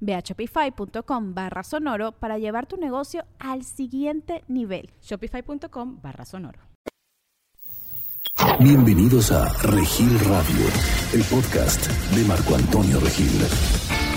Ve 0.00 0.14
a 0.14 0.20
shopify.com 0.20 1.34
barra 1.34 1.62
sonoro 1.62 2.12
para 2.12 2.38
llevar 2.38 2.66
tu 2.66 2.76
negocio 2.76 3.24
al 3.38 3.64
siguiente 3.64 4.44
nivel. 4.48 4.90
Shopify.com 5.02 6.00
barra 6.00 6.24
sonoro. 6.24 6.60
Bienvenidos 8.60 9.32
a 9.32 9.52
Regil 9.62 10.18
Radio, 10.20 10.66
el 11.12 11.22
podcast 11.24 11.88
de 12.14 12.24
Marco 12.24 12.54
Antonio 12.54 13.00
Regil. 13.00 14.07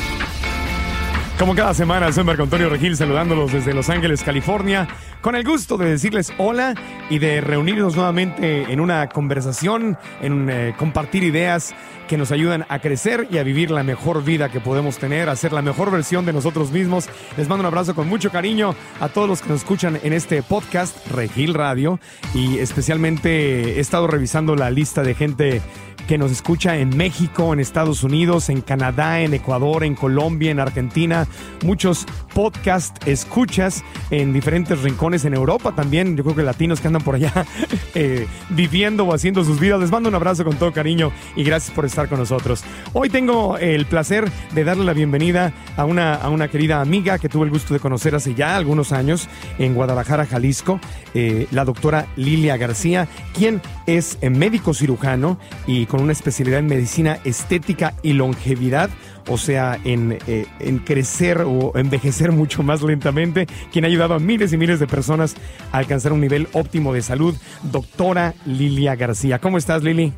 Como 1.42 1.56
cada 1.56 1.74
semana, 1.74 2.12
soy 2.12 2.24
Marco 2.24 2.44
Antonio 2.44 2.70
Regil 2.70 2.96
saludándolos 2.96 3.52
desde 3.52 3.74
Los 3.74 3.90
Ángeles, 3.90 4.22
California, 4.22 4.88
con 5.22 5.36
el 5.36 5.44
gusto 5.44 5.76
de 5.76 5.90
decirles 5.90 6.32
hola 6.38 6.76
y 7.10 7.18
de 7.18 7.42
reunirnos 7.42 7.96
nuevamente 7.96 8.72
en 8.72 8.80
una 8.80 9.10
conversación, 9.10 9.98
en 10.22 10.52
eh, 10.52 10.76
compartir 10.78 11.24
ideas 11.24 11.74
que 12.08 12.16
nos 12.16 12.32
ayudan 12.32 12.68
a 12.70 12.78
crecer 12.78 13.28
y 13.32 13.40
a 13.40 13.44
vivir 13.44 13.72
la 13.72 13.82
mejor 13.82 14.24
vida 14.24 14.50
que 14.50 14.60
podemos 14.60 15.00
tener, 15.00 15.30
a 15.30 15.36
ser 15.36 15.52
la 15.52 15.64
mejor 15.64 15.90
versión 15.90 16.28
de 16.28 16.34
nosotros 16.34 16.70
mismos. 16.70 17.10
Les 17.38 17.48
mando 17.50 17.62
un 17.62 17.68
abrazo 17.68 17.96
con 17.96 18.08
mucho 18.08 18.30
cariño 18.30 18.76
a 19.00 19.10
todos 19.10 19.28
los 19.28 19.42
que 19.42 19.50
nos 19.50 19.62
escuchan 19.62 20.00
en 20.04 20.14
este 20.14 20.44
podcast 20.44 20.96
Regil 21.08 21.56
Radio 21.56 22.00
y 22.36 22.60
especialmente 22.60 23.78
he 23.78 23.80
estado 23.80 24.06
revisando 24.06 24.56
la 24.56 24.70
lista 24.70 25.02
de 25.02 25.16
gente 25.16 25.62
que 26.08 26.18
nos 26.18 26.32
escucha 26.32 26.78
en 26.78 26.96
México, 26.96 27.54
en 27.54 27.60
Estados 27.60 28.04
Unidos, 28.04 28.50
en 28.50 28.62
Canadá, 28.62 29.22
en 29.22 29.34
Ecuador, 29.34 29.84
en 29.84 29.96
Colombia, 29.96 30.52
en 30.52 30.60
Argentina, 30.60 31.28
muchos 31.64 32.06
podcast 32.34 33.08
escuchas 33.08 33.84
en 34.10 34.34
diferentes 34.34 34.82
rincones 34.82 35.26
en 35.26 35.34
Europa 35.34 35.74
también, 35.76 36.16
yo 36.16 36.24
creo 36.24 36.36
que 36.36 36.44
latinos 36.44 36.80
que 36.80 36.88
andan 36.88 37.02
por 37.02 37.16
allá 37.16 37.34
eh, 37.96 38.28
viviendo 38.50 39.06
o 39.06 39.14
haciendo 39.14 39.44
sus 39.44 39.60
vidas. 39.60 39.80
Les 39.80 39.92
mando 39.92 40.10
un 40.10 40.16
abrazo 40.16 40.44
con 40.44 40.56
todo 40.56 40.72
cariño 40.72 41.12
y 41.36 41.44
gracias 41.44 41.74
por 41.74 41.86
estar 41.86 42.08
con 42.08 42.20
nosotros. 42.20 42.64
Hoy 42.94 43.10
tengo 43.10 43.58
el 43.58 43.86
placer 43.86 44.30
de 44.54 44.64
darle 44.64 44.86
la 44.86 44.94
bienvenida 44.94 45.54
a 45.78 45.86
una, 45.86 46.16
a 46.16 46.30
una 46.30 46.48
querida 46.48 46.82
amiga 46.82 47.20
que 47.20 47.30
tuve 47.30 47.46
el 47.46 47.52
gusto 47.52 47.74
de 47.74 47.80
conocer 47.80 48.16
hace 48.16 48.34
ya 48.34 48.56
algunos 48.56 48.92
años 48.92 49.28
en 49.60 49.74
Guadalajara, 49.74 50.26
Jalisco, 50.26 50.80
eh, 51.14 51.48
la 51.52 51.66
doctora 51.66 52.08
Lilia 52.16 52.58
García, 52.58 53.08
quien 53.34 53.62
es 53.86 54.18
médico 54.22 54.74
cirujano 54.74 55.38
y 55.68 55.86
con 55.92 56.02
una 56.02 56.14
especialidad 56.14 56.60
en 56.60 56.68
medicina 56.68 57.20
estética 57.26 57.96
y 58.02 58.14
longevidad, 58.14 58.90
o 59.28 59.38
sea, 59.38 59.78
en, 59.84 60.20
eh, 60.26 60.46
en, 60.60 60.80
crecer 60.80 61.42
o 61.42 61.78
envejecer 61.78 62.32
mucho 62.32 62.64
más 62.64 62.82
lentamente, 62.82 63.46
quien 63.74 63.84
ha 63.84 63.90
ayudado 63.90 64.14
a 64.14 64.20
miles 64.20 64.54
y 64.54 64.58
miles 64.58 64.80
de 64.80 64.88
personas 64.88 65.36
a 65.74 65.80
alcanzar 65.80 66.14
un 66.14 66.22
nivel 66.22 66.48
óptimo 66.54 66.94
de 66.94 67.02
salud. 67.02 67.36
Doctora 67.64 68.36
Lilia 68.46 68.96
García, 68.96 69.40
¿cómo 69.40 69.58
estás, 69.58 69.84
Lili? 69.84 70.14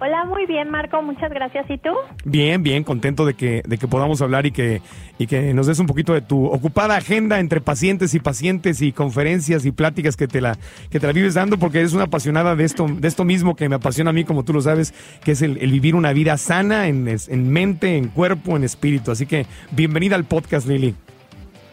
Hola, 0.00 0.24
muy 0.26 0.46
bien, 0.46 0.70
Marco, 0.70 1.02
muchas 1.02 1.28
gracias. 1.30 1.68
¿Y 1.68 1.76
tú? 1.76 1.90
Bien, 2.24 2.62
bien, 2.62 2.84
contento 2.84 3.26
de 3.26 3.34
que, 3.34 3.62
de 3.66 3.78
que 3.78 3.88
podamos 3.88 4.22
hablar 4.22 4.46
y 4.46 4.52
que, 4.52 4.80
y 5.18 5.26
que 5.26 5.52
nos 5.52 5.66
des 5.66 5.80
un 5.80 5.88
poquito 5.88 6.14
de 6.14 6.20
tu 6.20 6.46
ocupada 6.46 6.96
agenda 6.96 7.40
entre 7.40 7.60
pacientes 7.60 8.14
y 8.14 8.20
pacientes 8.20 8.80
y 8.80 8.92
conferencias 8.92 9.66
y 9.66 9.72
pláticas 9.72 10.16
que 10.16 10.28
te 10.28 10.40
la, 10.40 10.56
que 10.90 11.00
te 11.00 11.06
la 11.08 11.12
vives 11.12 11.34
dando, 11.34 11.58
porque 11.58 11.80
eres 11.80 11.94
una 11.94 12.04
apasionada 12.04 12.54
de 12.54 12.62
esto, 12.62 12.86
de 12.88 13.08
esto 13.08 13.24
mismo 13.24 13.56
que 13.56 13.68
me 13.68 13.74
apasiona 13.74 14.10
a 14.10 14.12
mí, 14.12 14.22
como 14.22 14.44
tú 14.44 14.52
lo 14.52 14.60
sabes, 14.60 14.94
que 15.24 15.32
es 15.32 15.42
el, 15.42 15.56
vivir 15.56 15.96
una 15.96 16.12
vida 16.12 16.36
sana 16.36 16.86
en, 16.86 17.08
en 17.08 17.50
mente, 17.50 17.96
en 17.96 18.06
cuerpo, 18.06 18.56
en 18.56 18.62
espíritu. 18.62 19.10
Así 19.10 19.26
que 19.26 19.46
bienvenida 19.72 20.14
al 20.14 20.26
podcast, 20.26 20.68
Lili. 20.68 20.94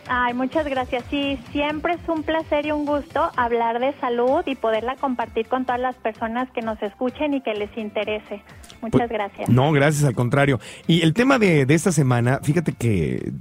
Ay, 0.07 0.33
muchas 0.33 0.67
gracias. 0.67 1.03
Sí, 1.09 1.39
siempre 1.51 1.93
es 1.93 2.09
un 2.09 2.23
placer 2.23 2.65
y 2.67 2.71
un 2.71 2.85
gusto 2.85 3.31
hablar 3.35 3.79
de 3.79 3.93
salud 3.99 4.43
y 4.45 4.55
poderla 4.55 4.95
compartir 4.97 5.47
con 5.47 5.65
todas 5.65 5.81
las 5.81 5.95
personas 5.95 6.49
que 6.51 6.61
nos 6.61 6.81
escuchen 6.83 7.33
y 7.33 7.41
que 7.41 7.53
les 7.55 7.75
interese. 7.75 8.43
Muchas 8.81 8.99
pues, 8.99 9.09
gracias. 9.09 9.49
No, 9.49 9.71
gracias, 9.71 10.03
al 10.03 10.13
contrario. 10.13 10.59
Y 10.85 11.01
el 11.01 11.13
tema 11.13 11.39
de, 11.39 11.65
esta 11.69 11.91
semana, 11.91 12.39
fíjate 12.43 12.73
que 12.73 13.31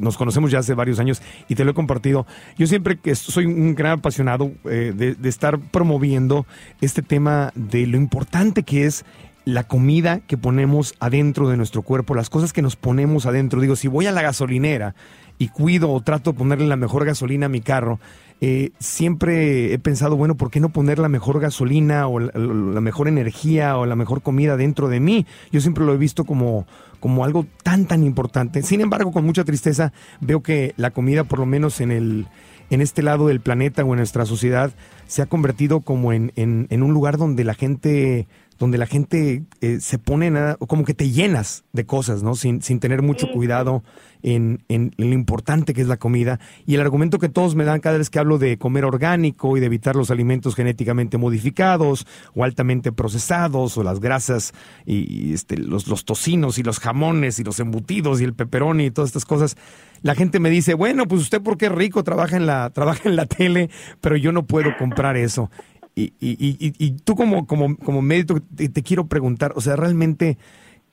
nos 0.00 0.16
conocemos 0.16 0.50
ya 0.50 0.60
hace 0.60 0.74
varios 0.74 0.98
años 0.98 1.20
y 1.48 1.54
te 1.54 1.64
lo 1.64 1.72
he 1.72 1.74
compartido. 1.74 2.26
Yo 2.56 2.66
siempre 2.66 2.96
que 2.96 3.14
soy 3.14 3.44
un 3.44 3.74
gran 3.74 3.98
apasionado 3.98 4.52
eh, 4.64 4.92
de, 4.94 5.14
de 5.14 5.28
estar 5.28 5.58
promoviendo 5.58 6.46
este 6.80 7.02
tema 7.02 7.52
de 7.54 7.86
lo 7.86 7.98
importante 7.98 8.62
que 8.62 8.86
es 8.86 9.04
la 9.46 9.62
comida 9.62 10.20
que 10.26 10.36
ponemos 10.36 10.94
adentro 10.98 11.48
de 11.48 11.56
nuestro 11.56 11.82
cuerpo, 11.82 12.16
las 12.16 12.30
cosas 12.30 12.52
que 12.52 12.62
nos 12.62 12.74
ponemos 12.74 13.26
adentro. 13.26 13.60
Digo, 13.60 13.76
si 13.76 13.86
voy 13.86 14.06
a 14.06 14.12
la 14.12 14.20
gasolinera 14.20 14.96
y 15.38 15.48
cuido 15.48 15.92
o 15.92 16.00
trato 16.00 16.32
de 16.32 16.38
ponerle 16.38 16.66
la 16.66 16.74
mejor 16.74 17.04
gasolina 17.04 17.46
a 17.46 17.48
mi 17.48 17.60
carro, 17.60 18.00
eh, 18.40 18.72
siempre 18.80 19.72
he 19.72 19.78
pensado, 19.78 20.16
bueno, 20.16 20.34
¿por 20.34 20.50
qué 20.50 20.58
no 20.58 20.70
poner 20.70 20.98
la 20.98 21.08
mejor 21.08 21.38
gasolina 21.38 22.08
o 22.08 22.18
la, 22.18 22.80
mejor 22.80 23.06
energía 23.06 23.78
o 23.78 23.86
la 23.86 23.94
mejor 23.94 24.20
comida 24.20 24.56
dentro 24.56 24.88
de 24.88 24.98
mí? 24.98 25.26
Yo 25.52 25.60
siempre 25.60 25.84
lo 25.84 25.94
he 25.94 25.96
visto 25.96 26.24
como, 26.24 26.66
como 26.98 27.24
algo 27.24 27.46
tan, 27.62 27.86
tan 27.86 28.02
importante. 28.02 28.62
Sin 28.62 28.80
embargo, 28.80 29.12
con 29.12 29.24
mucha 29.24 29.44
tristeza 29.44 29.92
veo 30.20 30.42
que 30.42 30.74
la 30.76 30.90
comida, 30.90 31.22
por 31.22 31.38
lo 31.38 31.46
menos 31.46 31.80
en, 31.80 31.92
el, 31.92 32.26
en 32.70 32.80
este 32.80 33.00
lado 33.00 33.28
del 33.28 33.40
planeta 33.40 33.84
o 33.84 33.92
en 33.92 33.98
nuestra 33.98 34.26
sociedad, 34.26 34.72
se 35.06 35.22
ha 35.22 35.26
convertido 35.26 35.82
como 35.82 36.12
en, 36.12 36.32
en, 36.34 36.66
en 36.70 36.82
un 36.82 36.92
lugar 36.92 37.16
donde 37.16 37.44
la 37.44 37.54
gente 37.54 38.26
donde 38.58 38.78
la 38.78 38.86
gente 38.86 39.44
eh, 39.60 39.78
se 39.80 39.98
pone 39.98 40.30
nada, 40.30 40.56
como 40.56 40.84
que 40.84 40.94
te 40.94 41.10
llenas 41.10 41.64
de 41.72 41.84
cosas, 41.86 42.22
¿no? 42.22 42.34
Sin, 42.34 42.62
sin 42.62 42.80
tener 42.80 43.02
mucho 43.02 43.28
cuidado 43.32 43.82
en, 44.22 44.64
en, 44.68 44.92
lo 44.96 45.12
importante 45.12 45.74
que 45.74 45.82
es 45.82 45.88
la 45.88 45.98
comida. 45.98 46.40
Y 46.66 46.74
el 46.74 46.80
argumento 46.80 47.18
que 47.18 47.28
todos 47.28 47.54
me 47.54 47.64
dan 47.64 47.80
cada 47.80 47.98
vez 47.98 48.10
que 48.10 48.18
hablo 48.18 48.38
de 48.38 48.58
comer 48.58 48.84
orgánico 48.84 49.56
y 49.56 49.60
de 49.60 49.66
evitar 49.66 49.94
los 49.94 50.10
alimentos 50.10 50.54
genéticamente 50.54 51.18
modificados 51.18 52.06
o 52.34 52.44
altamente 52.44 52.92
procesados 52.92 53.76
o 53.76 53.82
las 53.82 54.00
grasas 54.00 54.52
y, 54.84 55.32
este, 55.34 55.56
los, 55.58 55.86
los 55.86 56.04
tocinos 56.04 56.58
y 56.58 56.62
los 56.62 56.80
jamones 56.80 57.38
y 57.38 57.44
los 57.44 57.60
embutidos 57.60 58.20
y 58.20 58.24
el 58.24 58.34
peperoni 58.34 58.86
y 58.86 58.90
todas 58.90 59.10
estas 59.10 59.24
cosas, 59.24 59.56
la 60.02 60.14
gente 60.14 60.40
me 60.40 60.50
dice, 60.50 60.74
bueno, 60.74 61.06
pues 61.06 61.22
usted 61.22 61.42
porque 61.42 61.66
es 61.66 61.72
rico, 61.72 62.04
trabaja 62.04 62.36
en 62.36 62.46
la, 62.46 62.70
trabaja 62.70 63.08
en 63.08 63.16
la 63.16 63.26
tele, 63.26 63.70
pero 64.00 64.16
yo 64.16 64.32
no 64.32 64.46
puedo 64.46 64.76
comprar 64.76 65.16
eso. 65.16 65.50
Y, 65.98 66.12
y, 66.20 66.74
y, 66.76 66.90
tú 66.90 67.16
como, 67.16 67.46
como, 67.46 67.74
como 67.78 68.02
médico 68.02 68.38
te, 68.54 68.82
quiero 68.82 69.06
preguntar, 69.06 69.54
o 69.56 69.62
sea, 69.62 69.76
realmente, 69.76 70.36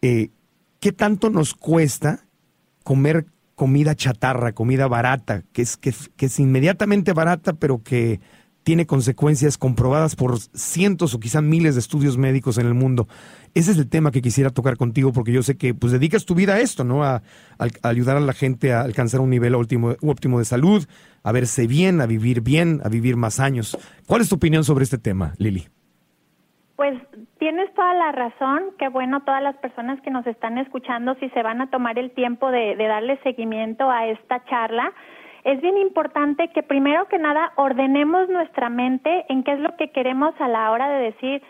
eh, 0.01 0.29
¿qué 0.79 0.93
tanto 0.93 1.29
nos 1.29 1.53
cuesta 1.55 2.25
comer 2.83 3.25
comida 3.55 3.95
chatarra, 3.95 4.53
comida 4.53 4.87
barata, 4.87 5.43
que 5.51 5.61
es, 5.61 5.75
que, 5.75 5.93
es 6.17 6.39
inmediatamente 6.39 7.11
barata, 7.11 7.51
pero 7.51 7.83
que 7.83 8.21
tiene 8.63 8.85
consecuencias 8.85 9.57
comprobadas 9.57 10.15
por 10.15 10.39
cientos 10.39 11.13
o 11.13 11.19
quizá 11.19 11.41
miles 11.41 11.75
de 11.75 11.81
estudios 11.81 12.17
médicos 12.17 12.57
en 12.57 12.65
el 12.65 12.73
mundo. 12.73 13.09
Ese 13.53 13.71
es 13.71 13.77
el 13.77 13.89
tema 13.89 14.11
que 14.11 14.21
quisiera 14.21 14.51
tocar 14.51 14.77
contigo 14.77 15.11
porque 15.11 15.33
yo 15.33 15.43
sé 15.43 15.57
que 15.57 15.73
pues 15.73 15.91
dedicas 15.91 16.23
tu 16.23 16.33
vida 16.33 16.53
a 16.53 16.61
esto, 16.61 16.85
¿no? 16.85 17.03
A, 17.03 17.23
ayudar 17.81 18.15
a 18.15 18.21
la 18.21 18.31
gente 18.31 18.71
a 18.71 18.81
alcanzar 18.81 19.19
un 19.19 19.29
nivel 19.29 19.53
óptimo, 19.53 19.95
óptimo 20.01 20.39
de 20.39 20.45
salud, 20.45 20.87
a 21.23 21.31
verse 21.31 21.67
bien, 21.67 22.01
a 22.01 22.05
vivir 22.05 22.41
bien, 22.41 22.81
a 22.83 22.89
vivir 22.89 23.15
más 23.15 23.39
años. 23.39 23.77
¿Cuál 24.07 24.21
es 24.21 24.29
tu 24.29 24.35
opinión 24.35 24.63
sobre 24.63 24.83
este 24.83 24.97
tema, 24.97 25.33
Lili? 25.37 25.67
Pues 26.75 26.99
tienes 27.39 27.73
toda 27.73 27.93
la 27.93 28.11
razón. 28.11 28.63
Qué 28.77 28.89
bueno 28.89 29.23
todas 29.23 29.41
las 29.41 29.55
personas 29.57 30.01
que 30.01 30.11
nos 30.11 30.27
están 30.27 30.57
escuchando, 30.57 31.15
si 31.15 31.29
se 31.29 31.43
van 31.43 31.61
a 31.61 31.69
tomar 31.69 31.97
el 31.97 32.11
tiempo 32.11 32.51
de, 32.51 32.75
de 32.75 32.87
darle 32.87 33.19
seguimiento 33.23 33.89
a 33.89 34.07
esta 34.07 34.43
charla 34.45 34.91
es 35.43 35.61
bien 35.61 35.77
importante 35.77 36.49
que 36.49 36.63
primero 36.63 37.07
que 37.09 37.19
nada 37.19 37.51
ordenemos 37.55 38.29
nuestra 38.29 38.69
mente 38.69 39.25
en 39.27 39.43
qué 39.43 39.53
es 39.53 39.59
lo 39.59 39.75
que 39.75 39.91
queremos 39.91 40.33
a 40.39 40.47
la 40.47 40.71
hora 40.71 40.87
de 40.87 41.03
decir, 41.03 41.41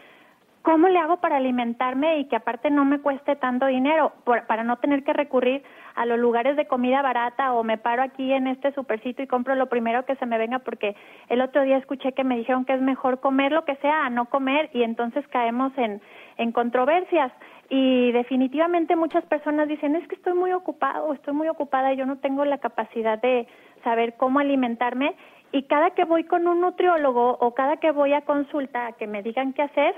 ¿cómo 0.64 0.88
le 0.88 0.98
hago 0.98 1.18
para 1.18 1.38
alimentarme 1.38 2.18
y 2.20 2.26
que 2.26 2.36
aparte 2.36 2.72
no 2.72 2.86
me 2.86 3.00
cueste 3.00 3.36
tanto 3.36 3.68
dinero? 3.68 4.14
para 4.48 4.64
no 4.64 4.78
tener 4.78 5.04
que 5.04 5.14
recurrir 5.14 5.64
a 5.96 6.06
los 6.06 6.20
lugares 6.20 6.56
de 6.56 6.68
comida 6.68 7.02
barata 7.02 7.54
o 7.54 7.64
me 7.64 7.78
paro 7.78 8.02
aquí 8.02 8.32
en 8.34 8.48
este 8.48 8.72
supercito 8.74 9.22
y 9.22 9.28
compro 9.28 9.56
lo 9.56 9.68
primero 9.68 10.06
que 10.06 10.16
se 10.16 10.26
me 10.26 10.38
venga 10.38 10.60
porque 10.60 10.96
el 11.30 11.42
otro 11.42 11.64
día 11.64 11.78
escuché 11.78 12.14
que 12.14 12.24
me 12.24 12.38
dijeron 12.38 12.66
que 12.66 12.74
es 12.74 12.82
mejor 12.82 13.20
comer 13.20 13.52
lo 13.52 13.66
que 13.66 13.76
sea 13.78 14.06
a 14.06 14.10
no 14.10 14.26
comer 14.26 14.70
y 14.74 14.84
entonces 14.84 15.28
caemos 15.28 15.72
en, 15.78 16.02
en 16.38 16.52
controversias. 16.52 17.32
Y 17.70 18.12
definitivamente 18.12 18.96
muchas 18.96 19.26
personas 19.26 19.68
dicen, 19.68 19.96
es 19.96 20.08
que 20.08 20.16
estoy 20.16 20.34
muy 20.34 20.52
ocupado, 20.52 21.14
estoy 21.14 21.34
muy 21.34 21.48
ocupada 21.48 21.94
yo 21.94 22.06
no 22.06 22.18
tengo 22.18 22.46
la 22.46 22.58
capacidad 22.58 23.20
de 23.20 23.48
saber 23.84 24.16
cómo 24.18 24.40
alimentarme. 24.40 25.16
Y 25.52 25.64
cada 25.64 25.92
que 25.92 26.06
voy 26.06 26.24
con 26.24 26.48
un 26.48 26.62
nutriólogo 26.62 27.38
o 27.40 27.54
cada 27.54 27.78
que 27.78 27.92
voy 27.92 28.14
a 28.14 28.22
consulta 28.22 28.88
a 28.88 28.92
que 28.94 29.08
me 29.08 29.22
digan 29.22 29.54
qué 29.54 29.62
hacer, 29.62 29.96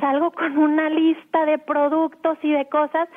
salgo 0.00 0.30
con 0.30 0.58
una 0.58 0.90
lista 0.90 1.44
de 1.46 1.58
productos 1.58 2.38
y 2.42 2.52
de 2.52 2.66
cosas 2.66 3.08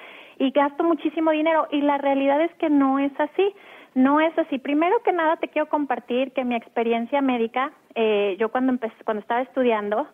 y 0.42 0.50
gasto 0.50 0.84
muchísimo 0.84 1.30
dinero. 1.30 1.68
Y 1.70 1.82
la 1.82 2.00
realidad 2.00 2.42
es 2.42 2.52
que 2.56 2.70
no 2.72 2.98
es 2.98 3.12
así. 3.20 3.54
No 3.94 4.20
es 4.20 4.36
así. 4.40 4.58
Primero 4.58 5.04
que 5.04 5.14
nada 5.14 5.36
te 5.38 5.50
quiero 5.50 5.70
compartir 5.70 6.32
que 6.32 6.44
mi 6.44 6.56
experiencia 6.56 7.22
médica, 7.22 7.72
eh, 7.94 8.36
yo 8.40 8.50
cuando 8.50 8.72
empecé, 8.72 8.96
cuando 9.04 9.22
estaba 9.22 9.42
estudiando, 9.42 10.08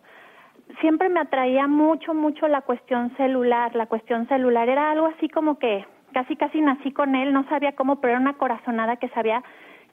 siempre 0.82 1.08
me 1.08 1.22
atraía 1.22 1.68
mucho, 1.68 2.14
mucho 2.14 2.50
la 2.50 2.62
cuestión 2.62 3.16
celular. 3.16 3.74
La 3.74 3.86
cuestión 3.86 4.28
celular 4.28 4.68
era 4.68 4.92
algo 4.92 5.06
así 5.06 5.30
como 5.30 5.60
que 5.60 5.86
casi, 6.12 6.36
casi 6.36 6.60
nací 6.60 6.92
con 6.92 7.16
él, 7.16 7.32
no 7.32 7.48
sabía 7.48 7.74
cómo, 7.74 8.02
pero 8.02 8.12
era 8.12 8.20
una 8.20 8.34
corazonada 8.34 8.98
que 8.98 9.08
sabía 9.10 9.44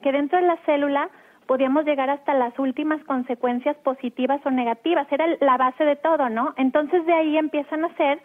que 0.01 0.11
dentro 0.11 0.37
de 0.37 0.47
la 0.47 0.57
célula 0.65 1.09
podíamos 1.47 1.85
llegar 1.85 2.09
hasta 2.09 2.33
las 2.33 2.59
últimas 2.59 3.01
consecuencias 3.05 3.77
positivas 3.77 4.41
o 4.45 4.51
negativas. 4.51 5.07
Era 5.11 5.27
la 5.39 5.55
base 5.55 5.85
de 5.85 5.95
todo, 5.95 6.27
¿no? 6.27 6.53
Entonces 6.57 7.05
de 7.05 7.13
ahí 7.13 7.37
empiezan 7.37 7.85
a 7.85 7.95
ser 7.95 8.19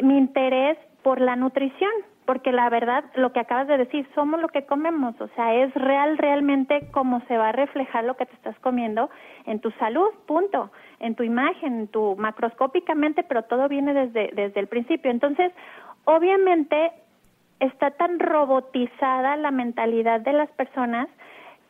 mi 0.00 0.16
interés 0.16 0.78
por 1.02 1.20
la 1.20 1.36
nutrición, 1.36 1.90
porque 2.26 2.52
la 2.52 2.68
verdad, 2.70 3.04
lo 3.16 3.32
que 3.32 3.40
acabas 3.40 3.66
de 3.66 3.76
decir, 3.76 4.06
somos 4.14 4.40
lo 4.40 4.48
que 4.48 4.64
comemos, 4.64 5.20
o 5.20 5.28
sea, 5.34 5.54
es 5.54 5.74
real 5.74 6.16
realmente 6.18 6.88
cómo 6.92 7.20
se 7.26 7.36
va 7.36 7.48
a 7.48 7.52
reflejar 7.52 8.04
lo 8.04 8.16
que 8.16 8.26
te 8.26 8.34
estás 8.34 8.58
comiendo 8.60 9.10
en 9.46 9.60
tu 9.60 9.70
salud, 9.72 10.08
punto, 10.26 10.70
en 11.00 11.14
tu 11.14 11.22
imagen, 11.22 11.80
en 11.80 11.88
tu 11.88 12.16
macroscópicamente, 12.16 13.22
pero 13.24 13.42
todo 13.42 13.68
viene 13.68 13.94
desde, 13.94 14.30
desde 14.34 14.60
el 14.60 14.68
principio. 14.68 15.10
Entonces, 15.10 15.52
obviamente 16.04 16.92
está 17.58 17.90
tan 17.90 18.18
robotizada 18.18 19.36
la 19.36 19.50
mentalidad 19.50 20.20
de 20.20 20.32
las 20.32 20.50
personas 20.52 21.08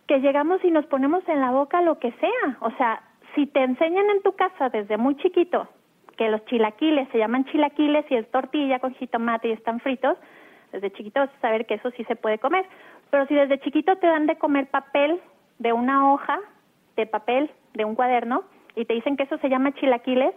que 0.07 0.21
llegamos 0.21 0.63
y 0.65 0.71
nos 0.71 0.87
ponemos 0.87 1.27
en 1.29 1.41
la 1.41 1.53
boca 1.53 1.81
lo 1.83 1.99
que 1.99 2.13
sea, 2.13 2.59
o 2.61 2.71
sea, 2.73 3.03
si 3.35 3.47
te 3.47 3.63
enseñan 3.63 4.11
en 4.11 4.23
tu 4.23 4.33
casa 4.33 4.69
desde 4.69 4.97
muy 4.97 5.17
chiquito 5.17 5.69
que 6.17 6.29
los 6.29 6.45
chilaquiles 6.47 7.09
se 7.11 7.19
llaman 7.19 7.45
chilaquiles 7.47 8.05
y 8.11 8.17
es 8.17 8.31
tortilla 8.31 8.79
con 8.79 8.95
jitomate 8.95 9.49
y 9.49 9.53
están 9.53 9.81
fritos, 9.81 10.17
desde 10.73 10.93
chiquito 10.93 11.21
vas 11.21 11.31
a 11.31 11.41
saber 11.41 11.67
que 11.67 11.75
eso 11.75 11.91
sí 11.93 12.05
se 12.05 12.17
puede 12.17 12.39
comer. 12.39 12.65
Pero 13.11 13.27
si 13.27 13.35
desde 13.35 13.59
chiquito 13.61 13.97
te 13.97 14.07
dan 14.07 14.27
de 14.27 14.37
comer 14.37 14.67
papel 14.69 15.21
de 15.59 15.73
una 15.73 16.13
hoja 16.13 16.39
de 16.97 17.07
papel, 17.07 17.51
de 17.75 17.85
un 17.85 17.95
cuaderno, 17.95 18.45
y 18.77 18.85
te 18.85 18.95
dicen 18.95 19.17
que 19.17 19.25
eso 19.25 19.39
se 19.39 19.49
llama 19.49 19.73
chilaquiles, 19.73 20.35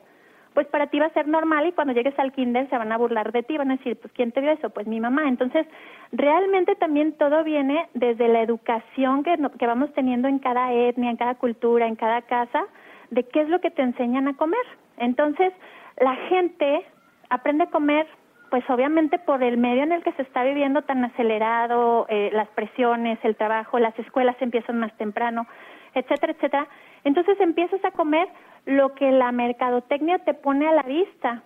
pues 0.54 0.68
para 0.68 0.88
ti 0.88 1.00
va 1.00 1.08
a 1.08 1.14
ser 1.14 1.28
normal 1.28 1.68
y 1.68 1.72
cuando 1.72 1.94
llegues 1.94 2.18
al 2.20 2.32
kinder 2.32 2.70
se 2.70 2.78
van 2.78 2.92
a 2.92 2.98
burlar 2.98 3.32
de 3.32 3.44
ti, 3.44 3.58
van 3.58 3.72
a 3.72 3.78
decir, 3.78 3.98
pues 4.00 4.14
¿quién 4.14 4.32
te 4.32 4.42
dio 4.42 4.52
eso? 4.52 4.70
Pues 4.70 4.86
mi 4.88 5.00
mamá. 5.00 5.28
Entonces, 5.28 5.66
realmente 6.12 6.76
también 6.76 7.14
todo 7.14 7.44
viene 7.44 7.88
desde 7.94 8.28
la 8.28 8.42
educación 8.42 9.24
que, 9.24 9.36
que 9.58 9.68
vamos 9.68 9.92
teniendo 9.94 10.28
en 10.28 10.40
cada 10.40 10.72
etnia, 10.72 11.10
en 11.10 11.18
cada 11.18 11.36
cultura, 11.36 11.88
en 11.88 11.96
cada 11.96 12.22
casa, 12.22 12.66
de 13.10 13.24
qué 13.24 13.42
es 13.42 13.50
lo 13.50 13.62
que 13.62 13.72
te 13.72 13.82
enseñan 13.82 14.28
a 14.28 14.36
comer. 14.36 14.66
Entonces, 14.98 15.54
la 16.00 16.16
gente 16.30 16.86
aprende 17.30 17.66
a 17.66 17.70
comer, 17.70 18.08
pues 18.50 18.68
obviamente 18.70 19.20
por 19.20 19.42
el 19.44 19.58
medio 19.58 19.84
en 19.84 19.92
el 19.92 20.04
que 20.04 20.14
se 20.14 20.22
está 20.22 20.44
viviendo 20.44 20.84
tan 20.84 21.04
acelerado, 21.04 22.06
eh, 22.10 22.30
las 22.34 22.48
presiones, 22.50 23.20
el 23.24 23.36
trabajo, 23.36 23.80
las 23.80 23.98
escuelas 23.98 24.36
empiezan 24.40 24.80
más 24.80 24.96
temprano, 24.98 25.48
etcétera, 25.96 26.34
etcétera. 26.34 26.68
Entonces 27.04 27.40
empiezas 27.40 27.84
a 27.84 27.92
comer 27.92 28.28
lo 28.66 28.94
que 28.94 29.12
la 29.12 29.32
mercadotecnia 29.32 30.20
te 30.20 30.34
pone 30.34 30.68
a 30.68 30.74
la 30.74 30.84
vista 30.84 31.44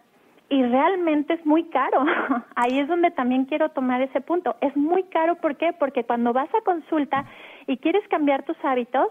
y 0.50 0.64
realmente 0.64 1.34
es 1.34 1.46
muy 1.46 1.66
caro. 1.66 2.06
Ahí 2.56 2.80
es 2.80 2.88
donde 2.88 3.12
también 3.12 3.46
quiero 3.46 3.70
tomar 3.70 4.02
ese 4.02 4.22
punto. 4.22 4.56
Es 4.62 4.76
muy 4.76 5.04
caro, 5.04 5.36
¿por 5.36 5.56
qué? 5.58 5.74
Porque 5.74 6.04
cuando 6.04 6.34
vas 6.34 6.50
a 6.54 6.62
consulta 6.62 7.26
y 7.68 7.78
quieres 7.78 8.08
cambiar 8.08 8.44
tus 8.44 8.58
hábitos, 8.64 9.08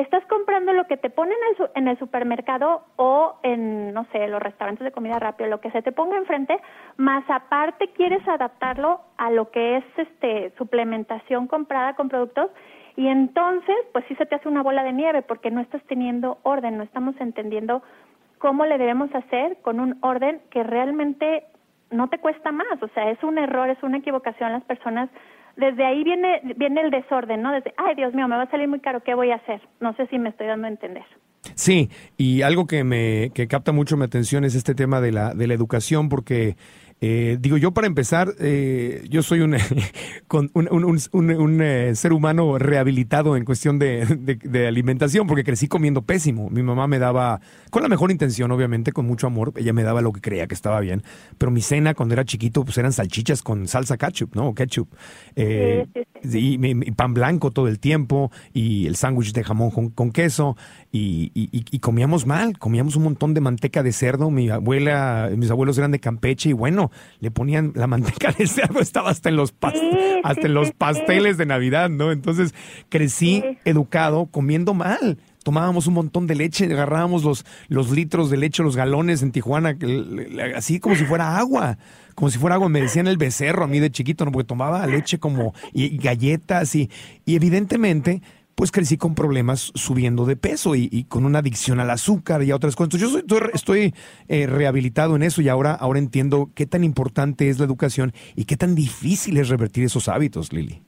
estás 0.00 0.24
comprando 0.26 0.72
lo 0.72 0.86
que 0.86 0.96
te 0.96 1.10
ponen 1.10 1.36
en 1.74 1.88
el, 1.88 1.98
supermercado 1.98 2.82
o 2.96 3.38
en, 3.42 3.92
no 3.92 4.04
sé, 4.12 4.26
los 4.28 4.42
restaurantes 4.42 4.84
de 4.84 4.92
comida 4.92 5.18
rápida, 5.18 5.48
lo 5.48 5.60
que 5.60 5.70
se 5.70 5.82
te 5.82 5.92
ponga 5.92 6.16
enfrente, 6.16 6.56
más 6.96 7.24
aparte 7.28 7.88
quieres 7.92 8.26
adaptarlo 8.26 9.00
a 9.16 9.30
lo 9.30 9.50
que 9.50 9.78
es 9.78 9.84
este 9.96 10.52
suplementación 10.56 11.46
comprada 11.46 11.94
con 11.94 12.08
productos 12.08 12.50
y 12.96 13.08
entonces, 13.08 13.76
pues 13.92 14.04
sí 14.08 14.14
se 14.16 14.26
te 14.26 14.34
hace 14.34 14.48
una 14.48 14.62
bola 14.62 14.82
de 14.82 14.92
nieve 14.92 15.22
porque 15.22 15.50
no 15.50 15.60
estás 15.60 15.82
teniendo 15.84 16.38
orden, 16.42 16.76
no 16.76 16.82
estamos 16.82 17.14
entendiendo 17.20 17.82
cómo 18.38 18.66
le 18.66 18.78
debemos 18.78 19.14
hacer 19.14 19.58
con 19.62 19.80
un 19.80 19.98
orden 20.02 20.40
que 20.50 20.62
realmente 20.62 21.44
no 21.90 22.08
te 22.08 22.18
cuesta 22.18 22.52
más, 22.52 22.82
o 22.82 22.88
sea, 22.88 23.10
es 23.10 23.22
un 23.22 23.38
error, 23.38 23.68
es 23.68 23.82
una 23.82 23.98
equivocación 23.98 24.52
las 24.52 24.64
personas 24.64 25.10
desde 25.60 25.84
ahí 25.84 26.02
viene, 26.02 26.40
viene 26.56 26.80
el 26.80 26.90
desorden, 26.90 27.42
¿no? 27.42 27.52
Desde, 27.52 27.72
ay 27.76 27.94
Dios 27.94 28.14
mío, 28.14 28.26
me 28.26 28.36
va 28.36 28.42
a 28.42 28.50
salir 28.50 28.66
muy 28.66 28.80
caro, 28.80 29.02
¿qué 29.02 29.14
voy 29.14 29.30
a 29.30 29.36
hacer? 29.36 29.60
No 29.80 29.94
sé 29.94 30.06
si 30.06 30.18
me 30.18 30.30
estoy 30.30 30.46
dando 30.46 30.66
a 30.66 30.70
entender. 30.70 31.04
Sí, 31.54 31.88
y 32.16 32.42
algo 32.42 32.66
que 32.66 32.84
me 32.84 33.30
que 33.34 33.46
capta 33.46 33.72
mucho 33.72 33.96
mi 33.96 34.04
atención 34.04 34.44
es 34.44 34.54
este 34.54 34.74
tema 34.74 35.00
de 35.00 35.12
la, 35.12 35.34
de 35.34 35.46
la 35.46 35.54
educación, 35.54 36.08
porque 36.08 36.56
eh, 37.02 37.38
digo, 37.40 37.56
yo 37.56 37.72
para 37.72 37.86
empezar, 37.86 38.34
eh, 38.40 39.06
yo 39.08 39.22
soy 39.22 39.40
un, 39.40 39.56
un, 40.52 41.60
eh, 41.62 41.94
ser 41.94 42.12
humano 42.12 42.58
rehabilitado 42.58 43.36
en 43.36 43.44
cuestión 43.46 43.78
de, 43.78 44.66
alimentación, 44.68 45.26
porque 45.26 45.42
crecí 45.42 45.66
comiendo 45.66 46.02
pésimo. 46.02 46.50
Mi 46.50 46.62
mamá 46.62 46.86
me 46.86 46.98
daba, 46.98 47.40
con 47.70 47.82
la 47.82 47.88
mejor 47.88 48.10
intención, 48.10 48.50
obviamente, 48.50 48.92
con 48.92 49.06
mucho 49.06 49.26
amor, 49.26 49.54
ella 49.56 49.72
me 49.72 49.82
daba 49.82 50.02
lo 50.02 50.12
que 50.12 50.20
creía 50.20 50.46
que 50.46 50.54
estaba 50.54 50.80
bien, 50.80 51.02
pero 51.38 51.50
mi 51.50 51.62
cena 51.62 51.94
cuando 51.94 52.12
era 52.12 52.24
chiquito, 52.24 52.64
pues 52.64 52.76
eran 52.76 52.92
salchichas 52.92 53.42
con 53.42 53.66
salsa 53.66 53.96
ketchup, 53.96 54.36
¿no? 54.36 54.54
Ketchup. 54.54 54.94
Y, 55.34 56.90
pan 56.92 57.14
blanco 57.14 57.50
todo 57.50 57.68
el 57.68 57.78
tiempo, 57.78 58.30
y 58.52 58.86
el 58.86 58.96
sándwich 58.96 59.32
de 59.32 59.42
jamón 59.42 59.70
con, 59.70 60.10
queso, 60.10 60.56
y, 60.92 61.30
y, 61.34 61.78
comíamos 61.78 62.26
mal, 62.26 62.58
comíamos 62.58 62.96
un 62.96 63.04
montón 63.04 63.32
de 63.32 63.40
manteca 63.40 63.84
de 63.84 63.92
cerdo. 63.92 64.30
Mi 64.30 64.50
abuela, 64.50 65.30
mis 65.36 65.50
abuelos 65.50 65.78
eran 65.78 65.92
de 65.92 66.00
Campeche, 66.00 66.50
y 66.50 66.52
bueno, 66.52 66.90
le 67.20 67.30
ponían 67.30 67.72
la 67.76 67.86
manteca 67.86 68.32
de 68.32 68.46
cerdo, 68.48 68.80
estaba 68.80 69.10
hasta 69.10 69.28
en 69.28 69.36
los, 69.36 69.54
hasta 70.24 70.46
en 70.46 70.54
los 70.54 70.72
pasteles 70.72 71.38
de 71.38 71.46
Navidad, 71.46 71.90
¿no? 71.90 72.10
Entonces 72.10 72.54
crecí 72.88 73.44
educado 73.64 74.26
comiendo 74.26 74.74
mal 74.74 75.18
tomábamos 75.42 75.86
un 75.86 75.94
montón 75.94 76.26
de 76.26 76.34
leche, 76.34 76.66
agarrábamos 76.66 77.24
los, 77.24 77.46
los 77.68 77.90
litros 77.90 78.30
de 78.30 78.36
leche, 78.36 78.62
los 78.62 78.76
galones 78.76 79.22
en 79.22 79.32
Tijuana, 79.32 79.76
así 80.54 80.80
como 80.80 80.96
si 80.96 81.04
fuera 81.04 81.38
agua, 81.38 81.78
como 82.14 82.30
si 82.30 82.38
fuera 82.38 82.56
agua. 82.56 82.68
Me 82.68 82.82
decían 82.82 83.06
el 83.06 83.16
becerro 83.16 83.64
a 83.64 83.66
mí 83.66 83.80
de 83.80 83.90
chiquito, 83.90 84.24
¿no? 84.24 84.32
porque 84.32 84.46
tomaba 84.46 84.86
leche 84.86 85.18
como 85.18 85.54
y, 85.72 85.96
galletas 85.96 86.74
y, 86.74 86.90
y 87.24 87.36
evidentemente 87.36 88.22
pues 88.60 88.72
crecí 88.72 88.98
con 88.98 89.14
problemas 89.14 89.72
subiendo 89.74 90.26
de 90.26 90.36
peso 90.36 90.74
y, 90.74 91.06
con 91.08 91.24
una 91.24 91.38
adicción 91.38 91.80
al 91.80 91.88
azúcar 91.88 92.42
y 92.42 92.50
a 92.50 92.56
otras 92.56 92.76
cosas. 92.76 92.92
Entonces 92.92 93.24
yo 93.26 93.38
estoy, 93.54 93.94
eh, 94.28 94.46
rehabilitado 94.46 95.16
en 95.16 95.22
eso 95.22 95.40
y 95.40 95.48
ahora, 95.48 95.72
ahora 95.72 95.98
entiendo 95.98 96.50
qué 96.54 96.66
tan 96.66 96.84
importante 96.84 97.48
es 97.48 97.58
la 97.58 97.64
educación 97.64 98.12
y 98.36 98.44
qué 98.44 98.58
tan 98.58 98.74
difícil 98.74 99.38
es 99.38 99.48
revertir 99.48 99.84
esos 99.84 100.10
hábitos, 100.10 100.52
Lili. 100.52 100.82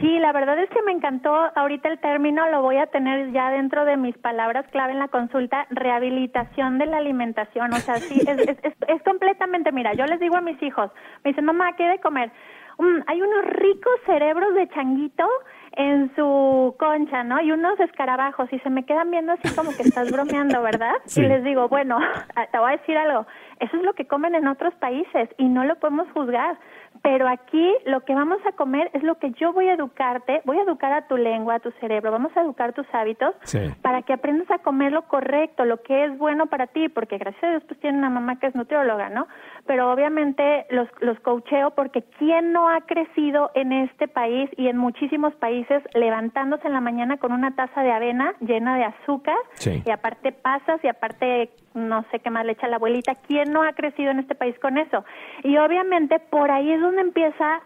Sí, 0.00 0.18
la 0.18 0.32
verdad 0.32 0.60
es 0.60 0.68
que 0.70 0.82
me 0.82 0.90
encantó 0.90 1.32
ahorita 1.54 1.88
el 1.88 2.00
término, 2.00 2.50
lo 2.50 2.60
voy 2.60 2.78
a 2.78 2.88
tener 2.88 3.30
ya 3.30 3.50
dentro 3.50 3.84
de 3.84 3.96
mis 3.96 4.18
palabras 4.18 4.66
clave 4.72 4.92
en 4.92 4.98
la 4.98 5.06
consulta, 5.06 5.68
rehabilitación 5.70 6.78
de 6.78 6.86
la 6.86 6.96
alimentación. 6.96 7.72
O 7.72 7.76
sea, 7.76 7.98
sí, 7.98 8.18
es, 8.18 8.36
es, 8.48 8.74
es, 8.88 9.02
completamente, 9.04 9.70
mira, 9.70 9.94
yo 9.94 10.06
les 10.06 10.18
digo 10.18 10.34
a 10.34 10.40
mis 10.40 10.60
hijos, 10.60 10.90
me 11.22 11.30
dicen, 11.30 11.44
mamá, 11.44 11.76
¿qué 11.76 11.84
de 11.84 12.00
comer? 12.00 12.32
Mm, 12.78 13.02
hay 13.06 13.22
unos 13.22 13.44
ricos 13.44 13.92
cerebros 14.06 14.54
de 14.54 14.66
changuito 14.70 15.24
en 15.72 16.14
su 16.16 16.74
concha, 16.78 17.22
¿no? 17.24 17.40
Y 17.40 17.52
unos 17.52 17.78
escarabajos 17.80 18.52
y 18.52 18.58
se 18.60 18.70
me 18.70 18.84
quedan 18.84 19.10
viendo 19.10 19.32
así 19.32 19.54
como 19.54 19.70
que 19.76 19.82
estás 19.82 20.10
bromeando, 20.10 20.62
¿verdad? 20.62 20.94
Y 21.16 21.20
les 21.20 21.44
digo, 21.44 21.68
bueno, 21.68 21.98
te 22.52 22.58
voy 22.58 22.72
a 22.72 22.76
decir 22.76 22.96
algo, 22.96 23.26
eso 23.60 23.76
es 23.76 23.82
lo 23.82 23.92
que 23.94 24.06
comen 24.06 24.34
en 24.34 24.46
otros 24.46 24.74
países 24.74 25.28
y 25.38 25.44
no 25.44 25.64
lo 25.64 25.76
podemos 25.76 26.08
juzgar. 26.12 26.58
Pero 27.02 27.28
aquí 27.28 27.74
lo 27.86 28.00
que 28.04 28.14
vamos 28.14 28.38
a 28.46 28.52
comer 28.52 28.90
es 28.92 29.02
lo 29.02 29.18
que 29.18 29.30
yo 29.32 29.52
voy 29.52 29.68
a 29.68 29.74
educarte, 29.74 30.42
voy 30.44 30.58
a 30.58 30.62
educar 30.62 30.92
a 30.92 31.06
tu 31.06 31.16
lengua, 31.16 31.54
a 31.54 31.60
tu 31.60 31.70
cerebro, 31.80 32.10
vamos 32.10 32.36
a 32.36 32.42
educar 32.42 32.74
tus 32.74 32.86
hábitos 32.92 33.34
para 33.80 34.02
que 34.02 34.12
aprendas 34.12 34.50
a 34.50 34.58
comer 34.58 34.92
lo 34.92 35.02
correcto, 35.02 35.64
lo 35.64 35.82
que 35.82 36.04
es 36.04 36.18
bueno 36.18 36.46
para 36.46 36.66
ti, 36.66 36.88
porque 36.88 37.16
gracias 37.16 37.42
a 37.42 37.50
Dios 37.50 37.62
pues 37.66 37.80
tiene 37.80 37.98
una 37.98 38.10
mamá 38.10 38.38
que 38.38 38.48
es 38.48 38.54
nutrióloga, 38.54 39.08
¿no? 39.08 39.26
Pero 39.66 39.90
obviamente 39.90 40.66
los, 40.70 40.88
los 41.00 41.18
coacheo 41.20 41.70
porque 41.70 42.02
¿quién 42.18 42.52
no 42.52 42.68
ha 42.68 42.82
crecido 42.82 43.50
en 43.54 43.72
este 43.72 44.06
país 44.06 44.50
y 44.56 44.68
en 44.68 44.76
muchísimos 44.76 45.34
países 45.36 45.82
levantándose 45.94 46.66
en 46.66 46.74
la 46.74 46.80
mañana 46.80 47.16
con 47.16 47.32
una 47.32 47.54
taza 47.54 47.82
de 47.82 47.92
avena 47.92 48.34
llena 48.40 48.76
de 48.76 48.84
azúcar 48.84 49.38
y 49.64 49.90
aparte 49.90 50.32
pasas 50.32 50.82
y 50.84 50.88
aparte 50.88 51.50
no 51.74 52.04
sé 52.10 52.20
qué 52.20 52.30
más 52.30 52.44
le 52.44 52.52
echa 52.52 52.68
la 52.68 52.76
abuelita. 52.76 53.14
¿Quién 53.26 53.52
no 53.52 53.62
ha 53.62 53.72
crecido 53.72 54.10
en 54.10 54.18
este 54.18 54.34
país 54.34 54.58
con 54.58 54.78
eso? 54.78 55.04
Y 55.42 55.56
obviamente 55.58 56.18
por 56.18 56.50
ahí 56.50 56.72
es 56.72 56.80
donde 56.80 57.02
empieza, 57.02 57.60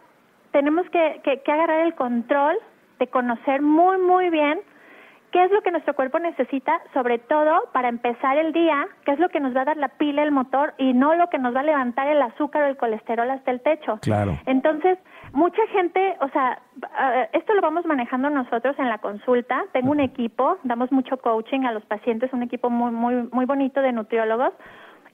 tenemos 0.52 0.88
que, 0.90 1.20
que, 1.24 1.40
que 1.40 1.52
agarrar 1.52 1.80
el 1.80 1.94
control 1.94 2.56
de 2.98 3.06
conocer 3.08 3.62
muy, 3.62 3.98
muy 3.98 4.30
bien 4.30 4.60
qué 5.34 5.42
es 5.42 5.50
lo 5.50 5.62
que 5.62 5.72
nuestro 5.72 5.94
cuerpo 5.94 6.20
necesita, 6.20 6.80
sobre 6.92 7.18
todo 7.18 7.64
para 7.72 7.88
empezar 7.88 8.38
el 8.38 8.52
día, 8.52 8.86
qué 9.04 9.10
es 9.10 9.18
lo 9.18 9.30
que 9.30 9.40
nos 9.40 9.54
va 9.54 9.62
a 9.62 9.64
dar 9.64 9.76
la 9.76 9.88
pila, 9.88 10.22
el 10.22 10.30
motor, 10.30 10.74
y 10.78 10.92
no 10.92 11.16
lo 11.16 11.28
que 11.28 11.38
nos 11.38 11.52
va 11.52 11.60
a 11.60 11.64
levantar 11.64 12.06
el 12.06 12.22
azúcar 12.22 12.62
o 12.62 12.66
el 12.66 12.76
colesterol 12.76 13.28
hasta 13.28 13.50
el 13.50 13.60
techo. 13.60 13.98
Claro. 14.00 14.38
Entonces, 14.46 14.96
mucha 15.32 15.60
gente, 15.72 16.16
o 16.20 16.28
sea, 16.28 16.60
esto 17.32 17.52
lo 17.52 17.62
vamos 17.62 17.84
manejando 17.84 18.30
nosotros 18.30 18.78
en 18.78 18.88
la 18.88 18.98
consulta. 18.98 19.64
Tengo 19.72 19.90
un 19.90 19.98
equipo, 19.98 20.58
damos 20.62 20.92
mucho 20.92 21.16
coaching 21.16 21.64
a 21.64 21.72
los 21.72 21.84
pacientes, 21.84 22.32
un 22.32 22.44
equipo 22.44 22.70
muy, 22.70 22.92
muy, 22.92 23.28
muy 23.32 23.44
bonito 23.44 23.82
de 23.82 23.90
nutriólogos 23.90 24.52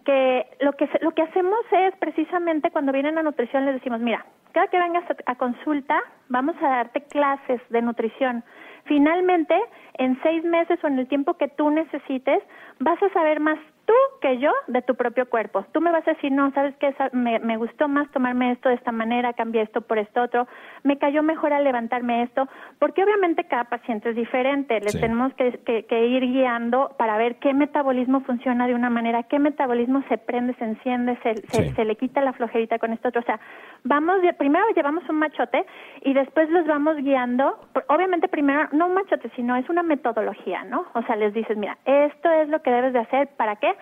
que 0.04 0.46
lo 0.60 0.72
que 0.72 0.88
lo 1.00 1.12
que 1.12 1.22
hacemos 1.22 1.58
es 1.70 1.94
precisamente 1.96 2.70
cuando 2.70 2.90
vienen 2.90 3.18
a 3.18 3.22
nutrición 3.22 3.66
les 3.66 3.74
decimos 3.74 4.00
mira 4.00 4.24
cada 4.52 4.66
que 4.68 4.78
vengas 4.78 5.04
a, 5.26 5.34
consulta 5.34 6.00
vamos 6.30 6.56
a 6.62 6.68
darte 6.68 7.02
clases 7.02 7.60
de 7.68 7.82
nutrición 7.82 8.42
finalmente 8.84 9.54
en 9.94 10.20
seis 10.22 10.44
meses 10.44 10.78
o 10.82 10.86
en 10.86 10.98
el 10.98 11.08
tiempo 11.08 11.34
que 11.34 11.48
tú 11.48 11.70
necesites 11.70 12.42
vas 12.78 13.02
a 13.02 13.08
saber 13.10 13.40
más 13.40 13.58
tú 13.90 14.18
que 14.20 14.38
yo 14.38 14.52
de 14.68 14.82
tu 14.82 14.94
propio 14.94 15.28
cuerpo. 15.28 15.64
Tú 15.72 15.80
me 15.80 15.90
vas 15.90 16.06
a 16.06 16.12
decir, 16.12 16.30
no, 16.30 16.52
sabes 16.52 16.76
que 16.76 16.94
me, 17.12 17.40
me, 17.40 17.56
gustó 17.56 17.88
más 17.88 18.08
tomarme 18.12 18.52
esto 18.52 18.68
de 18.68 18.76
esta 18.76 18.92
manera, 18.92 19.32
cambié 19.32 19.62
esto 19.62 19.80
por 19.80 19.98
esto 19.98 20.22
otro, 20.22 20.46
me 20.84 20.96
cayó 20.96 21.24
mejor 21.24 21.52
al 21.52 21.64
levantarme 21.64 22.22
esto, 22.22 22.48
porque 22.78 23.02
obviamente 23.02 23.44
cada 23.44 23.64
paciente 23.64 24.10
es 24.10 24.16
diferente, 24.16 24.78
les 24.78 25.00
tenemos 25.00 25.34
que, 25.34 25.58
que, 25.64 26.06
ir 26.06 26.22
guiando 26.22 26.94
para 26.98 27.16
ver 27.16 27.40
qué 27.40 27.52
metabolismo 27.52 28.20
funciona 28.20 28.68
de 28.68 28.74
una 28.76 28.90
manera, 28.90 29.24
qué 29.24 29.40
metabolismo 29.40 30.04
se 30.08 30.18
prende, 30.18 30.54
se 30.54 30.64
enciende, 30.66 31.18
se, 31.24 31.72
se, 31.74 31.84
le 31.84 31.96
quita 31.96 32.20
la 32.20 32.32
flojerita 32.32 32.78
con 32.78 32.92
esto 32.92 33.08
otro. 33.08 33.22
O 33.22 33.24
sea, 33.24 33.40
vamos, 33.82 34.18
primero 34.38 34.64
llevamos 34.76 35.02
un 35.08 35.16
machote 35.16 35.66
y 36.02 36.14
después 36.14 36.48
los 36.50 36.64
vamos 36.64 36.96
guiando, 36.98 37.58
obviamente 37.88 38.28
primero, 38.28 38.68
no 38.70 38.86
un 38.86 38.94
machote, 38.94 39.30
sino 39.34 39.56
es 39.56 39.68
una 39.68 39.82
metodología, 39.82 40.62
¿no? 40.62 40.86
O 40.94 41.02
sea, 41.02 41.16
les 41.16 41.34
dices, 41.34 41.56
mira, 41.56 41.76
esto 41.84 42.30
es 42.30 42.48
lo 42.48 42.62
que 42.62 42.70
debes 42.70 42.92
de 42.92 43.00
hacer, 43.00 43.28
¿para 43.36 43.56
qué? 43.56 43.74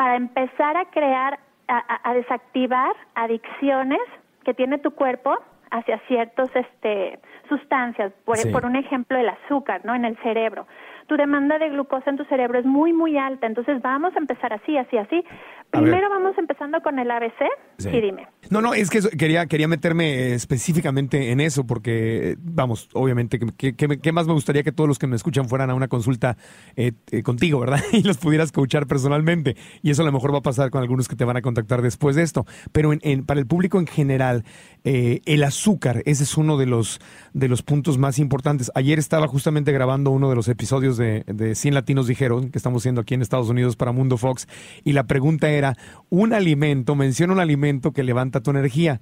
Para 0.00 0.16
empezar 0.16 0.78
a 0.78 0.86
crear, 0.86 1.38
a, 1.68 2.14
desactivar 2.14 2.92
adicciones 3.14 4.00
que 4.44 4.54
tiene 4.54 4.78
tu 4.78 4.92
cuerpo 4.92 5.36
hacia 5.70 5.98
ciertas 6.08 6.48
este, 6.56 7.18
sustancias, 7.50 8.10
por, 8.24 8.38
por 8.50 8.64
un 8.64 8.76
ejemplo 8.76 9.18
el 9.18 9.28
azúcar, 9.28 9.82
¿no? 9.84 9.94
En 9.94 10.06
el 10.06 10.16
cerebro 10.22 10.66
tu 11.10 11.16
demanda 11.16 11.58
de 11.58 11.70
glucosa 11.70 12.08
en 12.08 12.16
tu 12.16 12.24
cerebro 12.26 12.60
es 12.60 12.64
muy, 12.64 12.92
muy 12.92 13.18
alta. 13.18 13.48
Entonces 13.48 13.82
vamos 13.82 14.14
a 14.14 14.20
empezar 14.20 14.52
así, 14.52 14.76
así, 14.78 14.96
así. 14.96 15.24
Primero 15.72 16.08
vamos 16.08 16.38
empezando 16.38 16.80
con 16.82 17.00
el 17.00 17.10
ABC. 17.10 17.48
Sí. 17.78 18.00
dime. 18.00 18.28
No, 18.50 18.60
no, 18.60 18.74
es 18.74 18.90
que 18.90 19.00
quería, 19.16 19.46
quería 19.46 19.68
meterme 19.68 20.34
específicamente 20.34 21.30
en 21.30 21.40
eso 21.40 21.64
porque, 21.64 22.36
vamos, 22.42 22.88
obviamente, 22.94 23.38
¿qué 23.38 24.12
más 24.12 24.26
me 24.26 24.32
gustaría 24.32 24.64
que 24.64 24.72
todos 24.72 24.88
los 24.88 24.98
que 24.98 25.06
me 25.06 25.14
escuchan 25.14 25.48
fueran 25.48 25.70
a 25.70 25.74
una 25.74 25.86
consulta 25.86 26.36
eh, 26.74 26.92
eh, 27.12 27.22
contigo, 27.22 27.60
¿verdad? 27.60 27.80
Y 27.92 28.02
los 28.02 28.18
pudieras 28.18 28.46
escuchar 28.46 28.88
personalmente. 28.88 29.56
Y 29.82 29.90
eso 29.90 30.02
a 30.02 30.04
lo 30.04 30.10
mejor 30.10 30.34
va 30.34 30.38
a 30.38 30.42
pasar 30.42 30.70
con 30.70 30.82
algunos 30.82 31.06
que 31.06 31.14
te 31.14 31.24
van 31.24 31.36
a 31.36 31.42
contactar 31.42 31.80
después 31.80 32.16
de 32.16 32.22
esto. 32.22 32.44
Pero 32.72 32.90
para 33.24 33.38
el 33.38 33.46
público 33.46 33.78
en 33.78 33.86
general, 33.86 34.44
eh, 34.82 35.20
el 35.26 35.44
azúcar, 35.44 36.02
ese 36.06 36.24
es 36.24 36.36
uno 36.36 36.56
de 36.56 36.66
los, 36.66 37.00
de 37.32 37.46
los 37.46 37.62
puntos 37.62 37.98
más 37.98 38.18
importantes. 38.18 38.72
Ayer 38.74 38.98
estaba 38.98 39.28
justamente 39.28 39.70
grabando 39.70 40.10
uno 40.10 40.28
de 40.28 40.34
los 40.34 40.48
episodios 40.48 40.96
de, 40.96 41.22
de 41.26 41.54
100 41.54 41.74
Latinos 41.74 42.08
Dijeron, 42.08 42.50
que 42.50 42.58
estamos 42.58 42.82
haciendo 42.82 43.02
aquí 43.02 43.14
en 43.14 43.22
Estados 43.22 43.48
Unidos 43.48 43.76
para 43.76 43.92
Mundo 43.92 44.16
Fox, 44.16 44.48
y 44.82 44.92
la 44.92 45.04
pregunta 45.04 45.50
era, 45.50 45.76
un 46.08 46.32
alimento, 46.32 46.96
menciona 46.96 47.32
un 47.32 47.40
alimento 47.40 47.92
que 47.92 48.02
levanta 48.02 48.39
tu 48.40 48.50
energía. 48.50 49.00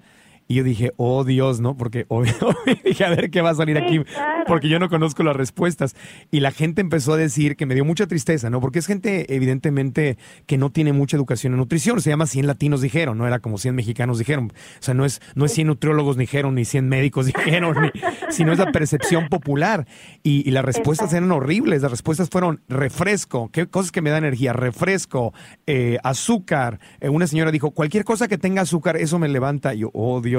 Y 0.50 0.54
yo 0.54 0.64
dije, 0.64 0.94
oh 0.96 1.24
Dios, 1.24 1.60
¿no? 1.60 1.76
Porque 1.76 2.06
obvio, 2.08 2.32
dije, 2.82 3.04
a 3.04 3.10
ver 3.10 3.30
qué 3.30 3.42
va 3.42 3.50
a 3.50 3.54
salir 3.54 3.76
aquí, 3.76 4.00
porque 4.46 4.70
yo 4.70 4.78
no 4.78 4.88
conozco 4.88 5.22
las 5.22 5.36
respuestas. 5.36 5.94
Y 6.30 6.40
la 6.40 6.52
gente 6.52 6.80
empezó 6.80 7.12
a 7.12 7.16
decir 7.18 7.54
que 7.54 7.66
me 7.66 7.74
dio 7.74 7.84
mucha 7.84 8.06
tristeza, 8.06 8.48
¿no? 8.48 8.58
Porque 8.62 8.78
es 8.78 8.86
gente, 8.86 9.34
evidentemente, 9.34 10.16
que 10.46 10.56
no 10.56 10.70
tiene 10.70 10.94
mucha 10.94 11.18
educación 11.18 11.52
en 11.52 11.58
nutrición. 11.58 12.00
Se 12.00 12.08
llama 12.08 12.26
100 12.26 12.46
latinos 12.46 12.80
dijeron, 12.80 13.18
no 13.18 13.26
era 13.26 13.40
como 13.40 13.58
100 13.58 13.74
mexicanos 13.74 14.18
dijeron. 14.18 14.50
O 14.50 14.82
sea, 14.82 14.94
no 14.94 15.04
es, 15.04 15.20
no 15.34 15.44
es 15.44 15.52
100 15.52 15.66
nutriólogos 15.66 16.16
dijeron, 16.16 16.54
ni 16.54 16.64
100 16.64 16.88
médicos 16.88 17.26
dijeron, 17.26 17.92
sino 18.30 18.52
es 18.52 18.58
la 18.58 18.72
percepción 18.72 19.28
popular. 19.28 19.86
Y, 20.22 20.48
las 20.48 20.64
respuestas 20.64 21.12
eran 21.12 21.30
horribles. 21.30 21.82
Las 21.82 21.90
respuestas 21.90 22.30
fueron 22.30 22.62
refresco, 22.68 23.50
¿qué 23.52 23.66
cosas 23.66 23.92
que 23.92 24.00
me 24.00 24.08
dan 24.08 24.24
energía? 24.24 24.54
Refresco, 24.54 25.34
eh, 25.66 25.98
azúcar. 26.02 26.80
Eh, 27.00 27.10
una 27.10 27.26
señora 27.26 27.50
dijo, 27.50 27.72
cualquier 27.72 28.04
cosa 28.04 28.28
que 28.28 28.38
tenga 28.38 28.62
azúcar, 28.62 28.96
eso 28.96 29.18
me 29.18 29.28
levanta. 29.28 29.74
Y 29.74 29.80
yo, 29.80 29.90
oh 29.92 30.22
Dios 30.22 30.37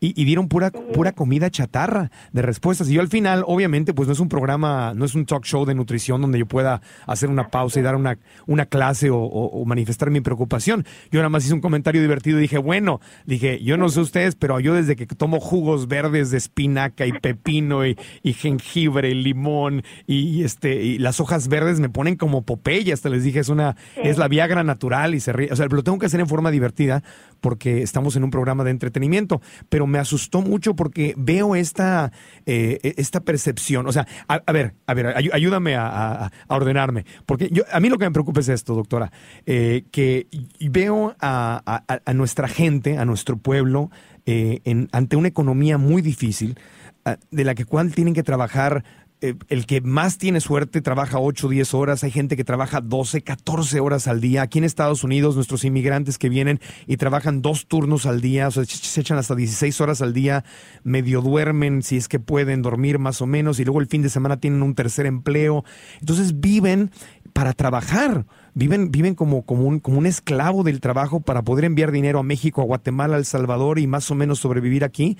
y, 0.00 0.24
dieron 0.24 0.48
pura, 0.48 0.70
pura 0.70 1.12
comida 1.12 1.50
chatarra 1.50 2.10
de 2.32 2.42
respuestas. 2.42 2.88
Y 2.88 2.94
yo 2.94 3.00
al 3.00 3.08
final, 3.08 3.44
obviamente, 3.46 3.94
pues 3.94 4.08
no 4.08 4.12
es 4.12 4.20
un 4.20 4.28
programa, 4.28 4.92
no 4.94 5.04
es 5.04 5.14
un 5.14 5.26
talk 5.26 5.44
show 5.44 5.64
de 5.64 5.74
nutrición 5.74 6.20
donde 6.20 6.38
yo 6.38 6.46
pueda 6.46 6.80
hacer 7.06 7.28
una 7.28 7.48
pausa 7.48 7.80
y 7.80 7.82
dar 7.82 7.96
una, 7.96 8.18
una 8.46 8.66
clase 8.66 9.08
o, 9.10 9.64
manifestar 9.66 10.10
mi 10.10 10.20
preocupación. 10.20 10.84
Yo 11.10 11.20
nada 11.20 11.28
más 11.28 11.44
hice 11.44 11.54
un 11.54 11.60
comentario 11.60 12.00
divertido 12.00 12.38
y 12.38 12.42
dije, 12.42 12.58
bueno, 12.58 13.00
dije, 13.26 13.62
yo 13.62 13.76
no 13.76 13.88
sé 13.88 14.00
ustedes, 14.00 14.34
pero 14.34 14.60
yo 14.60 14.74
desde 14.74 14.96
que 14.96 15.06
tomo 15.06 15.40
jugos 15.40 15.88
verdes 15.88 16.30
de 16.30 16.38
espinaca 16.38 17.06
y 17.06 17.12
pepino 17.12 17.86
y, 17.86 17.96
jengibre 18.22 19.10
y 19.10 19.14
limón 19.14 19.82
y, 20.06 20.44
este 20.44 20.82
y 20.82 20.98
las 20.98 21.18
hojas 21.18 21.48
verdes 21.48 21.80
me 21.80 21.88
ponen 21.88 22.16
como 22.16 22.42
Popeye, 22.42 22.92
hasta 22.92 23.08
les 23.08 23.24
dije, 23.24 23.40
es 23.40 23.48
una, 23.48 23.76
es 23.96 24.18
la 24.18 24.28
Viagra 24.28 24.62
natural 24.62 25.14
y 25.14 25.20
se 25.20 25.32
ríe. 25.32 25.48
O 25.50 25.56
sea, 25.56 25.66
lo 25.66 25.82
tengo 25.82 25.98
que 25.98 26.06
hacer 26.06 26.20
en 26.20 26.28
forma 26.28 26.50
divertida 26.50 27.02
porque 27.40 27.82
estamos 27.82 28.16
en 28.16 28.24
un 28.24 28.30
programa 28.30 28.64
de 28.64 28.70
entretenimiento 28.70 29.37
pero 29.68 29.86
me 29.86 29.98
asustó 29.98 30.42
mucho 30.42 30.74
porque 30.74 31.14
veo 31.16 31.54
esta, 31.56 32.12
eh, 32.46 32.94
esta 32.96 33.20
percepción. 33.20 33.86
O 33.86 33.92
sea, 33.92 34.06
a, 34.26 34.52
ver, 34.52 34.74
a 34.86 34.94
ver, 34.94 35.14
ayúdame 35.32 35.76
a, 35.76 36.30
ordenarme, 36.48 37.04
porque 37.26 37.48
yo, 37.50 37.64
a 37.72 37.80
mí 37.80 37.88
lo 37.88 37.98
que 37.98 38.04
me 38.04 38.10
preocupa 38.12 38.40
es 38.40 38.48
esto, 38.48 38.74
doctora, 38.74 39.12
eh, 39.46 39.84
que 39.90 40.26
veo 40.60 41.14
a, 41.20 41.82
nuestra 42.14 42.48
gente, 42.48 42.98
a 42.98 43.04
nuestro 43.04 43.36
pueblo, 43.36 43.90
eh, 44.26 44.60
ante 44.92 45.16
una 45.16 45.28
economía 45.28 45.78
muy 45.78 46.02
difícil, 46.02 46.58
de 47.30 47.44
la 47.44 47.54
que 47.54 47.64
cual 47.64 47.94
tienen 47.94 48.12
que 48.12 48.22
trabajar 48.22 48.84
eh, 49.20 49.34
el 49.48 49.66
que 49.66 49.80
más 49.80 50.16
tiene 50.16 50.40
suerte 50.40 50.80
trabaja 50.80 51.18
8, 51.18 51.48
10 51.48 51.74
horas, 51.74 52.04
hay 52.04 52.12
gente 52.12 52.36
que 52.36 52.44
trabaja 52.44 52.80
12, 52.80 53.22
14 53.22 53.80
horas 53.80 54.06
al 54.06 54.20
día. 54.20 54.42
Aquí 54.42 54.58
en 54.58 54.64
Estados 54.64 55.02
Unidos, 55.02 55.34
nuestros 55.34 55.64
inmigrantes 55.64 56.18
que 56.18 56.28
vienen 56.28 56.60
y 56.86 56.98
trabajan 56.98 57.42
dos 57.42 57.66
turnos 57.66 58.06
al 58.06 58.20
día, 58.20 58.46
o 58.46 58.50
sea, 58.52 58.64
se 58.64 59.00
echan 59.00 59.18
hasta 59.18 59.34
16 59.34 59.80
horas 59.80 60.02
al 60.02 60.12
día, 60.12 60.44
medio 60.84 61.20
duermen 61.20 61.82
si 61.82 61.96
es 61.96 62.06
que 62.06 62.20
pueden 62.20 62.62
dormir 62.62 63.00
más 63.00 63.20
o 63.20 63.26
menos, 63.26 63.58
y 63.58 63.64
luego 63.64 63.80
el 63.80 63.88
fin 63.88 64.02
de 64.02 64.08
semana 64.08 64.36
tienen 64.36 64.62
un 64.62 64.76
tercer 64.76 65.04
empleo. 65.06 65.64
Entonces 66.00 66.38
viven 66.38 66.92
para 67.32 67.54
trabajar. 67.54 68.24
Viven, 68.54 68.90
viven 68.90 69.14
como, 69.14 69.42
como, 69.42 69.64
un, 69.64 69.80
como 69.80 69.98
un 69.98 70.06
esclavo 70.06 70.62
del 70.62 70.80
trabajo 70.80 71.20
para 71.20 71.42
poder 71.42 71.64
enviar 71.64 71.92
dinero 71.92 72.18
a 72.18 72.24
México, 72.24 72.60
a 72.60 72.64
Guatemala, 72.64 73.16
a 73.16 73.18
El 73.18 73.24
Salvador 73.24 73.78
y 73.78 73.86
más 73.86 74.10
o 74.10 74.14
menos 74.14 74.38
sobrevivir 74.40 74.84
aquí 74.84 75.16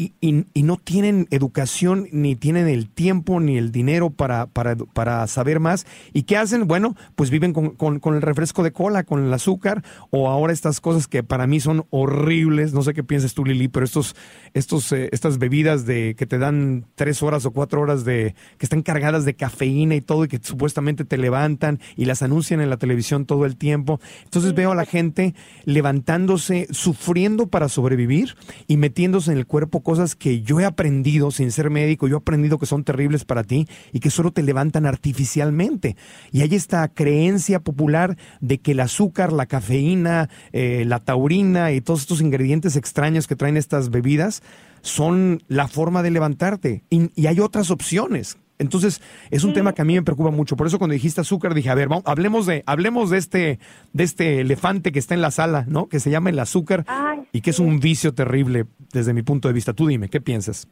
y, 0.00 0.12
y, 0.20 0.62
no 0.62 0.76
tienen 0.76 1.26
educación, 1.32 2.06
ni 2.12 2.36
tienen 2.36 2.68
el 2.68 2.88
tiempo, 2.88 3.40
ni 3.40 3.58
el 3.58 3.72
dinero 3.72 4.10
para, 4.10 4.46
para, 4.46 4.76
para 4.76 5.26
saber 5.26 5.58
más. 5.58 5.86
¿Y 6.12 6.22
qué 6.22 6.36
hacen? 6.36 6.68
Bueno, 6.68 6.94
pues 7.16 7.30
viven 7.30 7.52
con, 7.52 7.70
con, 7.74 8.14
el 8.14 8.22
refresco 8.22 8.62
de 8.62 8.70
cola, 8.70 9.02
con 9.02 9.24
el 9.24 9.34
azúcar, 9.34 9.82
o 10.10 10.28
ahora 10.28 10.52
estas 10.52 10.80
cosas 10.80 11.08
que 11.08 11.24
para 11.24 11.48
mí 11.48 11.58
son 11.58 11.84
horribles. 11.90 12.72
No 12.74 12.82
sé 12.82 12.94
qué 12.94 13.02
piensas 13.02 13.34
tú, 13.34 13.44
Lili, 13.44 13.66
pero 13.66 13.84
estos, 13.84 14.14
estos, 14.54 14.92
eh, 14.92 15.08
estas 15.10 15.38
bebidas 15.38 15.84
de 15.84 16.14
que 16.16 16.26
te 16.26 16.38
dan 16.38 16.86
tres 16.94 17.20
horas 17.24 17.44
o 17.44 17.50
cuatro 17.50 17.80
horas 17.80 18.04
de, 18.04 18.36
que 18.56 18.66
están 18.66 18.82
cargadas 18.82 19.24
de 19.24 19.34
cafeína 19.34 19.96
y 19.96 20.00
todo, 20.00 20.26
y 20.26 20.28
que 20.28 20.38
supuestamente 20.40 21.04
te 21.04 21.18
levantan 21.18 21.80
y 21.96 22.04
las 22.04 22.22
anuncian 22.22 22.60
en 22.60 22.70
la 22.70 22.76
televisión 22.76 23.26
todo 23.26 23.46
el 23.46 23.56
tiempo. 23.56 23.98
Entonces 24.22 24.54
veo 24.54 24.70
a 24.70 24.76
la 24.76 24.86
gente 24.86 25.34
levantándose, 25.64 26.68
sufriendo 26.70 27.48
para 27.48 27.68
sobrevivir 27.68 28.36
y 28.68 28.76
metiéndose 28.76 29.32
en 29.32 29.38
el 29.38 29.46
cuerpo 29.46 29.82
cosas 29.88 30.16
que 30.16 30.42
yo 30.42 30.60
he 30.60 30.66
aprendido 30.66 31.30
sin 31.30 31.50
ser 31.50 31.70
médico, 31.70 32.08
yo 32.08 32.16
he 32.16 32.18
aprendido 32.18 32.58
que 32.58 32.66
son 32.66 32.84
terribles 32.84 33.24
para 33.24 33.42
ti 33.42 33.66
y 33.90 34.00
que 34.00 34.10
solo 34.10 34.32
te 34.32 34.42
levantan 34.42 34.84
artificialmente. 34.84 35.96
Y 36.30 36.42
hay 36.42 36.54
esta 36.54 36.86
creencia 36.88 37.60
popular 37.60 38.18
de 38.42 38.58
que 38.58 38.72
el 38.72 38.80
azúcar, 38.80 39.32
la 39.32 39.46
cafeína, 39.46 40.28
eh, 40.52 40.84
la 40.86 40.98
taurina 40.98 41.72
y 41.72 41.80
todos 41.80 42.02
estos 42.02 42.20
ingredientes 42.20 42.76
extraños 42.76 43.26
que 43.26 43.34
traen 43.34 43.56
estas 43.56 43.88
bebidas 43.88 44.42
son 44.82 45.42
la 45.48 45.68
forma 45.68 46.02
de 46.02 46.10
levantarte. 46.10 46.84
Y, 46.90 47.26
hay 47.26 47.40
otras 47.40 47.70
opciones. 47.70 48.36
Entonces, 48.58 49.00
es 49.30 49.44
un 49.44 49.52
tema 49.52 49.72
que 49.72 49.82
a 49.82 49.84
mí 49.84 49.94
me 49.94 50.02
preocupa 50.02 50.30
mucho. 50.30 50.56
Por 50.56 50.66
eso 50.66 50.78
cuando 50.78 50.94
dijiste 50.94 51.20
azúcar, 51.20 51.54
dije, 51.54 51.70
a 51.70 51.74
ver, 51.74 51.88
vamos, 51.88 52.04
hablemos 52.06 52.46
de, 52.46 52.62
hablemos 52.66 53.10
de 53.10 53.18
este, 53.18 53.58
de 53.92 54.04
este 54.04 54.40
elefante 54.40 54.92
que 54.92 54.98
está 54.98 55.14
en 55.14 55.22
la 55.22 55.30
sala, 55.30 55.64
¿no? 55.68 55.88
Que 55.88 56.00
se 56.00 56.10
llama 56.10 56.30
el 56.30 56.38
azúcar 56.38 56.84
y 57.32 57.40
que 57.40 57.50
es 57.50 57.58
un 57.58 57.80
vicio 57.80 58.14
terrible 58.14 58.64
desde 58.92 59.14
mi 59.14 59.22
punto 59.22 59.48
de 59.48 59.54
vista. 59.54 59.72
Tú 59.72 59.86
dime, 59.86 60.08
¿qué 60.08 60.20
piensas? 60.20 60.68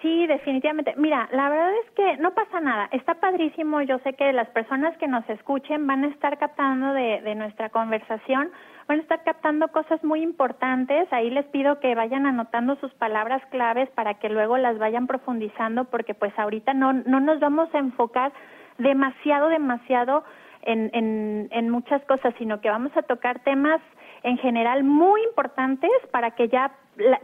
Sí, 0.00 0.26
definitivamente. 0.26 0.94
Mira, 0.96 1.28
la 1.32 1.48
verdad 1.48 1.70
es 1.84 1.90
que 1.92 2.16
no 2.20 2.34
pasa 2.34 2.60
nada. 2.60 2.88
Está 2.90 3.14
padrísimo. 3.14 3.82
Yo 3.82 3.98
sé 4.00 4.14
que 4.14 4.32
las 4.32 4.48
personas 4.48 4.96
que 4.98 5.06
nos 5.06 5.28
escuchen 5.30 5.86
van 5.86 6.04
a 6.04 6.08
estar 6.08 6.38
captando 6.38 6.92
de, 6.92 7.20
de 7.22 7.34
nuestra 7.36 7.68
conversación, 7.68 8.50
van 8.88 8.98
a 8.98 9.02
estar 9.02 9.22
captando 9.24 9.68
cosas 9.68 10.02
muy 10.04 10.22
importantes. 10.22 11.12
Ahí 11.12 11.30
les 11.30 11.46
pido 11.46 11.80
que 11.80 11.94
vayan 11.94 12.26
anotando 12.26 12.76
sus 12.76 12.92
palabras 12.94 13.42
claves 13.50 13.88
para 13.90 14.14
que 14.14 14.28
luego 14.28 14.58
las 14.58 14.78
vayan 14.78 15.06
profundizando, 15.06 15.84
porque 15.84 16.14
pues 16.14 16.36
ahorita 16.38 16.74
no, 16.74 16.92
no 16.92 17.20
nos 17.20 17.40
vamos 17.40 17.68
a 17.74 17.78
enfocar 17.78 18.32
demasiado, 18.78 19.48
demasiado 19.48 20.24
en, 20.62 20.90
en, 20.92 21.48
en 21.50 21.70
muchas 21.70 22.02
cosas, 22.04 22.34
sino 22.38 22.60
que 22.60 22.70
vamos 22.70 22.96
a 22.96 23.02
tocar 23.02 23.40
temas 23.40 23.80
en 24.22 24.38
general 24.38 24.84
muy 24.84 25.22
importantes 25.24 25.90
para 26.10 26.32
que 26.32 26.48
ya 26.48 26.72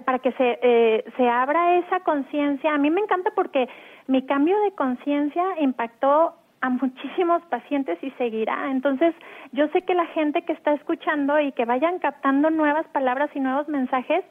para 0.04 0.18
que 0.18 0.32
se 0.32 0.58
eh, 0.62 1.04
se 1.16 1.28
abra 1.28 1.76
esa 1.76 2.00
conciencia. 2.00 2.74
A 2.74 2.78
mí 2.78 2.90
me 2.90 3.00
encanta 3.00 3.30
porque 3.34 3.68
mi 4.06 4.24
cambio 4.24 4.58
de 4.62 4.72
conciencia 4.72 5.44
impactó 5.60 6.34
a 6.60 6.70
muchísimos 6.70 7.42
pacientes 7.46 7.98
y 8.02 8.10
seguirá. 8.12 8.70
Entonces, 8.70 9.14
yo 9.52 9.68
sé 9.68 9.82
que 9.82 9.94
la 9.94 10.06
gente 10.06 10.42
que 10.42 10.52
está 10.52 10.72
escuchando 10.72 11.38
y 11.40 11.52
que 11.52 11.64
vayan 11.64 11.98
captando 11.98 12.50
nuevas 12.50 12.86
palabras 12.88 13.30
y 13.34 13.40
nuevos 13.40 13.68
mensajes, 13.68 14.24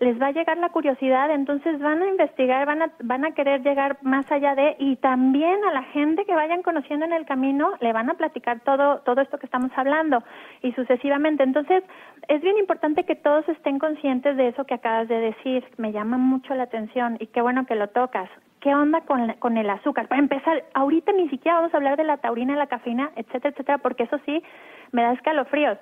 les 0.00 0.20
va 0.20 0.28
a 0.28 0.32
llegar 0.32 0.58
la 0.58 0.70
curiosidad, 0.70 1.30
entonces 1.30 1.78
van 1.78 2.02
a 2.02 2.08
investigar, 2.08 2.66
van 2.66 2.82
a, 2.82 2.92
van 3.02 3.24
a 3.24 3.32
querer 3.32 3.62
llegar 3.62 3.98
más 4.02 4.30
allá 4.30 4.54
de, 4.54 4.76
y 4.78 4.96
también 4.96 5.64
a 5.64 5.72
la 5.72 5.82
gente 5.84 6.24
que 6.24 6.34
vayan 6.34 6.62
conociendo 6.62 7.06
en 7.06 7.12
el 7.12 7.24
camino, 7.24 7.72
le 7.80 7.92
van 7.92 8.10
a 8.10 8.14
platicar 8.14 8.60
todo, 8.60 9.00
todo 9.00 9.20
esto 9.20 9.38
que 9.38 9.46
estamos 9.46 9.70
hablando, 9.76 10.22
y 10.62 10.72
sucesivamente. 10.72 11.42
Entonces, 11.42 11.84
es 12.28 12.42
bien 12.42 12.58
importante 12.58 13.04
que 13.04 13.14
todos 13.14 13.48
estén 13.48 13.78
conscientes 13.78 14.36
de 14.36 14.48
eso 14.48 14.64
que 14.64 14.74
acabas 14.74 15.08
de 15.08 15.18
decir, 15.18 15.64
me 15.76 15.92
llama 15.92 16.18
mucho 16.18 16.54
la 16.54 16.64
atención, 16.64 17.16
y 17.20 17.28
qué 17.28 17.40
bueno 17.40 17.66
que 17.66 17.74
lo 17.74 17.88
tocas. 17.88 18.28
¿Qué 18.64 18.74
onda 18.74 19.02
con, 19.02 19.30
con 19.40 19.58
el 19.58 19.68
azúcar? 19.68 20.08
Para 20.08 20.22
empezar, 20.22 20.64
ahorita 20.72 21.12
ni 21.12 21.28
siquiera 21.28 21.58
vamos 21.58 21.74
a 21.74 21.76
hablar 21.76 21.98
de 21.98 22.04
la 22.04 22.16
taurina, 22.16 22.56
la 22.56 22.66
cafeína, 22.66 23.10
etcétera, 23.14 23.50
etcétera, 23.50 23.76
porque 23.76 24.04
eso 24.04 24.18
sí 24.24 24.42
me 24.90 25.02
da 25.02 25.12
escalofríos 25.12 25.76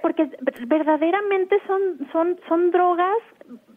porque 0.00 0.30
verdaderamente 0.66 1.60
son 1.66 2.08
son 2.10 2.40
son 2.48 2.70
drogas 2.70 3.18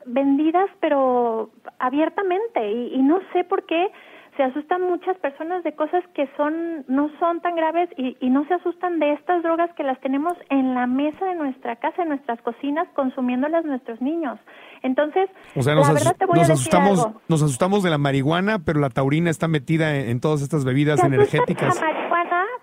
vendidas 0.06 0.70
pero 0.80 1.50
abiertamente 1.80 2.72
y, 2.72 2.96
y, 2.96 3.02
no 3.02 3.20
sé 3.34 3.44
por 3.44 3.66
qué 3.66 3.92
se 4.40 4.44
asustan 4.46 4.84
muchas 4.84 5.18
personas 5.18 5.66
de 5.66 5.74
cosas 5.74 6.02
que 6.16 6.30
son 6.38 6.86
no 6.88 7.12
son 7.20 7.42
tan 7.42 7.58
graves 7.58 7.90
y, 7.98 8.16
y, 8.22 8.30
no 8.30 8.46
se 8.48 8.54
asustan 8.54 8.98
de 8.98 9.12
estas 9.12 9.44
drogas 9.44 9.70
que 9.76 9.84
las 9.84 10.00
tenemos 10.00 10.32
en 10.50 10.74
la 10.76 10.88
mesa 10.88 11.26
de 11.26 11.36
nuestra 11.36 11.76
casa, 11.76 12.04
en 12.04 12.08
nuestras 12.08 12.42
cocinas, 12.42 12.88
consumiéndolas 12.96 13.66
nuestros 13.66 14.00
niños. 14.00 14.40
Entonces, 14.82 15.30
o 15.58 15.62
sea, 15.62 15.76
nos, 15.76 15.90
asustamos, 15.90 17.06
nos 17.28 17.44
asustamos 17.44 17.84
de 17.84 17.90
la 17.90 17.98
marihuana, 17.98 18.60
pero 18.60 18.80
la 18.80 18.90
taurina 18.90 19.30
está 19.30 19.50
metida 19.50 19.94
en, 19.94 20.22
todas 20.22 20.42
estas 20.42 20.64
bebidas 20.64 21.04
energéticas. 21.04 21.78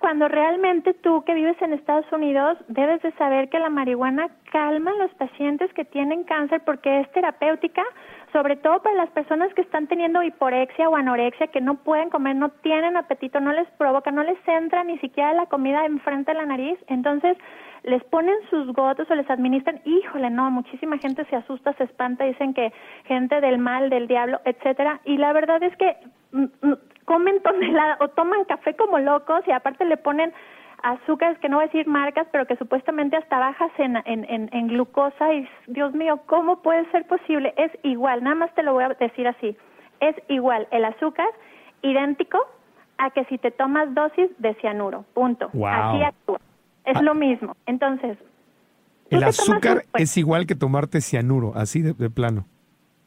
cuando 0.00 0.28
realmente 0.28 0.94
tú 0.94 1.24
que 1.24 1.34
vives 1.34 1.60
en 1.60 1.74
Estados 1.74 2.10
Unidos 2.10 2.56
debes 2.68 3.02
de 3.02 3.12
saber 3.18 3.50
que 3.50 3.58
la 3.58 3.68
marihuana 3.68 4.30
calma 4.50 4.92
a 4.92 4.94
los 4.94 5.12
pacientes 5.14 5.70
que 5.74 5.84
tienen 5.84 6.24
cáncer 6.24 6.62
porque 6.64 7.00
es 7.00 7.12
terapéutica, 7.12 7.82
sobre 8.32 8.56
todo 8.56 8.82
para 8.82 8.96
las 8.96 9.10
personas 9.10 9.52
que 9.54 9.62
están 9.62 9.86
teniendo 9.86 10.22
hiporexia 10.22 10.88
o 10.88 10.96
anorexia, 10.96 11.48
que 11.48 11.60
no 11.60 11.76
pueden 11.76 12.10
comer, 12.10 12.36
no 12.36 12.50
tienen 12.50 12.96
apetito, 12.96 13.40
no 13.40 13.52
les 13.52 13.68
provoca, 13.72 14.10
no 14.10 14.22
les 14.22 14.38
entra 14.46 14.84
ni 14.84 14.98
siquiera 14.98 15.32
la 15.32 15.46
comida 15.46 15.84
enfrente 15.86 16.32
de 16.32 16.38
la 16.38 16.46
nariz. 16.46 16.78
Entonces, 16.88 17.36
les 17.82 18.02
ponen 18.04 18.34
sus 18.50 18.72
gotas 18.72 19.08
o 19.10 19.14
les 19.14 19.28
administran, 19.30 19.80
híjole, 19.84 20.28
no, 20.30 20.50
muchísima 20.50 20.98
gente 20.98 21.24
se 21.26 21.36
asusta, 21.36 21.72
se 21.74 21.84
espanta, 21.84 22.24
dicen 22.24 22.52
que 22.52 22.72
gente 23.04 23.40
del 23.40 23.58
mal, 23.58 23.90
del 23.90 24.08
diablo, 24.08 24.40
etcétera, 24.44 25.00
y 25.04 25.16
la 25.18 25.32
verdad 25.32 25.62
es 25.62 25.76
que 25.76 25.96
mm, 26.32 26.44
mm, 26.62 26.74
comen 27.04 27.40
toneladas 27.42 28.00
o 28.00 28.08
toman 28.08 28.44
café 28.44 28.74
como 28.74 28.98
locos 28.98 29.40
y 29.46 29.52
aparte 29.52 29.84
le 29.84 29.96
ponen 29.96 30.32
azúcares 30.82 31.38
que 31.38 31.48
no 31.48 31.56
voy 31.56 31.64
a 31.64 31.66
decir 31.68 31.86
marcas, 31.86 32.26
pero 32.30 32.46
que 32.46 32.56
supuestamente 32.56 33.16
hasta 33.16 33.38
bajas 33.38 33.70
en, 33.78 33.96
en, 34.04 34.48
en, 34.52 34.68
glucosa 34.68 35.32
y 35.32 35.48
Dios 35.66 35.94
mío, 35.94 36.20
¿cómo 36.26 36.62
puede 36.62 36.90
ser 36.90 37.06
posible? 37.06 37.54
Es 37.56 37.72
igual, 37.82 38.22
nada 38.22 38.36
más 38.36 38.54
te 38.54 38.62
lo 38.62 38.72
voy 38.72 38.84
a 38.84 38.88
decir 38.88 39.26
así, 39.26 39.56
es 40.00 40.16
igual 40.28 40.68
el 40.70 40.84
azúcar 40.84 41.28
idéntico 41.82 42.38
a 42.98 43.10
que 43.10 43.24
si 43.26 43.38
te 43.38 43.50
tomas 43.50 43.94
dosis 43.94 44.30
de 44.38 44.54
cianuro, 44.54 45.04
punto. 45.14 45.46
Así 45.46 46.02
actúa. 46.02 46.40
Es 46.84 46.96
ah. 46.96 47.02
lo 47.02 47.14
mismo. 47.14 47.56
Entonces, 47.66 48.16
el 49.10 49.22
azúcar 49.24 49.84
es 49.94 50.16
igual 50.16 50.46
que 50.46 50.54
tomarte 50.54 51.00
cianuro, 51.00 51.52
así 51.54 51.82
de 51.82 52.10
plano. 52.10 52.46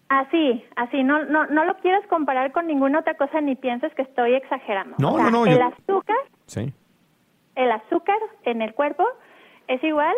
Así, 0.09 0.65
así, 0.75 1.03
no, 1.03 1.23
no, 1.25 1.45
no 1.45 1.65
lo 1.65 1.77
quieres 1.77 2.05
comparar 2.07 2.51
con 2.51 2.65
ninguna 2.65 2.99
otra 2.99 3.13
cosa 3.13 3.41
ni 3.41 3.55
pienses 3.55 3.93
que 3.93 4.01
estoy 4.01 4.33
exagerando. 4.33 4.95
No, 4.97 5.19
no, 5.19 5.29
no. 5.29 5.45
El 5.45 5.61
azúcar, 5.61 6.17
sí. 6.47 6.73
El 7.59 7.71
azúcar 7.71 8.17
en 8.45 8.61
el 8.61 8.73
cuerpo 8.73 9.03
es 9.67 9.83
igual 9.83 10.15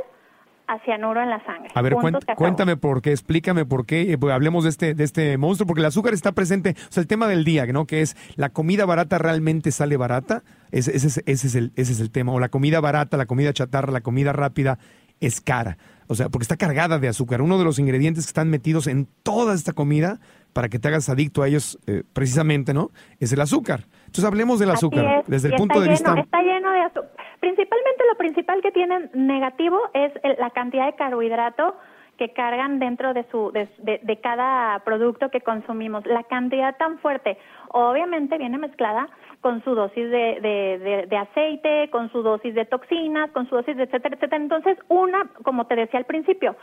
a 0.67 0.79
cianuro 0.85 1.21
en 1.21 1.29
la 1.29 1.43
sangre. 1.43 1.69
A 1.73 1.81
ver, 1.81 1.95
cuéntame 2.37 2.77
por 2.77 3.01
qué, 3.01 3.11
explícame 3.11 3.65
por 3.65 3.85
qué, 3.85 4.13
eh, 4.13 4.17
pues, 4.17 4.33
hablemos 4.33 4.63
de 4.63 4.69
este, 4.69 4.93
de 4.93 5.03
este 5.03 5.37
monstruo, 5.37 5.67
porque 5.67 5.81
el 5.81 5.87
azúcar 5.87 6.13
está 6.13 6.31
presente, 6.31 6.75
o 6.77 6.91
sea, 6.91 7.01
el 7.01 7.07
tema 7.07 7.27
del 7.27 7.43
día, 7.43 7.65
¿no? 7.65 7.85
Que 7.85 8.01
es, 8.01 8.15
¿la 8.37 8.49
comida 8.49 8.85
barata 8.85 9.17
realmente 9.17 9.71
sale 9.71 9.97
barata? 9.97 10.43
Ese, 10.71 10.95
ese, 10.95 11.07
ese, 11.25 11.47
es 11.47 11.55
el, 11.55 11.73
ese 11.75 11.91
es 11.91 11.99
el 11.99 12.11
tema. 12.11 12.31
O 12.31 12.39
la 12.39 12.49
comida 12.49 12.79
barata, 12.79 13.17
la 13.17 13.25
comida 13.25 13.51
chatarra, 13.51 13.91
la 13.91 14.01
comida 14.01 14.31
rápida 14.31 14.77
es 15.19 15.41
cara. 15.41 15.77
O 16.07 16.15
sea, 16.15 16.29
porque 16.29 16.43
está 16.43 16.57
cargada 16.57 16.99
de 16.99 17.07
azúcar. 17.07 17.41
Uno 17.41 17.57
de 17.57 17.63
los 17.63 17.79
ingredientes 17.79 18.25
que 18.25 18.29
están 18.29 18.49
metidos 18.49 18.87
en 18.87 19.07
toda 19.23 19.53
esta 19.53 19.73
comida 19.73 20.19
para 20.53 20.69
que 20.69 20.79
te 20.79 20.87
hagas 20.87 21.09
adicto 21.09 21.43
a 21.43 21.47
ellos, 21.47 21.79
eh, 21.87 22.03
precisamente, 22.13 22.73
¿no? 22.73 22.91
Es 23.19 23.31
el 23.33 23.41
azúcar. 23.41 23.85
Entonces 24.05 24.25
hablemos 24.25 24.59
del 24.59 24.71
azúcar 24.71 25.23
desde 25.27 25.49
el 25.49 25.55
punto 25.55 25.79
de 25.79 25.89
vista. 25.89 26.19
Está 26.19 26.41
lleno 26.41 26.71
de 26.71 26.81
azúcar. 26.81 27.20
Principalmente 27.41 28.03
lo 28.07 28.17
principal 28.17 28.61
que 28.61 28.71
tienen 28.71 29.09
negativo 29.13 29.77
es 29.93 30.13
la 30.37 30.51
cantidad 30.51 30.85
de 30.85 30.95
carbohidrato 30.95 31.75
que 32.17 32.33
cargan 32.33 32.77
dentro 32.77 33.15
de 33.15 33.25
su 33.31 33.51
de, 33.51 33.67
de, 33.79 34.19
cada 34.19 34.77
producto 34.85 35.31
que 35.31 35.41
consumimos. 35.41 36.05
La 36.05 36.21
cantidad 36.21 36.77
tan 36.77 36.99
fuerte, 36.99 37.39
obviamente 37.69 38.37
viene 38.37 38.59
mezclada 38.59 39.09
con 39.41 39.63
su 39.63 39.73
dosis 39.73 40.07
de, 40.11 40.37
de, 40.39 41.07
de, 41.09 41.17
aceite, 41.17 41.89
con 41.89 42.11
su 42.11 42.21
dosis 42.21 42.53
de 42.53 42.65
toxinas, 42.65 43.31
con 43.31 43.49
su 43.49 43.55
dosis 43.55 43.75
de 43.75 43.83
etcétera, 43.85 44.17
etcétera. 44.17 44.39
Entonces, 44.39 44.77
una, 44.87 45.31
como 45.43 45.65
te 45.65 45.75
decía 45.75 45.99
al 45.99 46.05
principio, 46.05 46.55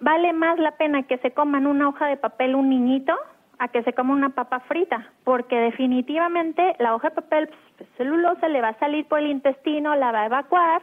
vale 0.00 0.34
más 0.34 0.58
la 0.58 0.72
pena 0.72 1.04
que 1.04 1.16
se 1.18 1.30
coman 1.30 1.66
una 1.66 1.88
hoja 1.88 2.08
de 2.08 2.18
papel 2.18 2.54
un 2.54 2.68
niñito 2.68 3.14
a 3.58 3.68
que 3.68 3.82
se 3.82 3.92
coma 3.92 4.14
una 4.14 4.30
papa 4.30 4.60
frita, 4.60 5.10
porque 5.24 5.56
definitivamente 5.56 6.76
la 6.78 6.94
hoja 6.94 7.08
de 7.10 7.14
papel, 7.16 7.48
pues, 7.76 7.88
celulosa 7.96 8.48
le 8.48 8.60
va 8.60 8.68
a 8.68 8.78
salir 8.78 9.06
por 9.06 9.20
el 9.20 9.28
intestino, 9.28 9.94
la 9.94 10.12
va 10.12 10.22
a 10.22 10.26
evacuar, 10.26 10.82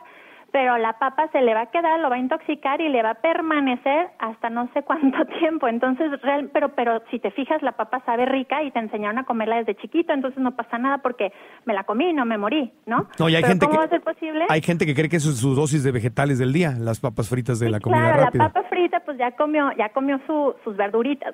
pero 0.53 0.77
la 0.77 0.93
papa 0.99 1.27
se 1.31 1.41
le 1.41 1.55
va 1.55 1.61
a 1.61 1.71
quedar, 1.71 1.99
lo 1.99 2.11
va 2.11 2.15
a 2.15 2.19
intoxicar 2.19 2.79
y 2.79 2.87
le 2.87 3.01
va 3.01 3.09
a 3.09 3.15
permanecer 3.15 4.11
hasta 4.19 4.51
no 4.51 4.69
sé 4.73 4.83
cuánto 4.83 5.25
tiempo. 5.39 5.67
Entonces, 5.67 6.21
real, 6.21 6.51
pero 6.53 6.69
pero 6.75 7.01
si 7.09 7.17
te 7.17 7.31
fijas, 7.31 7.63
la 7.63 7.71
papa 7.71 8.03
sabe 8.05 8.27
rica 8.27 8.61
y 8.61 8.69
te 8.69 8.77
enseñaron 8.77 9.17
a 9.17 9.23
comerla 9.25 9.57
desde 9.57 9.75
chiquito, 9.75 10.13
entonces 10.13 10.39
no 10.39 10.55
pasa 10.55 10.77
nada 10.77 10.99
porque 10.99 11.33
me 11.65 11.73
la 11.73 11.85
comí, 11.85 12.13
no 12.13 12.23
me 12.25 12.37
morí, 12.37 12.71
¿no? 12.85 13.07
No, 13.17 13.29
y 13.29 13.35
hay 13.35 13.43
gente 13.43 13.65
¿cómo 13.65 13.79
que, 13.79 13.79
va 13.79 13.85
a 13.85 13.89
ser 13.89 14.01
posible? 14.01 14.45
Hay 14.47 14.61
gente 14.61 14.85
que 14.85 14.93
cree 14.93 15.09
que 15.09 15.15
eso 15.15 15.31
es 15.31 15.39
su 15.39 15.55
dosis 15.55 15.83
de 15.83 15.91
vegetales 15.91 16.37
del 16.37 16.53
día, 16.53 16.73
las 16.79 16.99
papas 16.99 17.29
fritas 17.29 17.59
de 17.59 17.71
la 17.71 17.79
comida 17.79 18.01
claro, 18.01 18.25
rápida. 18.25 18.43
la 18.43 18.53
papa 18.53 18.69
frita 18.69 18.99
pues 18.99 19.17
ya 19.17 19.31
comió 19.31 19.71
ya 19.75 19.89
comió 19.89 20.19
su, 20.27 20.53
sus 20.63 20.77
verduritas. 20.77 21.33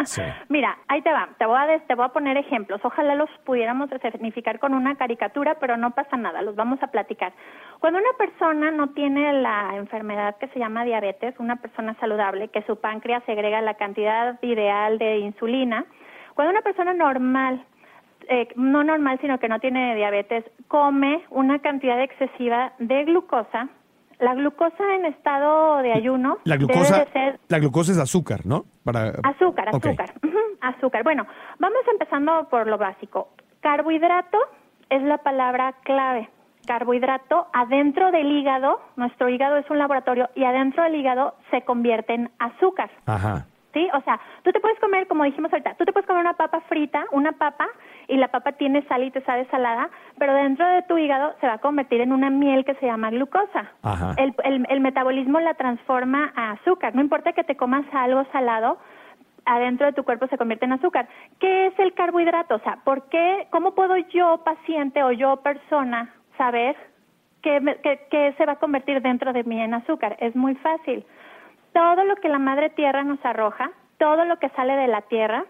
Mira, 0.48 0.78
ahí 0.88 1.02
te 1.02 1.12
va, 1.12 1.28
te 1.38 1.44
voy 1.44 1.58
a 1.58 1.78
te 1.86 1.94
voy 1.94 2.06
a 2.06 2.08
poner 2.08 2.38
ejemplos. 2.38 2.80
Ojalá 2.82 3.14
los 3.14 3.28
pudiéramos 3.44 3.90
significar 4.10 4.58
con 4.58 4.72
una 4.72 4.94
caricatura, 4.94 5.56
pero 5.60 5.76
no 5.76 5.90
pasa 5.90 6.16
nada, 6.16 6.40
los 6.40 6.56
vamos 6.56 6.82
a 6.82 6.86
platicar. 6.86 7.34
Cuando 7.78 7.98
una 7.98 8.16
persona 8.16 8.53
no 8.54 8.90
tiene 8.90 9.32
la 9.34 9.76
enfermedad 9.76 10.36
que 10.38 10.48
se 10.48 10.58
llama 10.58 10.84
diabetes, 10.84 11.34
una 11.38 11.56
persona 11.56 11.96
saludable, 12.00 12.48
que 12.48 12.62
su 12.62 12.76
páncreas 12.76 13.22
segrega 13.24 13.60
la 13.60 13.74
cantidad 13.74 14.38
ideal 14.42 14.98
de 14.98 15.18
insulina, 15.18 15.84
cuando 16.34 16.52
una 16.52 16.62
persona 16.62 16.94
normal, 16.94 17.64
eh, 18.28 18.48
no 18.56 18.82
normal, 18.82 19.18
sino 19.20 19.38
que 19.38 19.48
no 19.48 19.60
tiene 19.60 19.94
diabetes, 19.94 20.44
come 20.68 21.24
una 21.30 21.60
cantidad 21.60 22.00
excesiva 22.02 22.72
de 22.78 23.04
glucosa, 23.04 23.68
la 24.18 24.34
glucosa 24.34 24.94
en 24.94 25.06
estado 25.06 25.78
de 25.82 25.92
ayuno 25.92 26.38
la 26.44 26.56
glucosa, 26.56 27.04
La 27.48 27.58
glucosa 27.58 27.92
es 27.92 27.98
azúcar, 27.98 28.46
¿no? 28.46 28.64
Para... 28.84 29.12
Azúcar, 29.22 29.68
azúcar. 29.68 30.14
azúcar. 30.60 31.02
Bueno, 31.02 31.26
vamos 31.58 31.80
empezando 31.90 32.48
por 32.48 32.66
lo 32.66 32.78
básico. 32.78 33.28
Carbohidrato 33.60 34.38
es 34.88 35.02
la 35.02 35.18
palabra 35.18 35.74
clave 35.82 36.28
carbohidrato 36.66 37.46
adentro 37.52 38.10
del 38.10 38.30
hígado, 38.30 38.80
nuestro 38.96 39.28
hígado 39.28 39.56
es 39.56 39.68
un 39.70 39.78
laboratorio 39.78 40.28
y 40.34 40.44
adentro 40.44 40.82
del 40.82 40.94
hígado 40.94 41.34
se 41.50 41.62
convierte 41.62 42.14
en 42.14 42.30
azúcar. 42.38 42.90
Ajá. 43.06 43.46
¿Sí? 43.72 43.88
O 43.92 44.00
sea, 44.02 44.20
tú 44.44 44.52
te 44.52 44.60
puedes 44.60 44.78
comer, 44.78 45.08
como 45.08 45.24
dijimos 45.24 45.52
ahorita, 45.52 45.74
tú 45.74 45.84
te 45.84 45.92
puedes 45.92 46.06
comer 46.06 46.20
una 46.20 46.34
papa 46.34 46.60
frita, 46.68 47.06
una 47.10 47.32
papa, 47.32 47.66
y 48.06 48.16
la 48.16 48.28
papa 48.28 48.52
tiene 48.52 48.82
sal 48.86 49.02
y 49.02 49.10
te 49.10 49.20
sabe 49.22 49.46
salada, 49.46 49.90
pero 50.16 50.32
dentro 50.32 50.64
de 50.64 50.82
tu 50.82 50.96
hígado 50.96 51.34
se 51.40 51.48
va 51.48 51.54
a 51.54 51.58
convertir 51.58 52.00
en 52.00 52.12
una 52.12 52.30
miel 52.30 52.64
que 52.64 52.76
se 52.76 52.86
llama 52.86 53.10
glucosa. 53.10 53.72
Ajá. 53.82 54.14
El, 54.16 54.32
el, 54.44 54.66
el 54.68 54.80
metabolismo 54.80 55.40
la 55.40 55.54
transforma 55.54 56.32
a 56.36 56.52
azúcar. 56.52 56.94
No 56.94 57.00
importa 57.00 57.32
que 57.32 57.42
te 57.42 57.56
comas 57.56 57.84
algo 57.92 58.24
salado, 58.30 58.78
adentro 59.44 59.86
de 59.86 59.92
tu 59.92 60.04
cuerpo 60.04 60.26
se 60.28 60.38
convierte 60.38 60.66
en 60.66 60.72
azúcar. 60.72 61.08
¿Qué 61.40 61.66
es 61.66 61.78
el 61.78 61.94
carbohidrato? 61.94 62.54
O 62.54 62.60
sea, 62.60 62.78
¿por 62.84 63.08
qué, 63.08 63.48
cómo 63.50 63.74
puedo 63.74 63.96
yo, 63.96 64.42
paciente 64.44 65.02
o 65.02 65.12
yo, 65.12 65.36
persona, 65.38 66.14
saber 66.36 66.76
qué, 67.42 68.34
se 68.36 68.46
va 68.46 68.52
a 68.52 68.58
convertir 68.58 69.02
dentro 69.02 69.32
de 69.32 69.44
mí 69.44 69.60
en 69.60 69.74
azúcar? 69.74 70.16
Es 70.20 70.34
muy 70.34 70.54
fácil. 70.56 71.04
Todo 71.72 72.04
lo 72.04 72.16
que 72.16 72.28
la 72.28 72.38
madre 72.38 72.70
tierra 72.70 73.02
nos 73.02 73.24
arroja, 73.24 73.70
todo 73.98 74.24
lo 74.24 74.38
que 74.38 74.48
sale 74.50 74.74
de 74.76 74.86
la 74.86 75.02
tierra, 75.02 75.44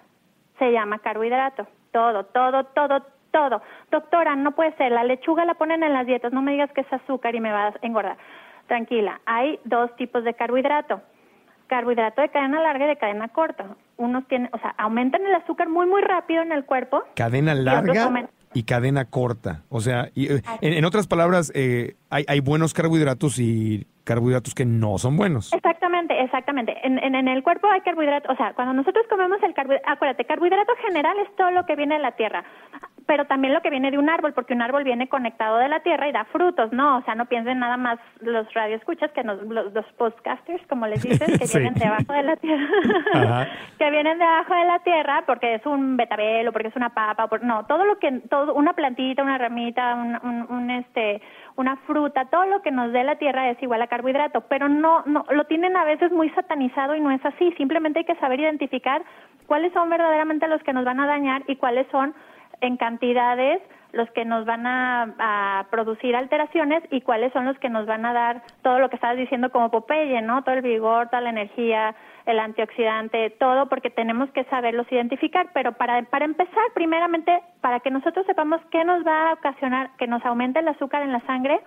se 0.59 0.73
llama 0.73 0.99
carbohidrato. 0.99 1.67
Todo, 1.93 2.25
todo, 2.25 2.65
todo, 2.65 3.03
todo. 3.31 3.63
Doctora, 3.91 4.35
no 4.37 4.53
puede 4.53 4.75
ser, 4.77 4.93
la 4.93 5.05
lechuga 5.05 5.45
la 5.45 5.55
ponen 5.55 5.83
en 5.83 5.93
las 5.93 6.07
dietas, 6.07 6.33
no 6.33 6.43
me 6.43 6.53
digas 6.53 6.73
que 6.73 6.81
es 6.81 6.93
azúcar 6.93 7.35
y 7.35 7.41
me 7.41 7.53
va 7.53 7.69
a 7.69 7.75
engordar. 7.83 8.17
Tranquila, 8.67 9.21
hay 9.27 9.61
dos 9.65 9.95
tipos 9.97 10.25
de 10.25 10.35
carbohidrato 10.35 11.03
carbohidrato 11.67 12.23
de 12.23 12.29
cadena 12.29 12.61
larga 12.61 12.85
y 12.85 12.89
de 12.89 12.97
cadena 12.97 13.29
corta. 13.29 13.67
Unos 13.97 14.27
tienen, 14.29 14.51
o 14.53 14.59
sea, 14.59 14.75
aumentan 14.79 15.25
el 15.27 15.35
azúcar 15.35 15.69
muy, 15.69 15.87
muy 15.87 16.03
rápido 16.03 16.43
en 16.43 16.53
el 16.53 16.65
cuerpo. 16.65 17.03
Cadena 17.15 17.55
larga 17.55 18.11
y, 18.55 18.63
cadena 18.63 19.05
corta. 19.07 19.65
O 19.69 19.81
sea, 19.81 20.11
eh, 20.15 20.41
en, 20.61 20.85
otras 20.85 21.07
palabras, 21.07 21.53
eh, 21.55 21.97
hay 22.11 22.41
buenos 22.41 22.73
carbohidratos 22.73 23.39
y 23.39 23.87
carbohidratos 24.05 24.55
que 24.55 24.65
no 24.65 24.99
son 24.99 25.17
buenos. 25.17 25.53
Exactamente, 25.53 26.21
exactamente. 26.23 26.77
En, 26.83 26.99
en, 26.99 27.15
en 27.15 27.29
el 27.29 27.43
cuerpo 27.43 27.67
hay 27.69 27.81
carbohidratos, 27.81 28.31
o 28.31 28.37
sea, 28.37 28.53
cuando 28.55 28.75
nosotros 28.75 29.07
comemos 29.09 29.43
el 29.43 29.55
carbohidrato, 29.55 29.91
acuérdate, 29.91 30.25
carbohidrato 30.25 30.73
general 30.87 31.17
es 31.19 31.35
todo 31.37 31.51
lo 31.51 31.65
que 31.67 31.77
viene 31.77 31.97
de 31.97 32.03
la 32.03 32.13
tierra 32.13 32.45
pero 33.07 33.27
también 33.27 33.53
lo 33.53 33.61
que 33.61 33.71
viene 33.71 33.91
de 33.91 33.99
un 33.99 34.09
árbol, 34.09 34.33
porque 34.33 34.55
un 34.55 34.63
árbol 34.63 34.85
viene 34.85 35.09
conectado 35.09 35.59
de 35.59 35.69
la 35.69 35.81
tierra 35.81 36.09
y 36.09 36.13
da 36.13 36.25
frutos, 36.27 36.73
¿no? 36.73 36.99
O 36.99 37.03
sea, 37.03 37.15
no 37.15 37.27
piensen 37.27 37.59
nada 37.59 37.77
más 37.77 37.99
los 38.21 38.53
radioescuchas 38.55 39.11
que 39.13 39.23
los, 39.23 39.43
los 39.43 39.87
podcasters, 39.99 40.67
como 40.69 40.87
les 40.87 41.03
dicen, 41.03 41.39
que 41.39 41.47
vienen 41.59 41.75
debajo 41.75 42.13
de 42.13 42.23
la 42.23 42.37
tierra, 42.37 43.49
que 43.79 43.91
vienen 43.91 44.19
debajo 44.19 44.55
de 44.55 44.65
la 44.65 44.79
tierra 44.81 45.25
porque 45.27 45.55
es 45.55 45.67
un 45.67 45.97
betabel 45.97 46.49
o 46.49 46.53
porque 46.53 46.69
es 46.69 46.77
una 46.77 46.91
papa, 46.91 47.27
por, 47.29 47.45
no, 47.45 47.67
todo 47.67 47.85
lo 47.85 47.99
que, 47.99 48.11
todo, 48.31 48.55
una 48.55 48.73
plantita, 48.73 49.23
una 49.23 49.39
ramita, 49.39 49.95
un, 49.95 50.47
un, 50.49 50.71
este, 50.71 51.21
una 51.57 51.77
fruta, 51.87 52.25
todo 52.27 52.47
lo 52.47 52.63
que 52.63 52.71
nos 52.71 52.93
dé 52.93 53.05
la 53.05 53.17
tierra 53.17 53.51
es 53.51 53.63
igual 53.63 53.81
a 53.83 53.87
carbohidrato, 53.87 54.43
pero 54.43 54.69
no, 54.69 55.03
no, 55.07 55.25
lo 55.31 55.45
tienen 55.45 55.77
a 55.77 55.85
veces 55.85 56.11
muy 56.11 56.31
satanizado 56.31 56.95
y 56.95 57.01
no 57.01 57.11
es 57.11 57.25
así, 57.25 57.53
simplemente 57.53 58.01
hay 58.01 58.05
que 58.05 58.17
saber 58.17 58.41
identificar 58.41 59.03
cuáles 59.47 59.73
son 59.73 59.89
verdaderamente 59.89 60.49
los 60.49 60.63
que 60.63 60.73
nos 60.73 60.85
van 60.85 61.01
a 61.01 61.07
dañar 61.07 61.43
y 61.47 61.57
cuáles 61.57 61.87
son 61.89 62.15
en 62.61 62.77
cantidades 62.77 63.61
los 63.95 64.11
que 64.11 64.25
nos 64.25 64.45
van 64.45 64.67
a, 64.67 65.67
producir 65.71 66.15
alteraciones 66.15 66.83
y 66.91 67.01
cuáles 67.01 67.33
son 67.33 67.47
los 67.47 67.59
que 67.59 67.69
nos 67.69 67.87
van 67.87 68.05
a 68.05 68.13
dar 68.13 68.43
todo 68.63 68.79
lo 68.79 68.89
que 68.89 68.97
estabas 68.97 69.17
diciendo 69.17 69.51
como 69.51 69.71
Popeye, 69.71 70.21
¿no? 70.23 70.43
Todo 70.43 70.55
el 70.55 70.63
vigor, 70.63 71.09
toda 71.09 71.23
la 71.23 71.31
energía, 71.31 71.95
el 72.27 72.39
antioxidante, 72.39 73.31
todo, 73.31 73.69
porque 73.69 73.91
tenemos 73.91 74.31
que 74.31 74.45
saberlos 74.45 74.91
identificar. 74.91 75.49
Pero 75.55 75.73
para, 75.73 76.03
para 76.03 76.25
empezar, 76.25 76.65
primeramente, 76.75 77.43
para 77.61 77.81
que 77.81 77.91
nosotros 77.91 78.27
sepamos 78.27 78.61
qué 78.71 78.85
nos 78.85 79.07
va 79.07 79.31
a 79.31 79.35
ocasionar 79.35 79.91
que 79.97 80.07
nos 80.07 80.25
aumente 80.25 80.59
el 80.59 80.69
azúcar 80.69 81.03
en 81.03 81.13
la 81.13 81.21
sangre 81.21 81.61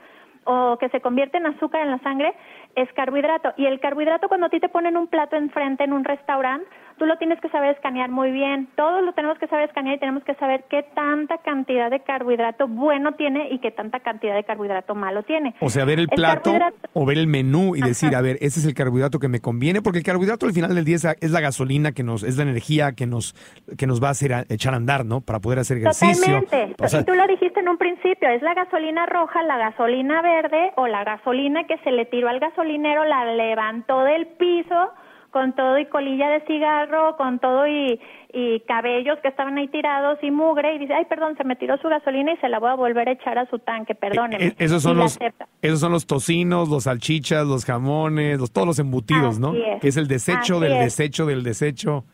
o 0.47 0.77
que 0.77 0.89
se 0.89 1.01
convierte 1.01 1.37
en 1.37 1.45
azúcar 1.45 1.81
en 1.81 1.91
la 1.91 1.99
sangre, 1.99 2.33
es 2.75 2.91
carbohidrato. 2.93 3.53
Y 3.57 3.65
el 3.65 3.79
carbohidrato, 3.79 4.29
cuando 4.29 4.47
a 4.47 4.49
ti 4.49 4.59
te 4.59 4.69
ponen 4.69 4.95
un 4.95 5.07
plato 5.07 5.35
enfrente 5.35 5.83
en 5.83 5.91
un 5.91 6.05
restaurante, 6.05 6.65
tú 6.97 7.05
lo 7.05 7.17
tienes 7.17 7.39
que 7.39 7.49
saber 7.49 7.75
escanear 7.75 8.09
muy 8.09 8.31
bien. 8.31 8.67
Todos 8.75 9.03
lo 9.03 9.13
tenemos 9.13 9.37
que 9.37 9.47
saber 9.47 9.67
escanear 9.67 9.95
y 9.95 9.99
tenemos 9.99 10.23
que 10.23 10.35
saber 10.35 10.65
qué 10.69 10.83
tanta 10.95 11.37
cantidad 11.39 11.89
de 11.89 12.01
carbohidrato 12.01 12.67
bueno 12.67 13.13
tiene 13.13 13.49
y 13.51 13.59
qué 13.59 13.71
tanta 13.71 13.99
cantidad 13.99 14.35
de 14.35 14.43
carbohidrato 14.43 14.95
malo 14.95 15.23
tiene. 15.23 15.55
O 15.59 15.69
sea, 15.69 15.85
ver 15.85 15.99
el, 15.99 16.07
plato 16.07 16.53
o 16.93 17.05
ver 17.05 17.17
el 17.17 17.27
menú 17.27 17.75
y 17.75 17.81
decir, 17.81 18.15
a 18.15 18.21
ver, 18.21 18.37
ese 18.41 18.59
es 18.59 18.65
el 18.65 18.73
carbohidrato 18.73 19.19
que 19.19 19.27
me 19.27 19.39
conviene, 19.39 19.81
porque 19.81 19.99
el 19.99 20.03
carbohidrato 20.03 20.45
al 20.45 20.53
final 20.53 20.73
del 20.73 20.85
día 20.85 20.95
es 20.95 21.31
la 21.31 21.41
gasolina 21.41 21.91
que 21.91 22.03
nos, 22.03 22.23
es 22.23 22.37
la 22.37 22.43
energía 22.43 22.93
que 22.93 23.05
nos, 23.05 23.33
que 23.77 23.87
nos 23.87 24.01
va 24.01 24.09
a 24.09 24.11
hacer 24.11 24.45
echar 24.49 24.73
a 24.73 24.77
andar, 24.77 25.05
¿no? 25.05 25.21
Para 25.21 25.39
poder 25.39 25.59
hacer 25.59 25.77
ejercicio. 25.77 26.41
Totalmente. 26.41 26.75
y 26.99 27.03
tú 27.03 27.13
lo 27.13 27.27
dijiste 27.27 27.59
en 27.59 27.69
un 27.69 27.77
principio, 27.77 28.29
es 28.29 28.41
la 28.41 28.53
gasolina 28.53 29.05
roja, 29.05 29.43
la 29.43 29.57
gasolina 29.57 30.21
verde 30.21 30.71
o 30.75 30.87
la 30.87 31.03
gasolina 31.03 31.65
que 31.65 31.77
se 31.79 31.91
le 31.91 32.05
tiró 32.05 32.29
al 32.29 32.39
gasolinero, 32.39 33.05
la 33.05 33.25
levantó 33.33 34.03
del 34.03 34.27
piso 34.27 34.91
con 35.31 35.53
todo 35.53 35.77
y 35.77 35.85
colilla 35.85 36.29
de 36.29 36.41
cigarro, 36.41 37.15
con 37.17 37.39
todo 37.39 37.67
y, 37.67 37.99
y 38.33 38.59
cabellos 38.61 39.19
que 39.21 39.27
estaban 39.27 39.57
ahí 39.57 39.67
tirados 39.67 40.17
y 40.21 40.31
mugre 40.31 40.75
y 40.75 40.79
dice, 40.79 40.93
ay, 40.93 41.05
perdón, 41.05 41.35
se 41.37 41.43
me 41.43 41.55
tiró 41.55 41.77
su 41.77 41.87
gasolina 41.87 42.33
y 42.33 42.37
se 42.37 42.49
la 42.49 42.59
voy 42.59 42.69
a 42.69 42.75
volver 42.75 43.09
a 43.09 43.11
echar 43.13 43.37
a 43.37 43.45
su 43.49 43.59
tanque, 43.59 43.95
perdóneme. 43.95 44.45
Eh, 44.45 44.47
eh, 44.49 44.55
esos, 44.57 44.83
son 44.83 44.97
los, 44.97 45.17
esos 45.61 45.79
son 45.79 45.91
los 45.91 46.05
tocinos, 46.05 46.69
los 46.69 46.83
salchichas, 46.83 47.45
los 47.45 47.65
jamones, 47.65 48.39
los, 48.39 48.51
todos 48.51 48.67
los 48.67 48.79
embutidos, 48.79 49.39
¿no? 49.39 49.53
Que 49.53 49.87
es 49.87 49.97
el 49.97 50.07
desecho 50.07 50.59
del 50.59 50.79
desecho 50.79 51.25
del 51.25 51.43
desecho 51.43 52.05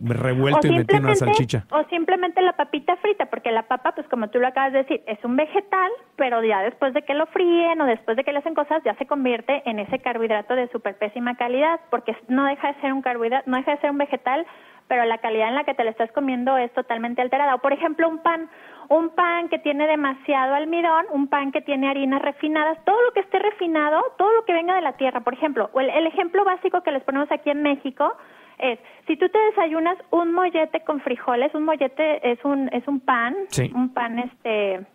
revuelto 0.00 0.66
y 0.66 0.70
metido 0.70 0.98
en 0.98 1.04
una 1.04 1.14
salchicha. 1.14 1.64
O 1.70 1.84
simplemente 1.84 2.40
la 2.42 2.54
papita 2.54 2.96
frita, 2.96 3.26
porque 3.26 3.52
la 3.52 3.64
papa, 3.64 3.92
pues 3.92 4.08
como 4.08 4.28
tú 4.28 4.38
lo 4.38 4.48
acabas 4.48 4.72
de 4.72 4.78
decir, 4.80 5.02
es 5.06 5.22
un 5.24 5.36
vegetal, 5.36 5.90
pero 6.16 6.42
ya 6.42 6.62
después 6.62 6.94
de 6.94 7.02
que 7.02 7.14
lo 7.14 7.26
fríen 7.26 7.80
o 7.80 7.86
después 7.86 8.16
de 8.16 8.24
que 8.24 8.32
le 8.32 8.38
hacen 8.38 8.54
cosas, 8.54 8.82
ya 8.84 8.94
se 8.94 9.06
convierte 9.06 9.62
en 9.68 9.78
ese 9.78 9.98
carbohidrato 9.98 10.54
de 10.54 10.68
súper 10.68 10.96
pésima 10.96 11.36
calidad, 11.36 11.80
porque 11.90 12.16
no 12.28 12.44
deja 12.44 12.72
de 12.72 12.80
ser 12.80 12.92
un 12.92 13.02
carbohidrato, 13.02 13.50
no 13.50 13.56
deja 13.58 13.72
de 13.72 13.80
ser 13.80 13.90
un 13.90 13.98
vegetal, 13.98 14.46
pero 14.88 15.04
la 15.04 15.18
calidad 15.18 15.48
en 15.48 15.54
la 15.54 15.64
que 15.64 15.74
te 15.74 15.84
lo 15.84 15.90
estás 15.90 16.10
comiendo 16.12 16.56
es 16.56 16.72
totalmente 16.72 17.22
alterada. 17.22 17.54
O 17.54 17.58
por 17.58 17.72
ejemplo, 17.72 18.08
un 18.08 18.18
pan, 18.18 18.50
un 18.88 19.10
pan 19.10 19.48
que 19.48 19.58
tiene 19.58 19.86
demasiado 19.86 20.54
almidón, 20.54 21.06
un 21.10 21.28
pan 21.28 21.52
que 21.52 21.62
tiene 21.62 21.88
harinas 21.88 22.20
refinadas, 22.20 22.82
todo 22.84 23.00
lo 23.02 23.12
que 23.12 23.20
esté 23.20 23.38
refinado, 23.38 24.02
todo 24.18 24.32
lo 24.32 24.44
que 24.44 24.52
venga 24.52 24.74
de 24.74 24.82
la 24.82 24.92
tierra, 24.94 25.20
por 25.20 25.34
ejemplo, 25.34 25.70
el, 25.76 25.88
el 25.88 26.06
ejemplo 26.06 26.44
básico 26.44 26.82
que 26.82 26.90
les 26.90 27.02
ponemos 27.04 27.30
aquí 27.30 27.50
en 27.50 27.62
México, 27.62 28.16
es, 28.62 28.78
si 29.06 29.16
tú 29.16 29.28
te 29.28 29.38
desayunas 29.38 29.98
un 30.10 30.32
mollete 30.32 30.80
con 30.84 31.00
frijoles, 31.00 31.54
un 31.54 31.64
mollete 31.64 32.30
es 32.30 32.38
un 32.44 32.68
es 32.72 32.86
un 32.86 33.00
pan, 33.00 33.34
un 33.74 33.92
pan 33.92 34.18
este 34.18 34.86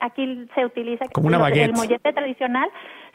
aquí 0.00 0.48
se 0.54 0.64
utiliza 0.64 1.06
como 1.12 1.28
una 1.28 1.48
el 1.48 1.72
mollete 1.72 2.12
tradicional, 2.12 2.68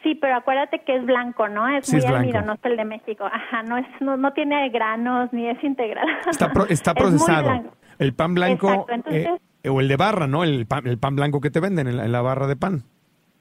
sí, 0.04 0.16
pero 0.16 0.36
acuérdate 0.36 0.80
que 0.80 0.96
es 0.96 1.06
blanco, 1.06 1.48
¿no? 1.50 1.68
Es 1.68 1.92
muy 1.92 2.06
almidonoso 2.06 2.62
el 2.64 2.78
de 2.78 2.86
México. 2.86 3.26
Ajá, 3.26 3.64
no 3.64 3.78
es 3.78 3.86
no, 4.00 4.18
no 4.18 4.32
tiene 4.34 4.70
granos 4.70 5.32
ni 5.34 5.50
es 5.50 5.62
integral. 5.64 6.08
Está 6.30 6.52
está 6.70 6.94
procesado. 6.94 7.64
El 8.00 8.14
pan 8.14 8.34
blanco 8.34 8.88
eh, 9.10 9.28
o 9.70 9.80
el 9.80 9.88
de 9.88 9.96
barra, 9.98 10.28
¿no? 10.28 10.44
El 10.44 10.66
pan, 10.66 10.88
el 10.88 10.98
pan 10.98 11.16
blanco 11.16 11.42
que 11.42 11.52
te 11.52 11.60
venden 11.60 11.88
en 11.88 12.12
la, 12.12 12.22
barra 12.22 12.48
de 12.48 12.56
pan. 12.56 12.84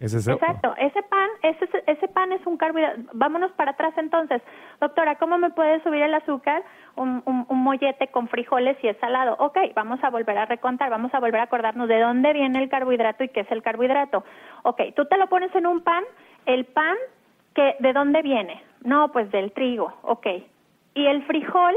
Exacto, 0.01 0.75
ese 0.79 1.03
pan 1.03 1.29
ese, 1.43 1.69
ese 1.87 2.09
pan 2.09 2.33
es 2.33 2.45
un 2.47 2.57
carbohidrato. 2.57 3.03
Vámonos 3.13 3.53
para 3.53 3.73
atrás 3.73 3.93
entonces. 3.99 4.41
Doctora, 4.81 5.17
¿cómo 5.17 5.37
me 5.37 5.51
puede 5.51 5.83
subir 5.83 6.01
el 6.01 6.15
azúcar 6.15 6.63
un, 6.97 7.23
un, 7.27 7.63
mollete 7.63 8.09
con 8.09 8.29
frijoles 8.29 8.79
y 8.83 8.89
es 8.89 8.97
salado? 8.97 9.37
Ok, 9.39 9.59
vamos 9.75 10.03
a 10.03 10.09
volver 10.09 10.39
a 10.39 10.47
recontar, 10.47 10.89
vamos 10.89 11.13
a 11.13 11.21
volver 11.21 11.41
a 11.41 11.45
acordarnos 11.45 11.87
de 11.87 12.01
dónde 12.01 12.33
viene 12.33 12.63
el 12.63 12.71
carbohidrato 12.71 13.25
y 13.25 13.29
qué 13.29 13.41
es 13.41 13.51
el 13.51 13.63
carbohidrato. 13.63 14.25
Ok, 14.63 14.81
tú 14.97 15.05
te 15.05 15.19
lo 15.19 15.29
pones 15.29 15.55
en 15.55 15.67
un 15.67 15.83
pan, 15.83 16.03
el 16.47 16.65
pan, 16.65 16.97
que, 17.55 17.77
¿de 17.81 17.93
dónde 17.93 18.23
viene? 18.23 18.63
No, 18.83 19.13
pues 19.13 19.31
del 19.31 19.53
trigo, 19.53 19.93
ok. 20.03 20.27
¿Y 20.95 21.07
el 21.07 21.23
frijol 21.25 21.75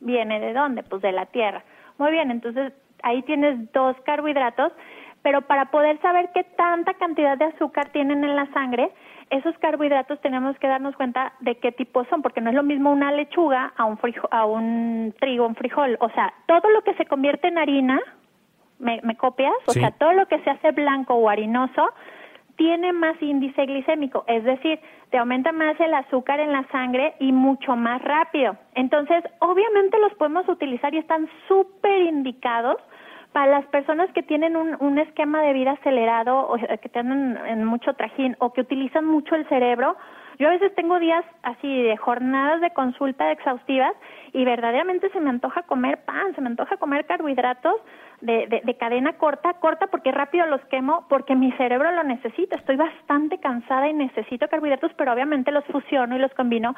viene 0.00 0.40
de 0.40 0.54
dónde? 0.54 0.82
Pues 0.82 1.02
de 1.02 1.12
la 1.12 1.26
tierra. 1.26 1.62
Muy 1.98 2.10
bien, 2.10 2.30
entonces 2.30 2.72
ahí 3.02 3.22
tienes 3.22 3.70
dos 3.72 3.96
carbohidratos 4.04 4.72
pero 5.26 5.42
para 5.42 5.72
poder 5.72 6.00
saber 6.02 6.30
qué 6.32 6.44
tanta 6.44 6.94
cantidad 6.94 7.36
de 7.36 7.46
azúcar 7.46 7.88
tienen 7.88 8.22
en 8.22 8.36
la 8.36 8.46
sangre, 8.52 8.92
esos 9.30 9.58
carbohidratos 9.58 10.20
tenemos 10.20 10.56
que 10.60 10.68
darnos 10.68 10.94
cuenta 10.94 11.32
de 11.40 11.56
qué 11.56 11.72
tipo 11.72 12.04
son, 12.04 12.22
porque 12.22 12.40
no 12.40 12.50
es 12.50 12.54
lo 12.54 12.62
mismo 12.62 12.92
una 12.92 13.10
lechuga 13.10 13.72
a 13.76 13.86
un, 13.86 13.98
a 14.30 14.46
un 14.46 15.12
trigo, 15.18 15.44
un 15.44 15.56
frijol. 15.56 15.96
O 15.98 16.08
sea, 16.10 16.32
todo 16.46 16.70
lo 16.70 16.82
que 16.82 16.94
se 16.94 17.06
convierte 17.06 17.48
en 17.48 17.58
harina, 17.58 18.00
¿me, 18.78 19.00
copias? 19.16 19.52
O 19.66 19.72
sea, 19.72 19.90
todo 19.90 20.12
lo 20.12 20.26
que 20.26 20.38
se 20.44 20.50
hace 20.50 20.70
blanco 20.70 21.14
o 21.14 21.28
harinoso 21.28 21.88
tiene 22.54 22.92
más 22.92 23.20
índice 23.20 23.66
glicémico, 23.66 24.22
es 24.28 24.44
decir, 24.44 24.78
te 25.10 25.18
aumenta 25.18 25.50
más 25.50 25.78
el 25.80 25.92
azúcar 25.92 26.38
en 26.38 26.52
la 26.52 26.62
sangre 26.68 27.16
y 27.18 27.32
mucho 27.32 27.74
más 27.74 28.00
rápido. 28.00 28.56
Entonces, 28.76 29.24
obviamente 29.40 29.98
los 29.98 30.14
podemos 30.14 30.48
utilizar 30.48 30.94
y 30.94 30.98
están 30.98 31.28
súper 31.48 32.02
indicados 32.02 32.76
para 33.36 33.52
las 33.52 33.66
personas 33.66 34.10
que 34.14 34.22
tienen 34.22 34.56
un, 34.56 34.78
un 34.80 34.98
esquema 34.98 35.42
de 35.42 35.52
vida 35.52 35.72
acelerado 35.72 36.48
o 36.48 36.56
que 36.56 36.88
tienen 36.88 37.36
en 37.46 37.66
mucho 37.66 37.92
trajín 37.92 38.34
o 38.38 38.54
que 38.54 38.62
utilizan 38.62 39.04
mucho 39.04 39.34
el 39.34 39.46
cerebro, 39.50 39.94
yo 40.38 40.48
a 40.48 40.52
veces 40.52 40.74
tengo 40.74 40.98
días 40.98 41.22
así 41.42 41.82
de 41.82 41.98
jornadas 41.98 42.62
de 42.62 42.70
consulta 42.70 43.30
exhaustivas 43.30 43.92
y 44.32 44.44
verdaderamente 44.44 45.10
se 45.10 45.20
me 45.20 45.30
antoja 45.30 45.62
comer 45.62 46.04
pan, 46.04 46.34
se 46.34 46.40
me 46.40 46.48
antoja 46.48 46.76
comer 46.76 47.06
carbohidratos 47.06 47.76
de, 48.20 48.46
de, 48.46 48.62
de, 48.64 48.74
cadena 48.76 49.14
corta, 49.14 49.54
corta 49.54 49.88
porque 49.88 50.10
rápido 50.10 50.46
los 50.46 50.60
quemo, 50.66 51.06
porque 51.08 51.34
mi 51.34 51.52
cerebro 51.52 51.90
lo 51.92 52.02
necesita. 52.02 52.56
Estoy 52.56 52.76
bastante 52.76 53.38
cansada 53.38 53.88
y 53.88 53.92
necesito 53.92 54.48
carbohidratos, 54.48 54.92
pero 54.96 55.12
obviamente 55.12 55.50
los 55.50 55.64
fusiono 55.66 56.16
y 56.16 56.18
los 56.18 56.32
combino 56.34 56.74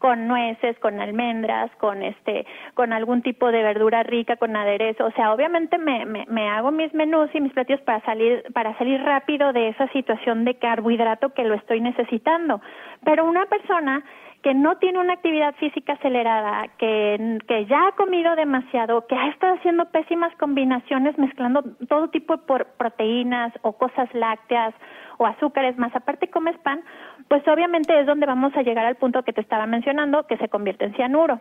con 0.00 0.26
nueces, 0.26 0.78
con 0.78 0.98
almendras, 0.98 1.70
con 1.76 2.02
este, 2.02 2.46
con 2.74 2.92
algún 2.92 3.20
tipo 3.22 3.52
de 3.52 3.62
verdura 3.62 4.02
rica, 4.02 4.36
con 4.36 4.56
aderezo. 4.56 5.04
O 5.04 5.10
sea, 5.12 5.32
obviamente 5.32 5.76
me, 5.78 6.06
me, 6.06 6.24
me 6.28 6.48
hago 6.48 6.70
mis 6.70 6.92
menús 6.94 7.28
y 7.34 7.40
mis 7.40 7.52
platillos 7.52 7.82
para 7.82 8.00
salir, 8.00 8.42
para 8.54 8.76
salir 8.78 9.00
rápido 9.02 9.52
de 9.52 9.68
esa 9.68 9.86
situación 9.88 10.44
de 10.44 10.54
carbohidrato 10.54 11.34
que 11.34 11.44
lo 11.44 11.54
estoy 11.54 11.82
necesitando. 11.82 12.62
Pero 13.04 13.26
una 13.26 13.44
persona 13.46 14.02
que 14.42 14.54
no 14.54 14.76
tiene 14.78 14.98
una 14.98 15.14
actividad 15.14 15.54
física 15.56 15.94
acelerada, 15.94 16.68
que, 16.78 17.38
que 17.46 17.66
ya 17.66 17.88
ha 17.88 17.92
comido 17.92 18.34
demasiado, 18.36 19.06
que 19.06 19.14
ha 19.14 19.28
estado 19.28 19.54
haciendo 19.56 19.86
pésimas 19.90 20.34
combinaciones 20.36 21.18
mezclando 21.18 21.62
todo 21.88 22.08
tipo 22.08 22.36
de 22.36 22.64
proteínas 22.78 23.52
o 23.62 23.72
cosas 23.72 24.08
lácteas 24.14 24.74
o 25.18 25.26
azúcares, 25.26 25.76
más 25.76 25.94
aparte 25.94 26.30
comes 26.30 26.56
pan, 26.58 26.82
pues 27.28 27.46
obviamente 27.46 27.98
es 28.00 28.06
donde 28.06 28.26
vamos 28.26 28.56
a 28.56 28.62
llegar 28.62 28.86
al 28.86 28.96
punto 28.96 29.22
que 29.22 29.34
te 29.34 29.42
estaba 29.42 29.66
mencionando, 29.66 30.26
que 30.26 30.38
se 30.38 30.48
convierte 30.48 30.86
en 30.86 30.94
cianuro. 30.94 31.40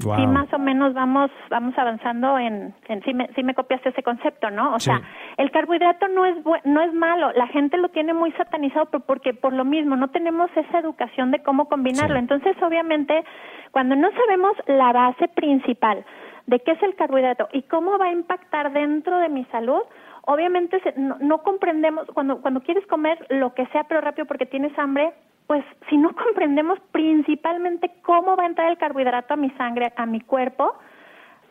Y 0.00 0.26
más 0.26 0.52
o 0.52 0.58
menos 0.58 0.92
vamos 0.92 1.30
vamos 1.50 1.72
avanzando 1.78 2.36
en, 2.36 2.74
en 2.88 3.02
si, 3.04 3.14
me, 3.14 3.28
si 3.34 3.44
me 3.44 3.54
copiaste 3.54 3.90
ese 3.90 4.02
concepto, 4.02 4.50
¿no? 4.50 4.74
O 4.74 4.80
sea, 4.80 5.00
el 5.36 5.50
carbohidrato 5.52 6.08
no 6.08 6.26
es 6.26 6.36
no 6.64 6.82
es 6.82 6.92
malo, 6.92 7.30
la 7.32 7.46
gente 7.46 7.76
lo 7.78 7.88
tiene 7.90 8.12
muy 8.12 8.32
satanizado 8.32 8.86
porque 9.06 9.34
por 9.34 9.52
lo 9.52 9.64
mismo 9.64 9.94
no 9.94 10.08
tenemos 10.08 10.50
esa 10.56 10.80
educación 10.80 11.30
de 11.30 11.42
cómo 11.42 11.68
combinarlo. 11.68 12.18
Entonces, 12.18 12.56
obviamente, 12.60 13.24
cuando 13.70 13.94
no 13.94 14.10
sabemos 14.10 14.52
la 14.66 14.92
base 14.92 15.28
principal 15.28 16.04
de 16.46 16.60
qué 16.60 16.72
es 16.72 16.82
el 16.82 16.96
carbohidrato 16.96 17.48
y 17.52 17.62
cómo 17.62 17.96
va 17.96 18.06
a 18.06 18.12
impactar 18.12 18.72
dentro 18.72 19.18
de 19.18 19.28
mi 19.28 19.44
salud, 19.46 19.80
obviamente 20.22 20.82
no, 20.96 21.18
no 21.20 21.38
comprendemos 21.42 22.08
cuando 22.12 22.42
cuando 22.42 22.62
quieres 22.62 22.84
comer 22.88 23.24
lo 23.30 23.54
que 23.54 23.66
sea 23.66 23.84
pero 23.84 24.00
rápido 24.00 24.26
porque 24.26 24.44
tienes 24.44 24.76
hambre, 24.76 25.12
pues 25.46 25.64
si 25.88 25.96
no 25.96 26.14
comprendemos 26.14 26.78
principalmente 26.92 27.90
cómo 28.02 28.36
va 28.36 28.44
a 28.44 28.46
entrar 28.46 28.70
el 28.70 28.78
carbohidrato 28.78 29.34
a 29.34 29.36
mi 29.36 29.50
sangre, 29.50 29.92
a 29.96 30.06
mi 30.06 30.20
cuerpo, 30.20 30.74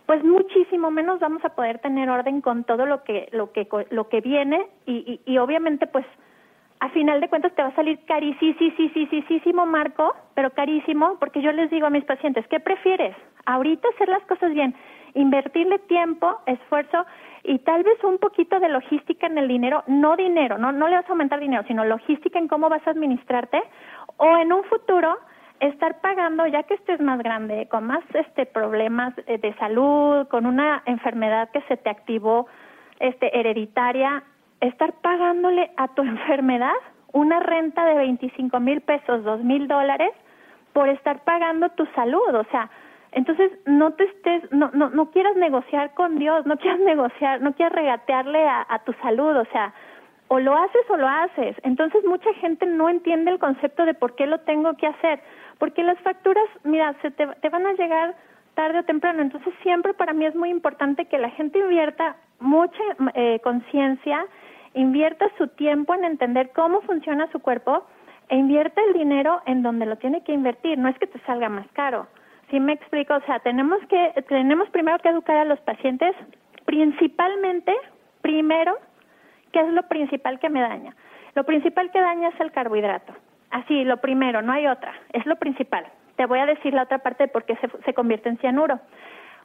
pues 0.06 0.24
muchísimo 0.24 0.92
menos 0.92 1.20
vamos 1.20 1.44
a 1.46 1.50
poder 1.50 1.80
tener 1.80 2.10
orden 2.10 2.42
con 2.42 2.64
todo 2.64 2.86
lo 2.86 3.04
que 3.04 3.30
lo 3.32 3.52
que 3.52 3.68
lo 3.92 4.10
que 4.10 4.22
viene 4.22 4.68
y, 4.86 5.22
y, 5.26 5.32
y 5.32 5.38
obviamente 5.38 5.88
pues 5.88 6.06
a 6.80 6.90
final 6.90 7.22
de 7.22 7.30
cuentas 7.30 7.54
te 7.56 7.62
va 7.62 7.70
a 7.70 7.76
salir 7.76 8.00
carísimo 8.06 9.66
Marco, 9.66 10.14
pero 10.36 10.50
carísimo 10.50 11.16
porque 11.20 11.42
yo 11.42 11.52
les 11.54 11.70
digo 11.72 11.88
a 11.88 11.90
mis 11.90 12.04
pacientes, 12.04 12.46
¿qué 12.48 12.60
prefieres? 12.60 13.16
Ahorita 13.46 13.88
hacer 13.96 14.10
las 14.10 14.24
cosas 14.24 14.54
bien, 14.54 14.76
invertirle 15.16 15.80
tiempo, 15.80 16.40
esfuerzo 16.46 17.06
y 17.44 17.60
tal 17.60 17.84
vez 17.84 18.02
un 18.04 18.18
poquito 18.18 18.60
de 18.60 18.70
logística 18.70 19.28
en 19.28 19.38
el 19.38 19.48
dinero, 19.48 19.84
no 19.88 20.16
dinero, 20.16 20.58
no, 20.58 20.72
no 20.72 20.88
le 20.88 20.96
vas 20.96 21.06
a 21.06 21.12
aumentar 21.12 21.40
dinero, 21.40 21.64
sino 21.68 21.84
logística 21.86 22.40
en 22.40 22.48
cómo 22.48 22.70
vas 22.70 22.86
a 22.88 22.92
administrarte, 22.92 23.62
o 24.18 24.38
en 24.38 24.54
un 24.54 24.64
futuro 24.66 25.18
estar 25.60 26.02
pagando, 26.02 26.46
ya 26.48 26.64
que 26.64 26.76
estés 26.76 27.00
más 27.00 27.20
grande, 27.20 27.68
con 27.70 27.86
más 27.86 28.04
este 28.14 28.46
problemas 28.46 29.14
eh, 29.28 29.38
de 29.38 29.54
salud, 29.56 30.28
con 30.28 30.46
una 30.46 30.84
enfermedad 30.86 31.50
que 31.52 31.62
se 31.64 31.78
te 31.78 31.90
activó 31.90 32.48
este 33.00 33.38
hereditaria, 33.38 34.24
estar 34.62 34.94
pagándole 35.02 35.72
a 35.78 35.90
tu 35.90 36.02
enfermedad 36.04 36.74
una 37.12 37.40
renta 37.40 37.86
de 37.86 37.96
25 37.96 38.60
mil 38.60 38.82
pesos, 38.82 39.24
dos 39.24 39.44
mil 39.44 39.68
dólares, 39.68 40.12
por 40.74 40.90
estar 40.90 41.24
pagando 41.24 41.70
tu 41.70 41.86
salud, 41.88 42.34
o 42.34 42.44
sea, 42.46 42.70
entonces, 43.16 43.52
no 43.66 43.92
te 43.94 44.06
estés, 44.06 44.52
no, 44.52 44.70
no, 44.74 44.90
no 44.90 45.12
quieras 45.12 45.36
negociar 45.36 45.94
con 45.94 46.18
Dios, 46.18 46.46
no 46.46 46.58
quieras 46.58 46.80
negociar, 46.86 47.42
no 47.42 47.54
quieras 47.54 47.74
regatearle 47.74 48.48
a, 48.48 48.66
a 48.68 48.80
tu 48.80 48.94
salud, 48.94 49.36
o 49.36 49.46
sea, 49.46 49.74
o 50.28 50.40
lo 50.40 50.56
haces 50.56 50.90
o 50.90 50.98
lo 50.98 51.08
haces. 51.08 51.56
Entonces, 51.64 52.04
mucha 52.06 52.34
gente 52.36 52.66
no 52.66 52.90
entiende 52.90 53.32
el 53.32 53.40
concepto 53.40 53.86
de 53.86 53.94
por 53.94 54.16
qué 54.16 54.26
lo 54.26 54.40
tengo 54.40 54.76
que 54.78 54.88
hacer, 54.88 55.22
porque 55.60 55.84
las 55.84 56.00
facturas, 56.00 56.46
mira, 56.64 56.96
se 57.02 57.12
te, 57.12 57.28
te 57.28 57.50
van 57.50 57.66
a 57.68 57.74
llegar 57.74 58.16
tarde 58.56 58.80
o 58.80 58.84
temprano. 58.84 59.22
Entonces, 59.22 59.54
siempre 59.62 59.94
para 59.94 60.14
mí 60.14 60.26
es 60.26 60.36
muy 60.36 60.50
importante 60.50 61.06
que 61.06 61.18
la 61.18 61.30
gente 61.32 61.60
invierta 61.60 62.16
mucha 62.40 62.84
eh, 63.14 63.40
conciencia, 63.44 64.26
invierta 64.74 65.28
su 65.38 65.48
tiempo 65.50 65.94
en 65.94 66.04
entender 66.04 66.52
cómo 66.56 66.82
funciona 66.82 67.32
su 67.32 67.40
cuerpo 67.40 67.86
e 68.30 68.38
invierta 68.38 68.82
el 68.88 68.94
dinero 68.94 69.42
en 69.46 69.62
donde 69.62 69.86
lo 69.86 69.98
tiene 69.98 70.24
que 70.24 70.34
invertir. 70.34 70.78
No 70.78 70.88
es 70.90 70.98
que 70.98 71.08
te 71.08 71.20
salga 71.22 71.50
más 71.50 71.68
caro 71.74 72.08
sí 72.54 72.60
me 72.60 72.74
explico, 72.74 73.16
o 73.16 73.22
sea, 73.22 73.40
tenemos 73.40 73.80
que 73.90 74.24
tenemos 74.30 74.70
primero 74.70 75.00
que 75.00 75.10
educar 75.10 75.38
a 75.38 75.46
los 75.46 75.60
pacientes, 75.62 76.16
principalmente, 76.66 77.74
primero, 78.22 78.78
¿qué 79.52 79.60
es 79.60 79.70
lo 79.70 79.82
principal 79.88 80.40
que 80.40 80.52
me 80.52 80.62
daña? 80.62 80.96
Lo 81.34 81.46
principal 81.46 81.90
que 81.90 82.00
daña 82.00 82.30
es 82.30 82.40
el 82.40 82.52
carbohidrato. 82.52 83.12
Así, 83.50 83.84
lo 83.84 83.98
primero, 83.98 84.44
no 84.44 84.54
hay 84.54 84.68
otra, 84.68 84.94
es 85.14 85.26
lo 85.26 85.38
principal. 85.38 85.88
Te 86.16 86.28
voy 86.28 86.38
a 86.38 86.46
decir 86.46 86.76
la 86.76 86.84
otra 86.84 87.00
parte 87.00 87.24
de 87.24 87.28
por 87.30 87.44
qué 87.44 87.56
se, 87.56 87.68
se 87.86 87.94
convierte 87.96 88.30
en 88.30 88.38
cianuro. 88.38 88.80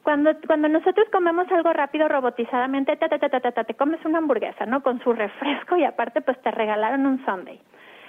Cuando, 0.03 0.29
cuando 0.45 0.69
nosotros 0.69 1.07
comemos 1.11 1.51
algo 1.51 1.73
rápido 1.73 2.07
robotizadamente, 2.07 2.95
te, 2.95 3.09
te, 3.09 3.17
te, 3.17 3.41
te, 3.41 3.73
comes 3.73 4.05
una 4.05 4.19
hamburguesa, 4.19 4.67
¿no? 4.67 4.83
Con 4.83 5.01
su 5.01 5.13
refresco 5.13 5.77
y 5.77 5.83
aparte 5.83 6.21
pues 6.21 6.39
te 6.43 6.51
regalaron 6.51 7.07
un 7.07 7.25
sundae. 7.25 7.59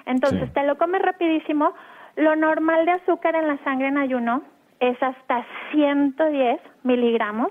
Entonces 0.05 0.53
te 0.53 0.63
lo 0.65 0.77
comes 0.77 1.01
rapidísimo. 1.01 1.73
Lo 2.17 2.37
normal 2.37 2.85
de 2.85 2.93
azúcar 2.93 3.35
en 3.35 3.49
la 3.49 3.57
sangre 3.65 3.89
en 3.89 3.97
ayuno 3.97 4.43
es 4.81 5.01
hasta 5.03 5.47
110 5.73 6.61
miligramos 6.83 7.51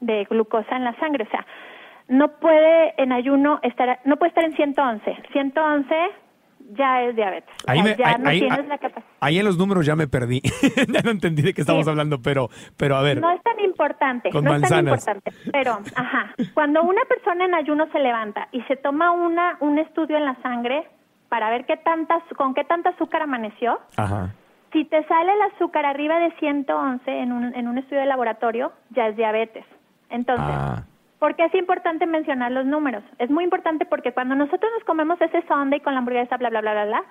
de 0.00 0.24
glucosa 0.24 0.76
en 0.76 0.84
la 0.84 0.94
sangre. 0.98 1.24
O 1.24 1.30
sea, 1.30 1.44
no 2.08 2.28
puede 2.38 2.94
en 3.02 3.12
ayuno 3.12 3.58
estar, 3.62 4.00
no 4.04 4.16
puede 4.16 4.28
estar 4.28 4.44
en 4.44 4.54
111. 4.54 5.16
111 5.32 5.94
ya 6.72 7.02
es 7.02 7.16
diabetes. 7.16 7.54
Ahí, 7.66 7.82
ya 7.96 8.18
no 8.18 8.30
tienes 8.30 8.66
la 8.66 8.78
capacidad. 8.78 9.04
Ahí 9.20 9.38
en 9.38 9.44
los 9.44 9.56
números 9.56 9.86
ya 9.86 9.96
me 9.96 10.06
perdí. 10.06 10.42
ya 10.88 11.00
no 11.02 11.10
entendí 11.10 11.42
de 11.42 11.54
qué 11.54 11.62
estamos 11.62 11.86
hablando, 11.88 12.20
pero, 12.20 12.48
pero 12.76 12.96
a 12.96 13.02
ver. 13.02 13.20
No 13.20 13.30
es 13.30 13.42
tan 13.42 13.58
importante. 13.60 14.30
Con 14.30 14.44
no 14.44 14.50
manzanas. 14.50 14.98
Es 14.98 15.04
tan 15.04 15.16
importante. 15.16 15.50
Pero, 15.52 15.78
ajá. 15.94 16.34
Cuando 16.54 16.82
una 16.82 17.02
persona 17.04 17.44
en 17.44 17.54
ayuno 17.54 17.86
se 17.92 17.98
levanta 18.00 18.48
y 18.52 18.62
se 18.62 18.76
toma 18.76 19.12
una, 19.12 19.56
un 19.60 19.78
estudio 19.78 20.16
en 20.16 20.24
la 20.24 20.34
sangre 20.42 20.88
para 21.28 21.50
ver 21.50 21.66
qué 21.66 21.76
tantas, 21.76 22.22
con 22.36 22.54
qué 22.54 22.64
tanta 22.64 22.90
azúcar 22.90 23.22
amaneció, 23.22 23.80
ajá 23.96 24.32
si 24.76 24.84
te 24.84 25.02
sale 25.06 25.32
el 25.32 25.40
azúcar 25.54 25.86
arriba 25.86 26.18
de 26.18 26.32
111 26.32 27.10
en 27.10 27.32
un, 27.32 27.54
en 27.54 27.66
un 27.66 27.78
estudio 27.78 28.00
de 28.00 28.06
laboratorio, 28.06 28.72
ya 28.90 29.08
es 29.08 29.16
diabetes. 29.16 29.64
Entonces, 30.10 30.44
ah. 30.46 30.84
¿por 31.18 31.34
qué 31.34 31.46
es 31.46 31.54
importante 31.54 32.04
mencionar 32.04 32.52
los 32.52 32.66
números? 32.66 33.02
Es 33.18 33.30
muy 33.30 33.44
importante 33.44 33.86
porque 33.86 34.12
cuando 34.12 34.34
nosotros 34.34 34.70
nos 34.74 34.84
comemos 34.84 35.18
ese 35.22 35.42
sundae 35.48 35.80
con 35.80 35.94
la 35.94 36.00
hamburguesa, 36.00 36.36
bla, 36.36 36.50
bla, 36.50 36.60
bla, 36.60 36.72
bla, 36.72 36.84
bla, 36.84 37.04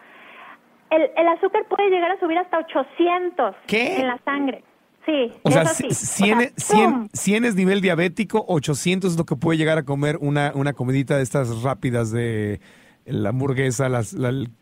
el, 0.91 1.09
el 1.17 1.27
azúcar 1.27 1.65
puede 1.67 1.89
llegar 1.89 2.11
a 2.11 2.19
subir 2.19 2.37
hasta 2.37 2.59
800 2.59 3.55
en 3.67 4.07
la 4.07 4.19
sangre. 4.23 4.63
Sí, 5.07 5.31
o 5.41 5.49
sea, 5.49 5.65
sí. 5.65 5.87
100, 5.91 7.09
100, 7.13 7.45
es 7.45 7.55
nivel 7.55 7.81
diabético, 7.81 8.45
800 8.47 9.11
es 9.11 9.17
lo 9.17 9.25
que 9.25 9.35
puede 9.35 9.57
llegar 9.57 9.79
a 9.79 9.83
comer 9.83 10.17
una, 10.19 10.51
una 10.53 10.73
comidita 10.73 11.17
de 11.17 11.23
estas 11.23 11.63
rápidas 11.63 12.11
de 12.11 12.59
la 13.05 13.29
hamburguesa 13.29 13.89
las, 13.89 14.15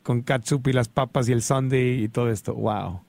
con 0.04 0.24
ketchup 0.24 0.68
y 0.68 0.74
las 0.74 0.90
papas 0.90 1.30
y 1.30 1.34
el 1.34 1.42
sundae 1.42 1.96
y 1.96 2.10
todo 2.10 2.30
esto. 2.30 2.54
Wow. 2.54 3.02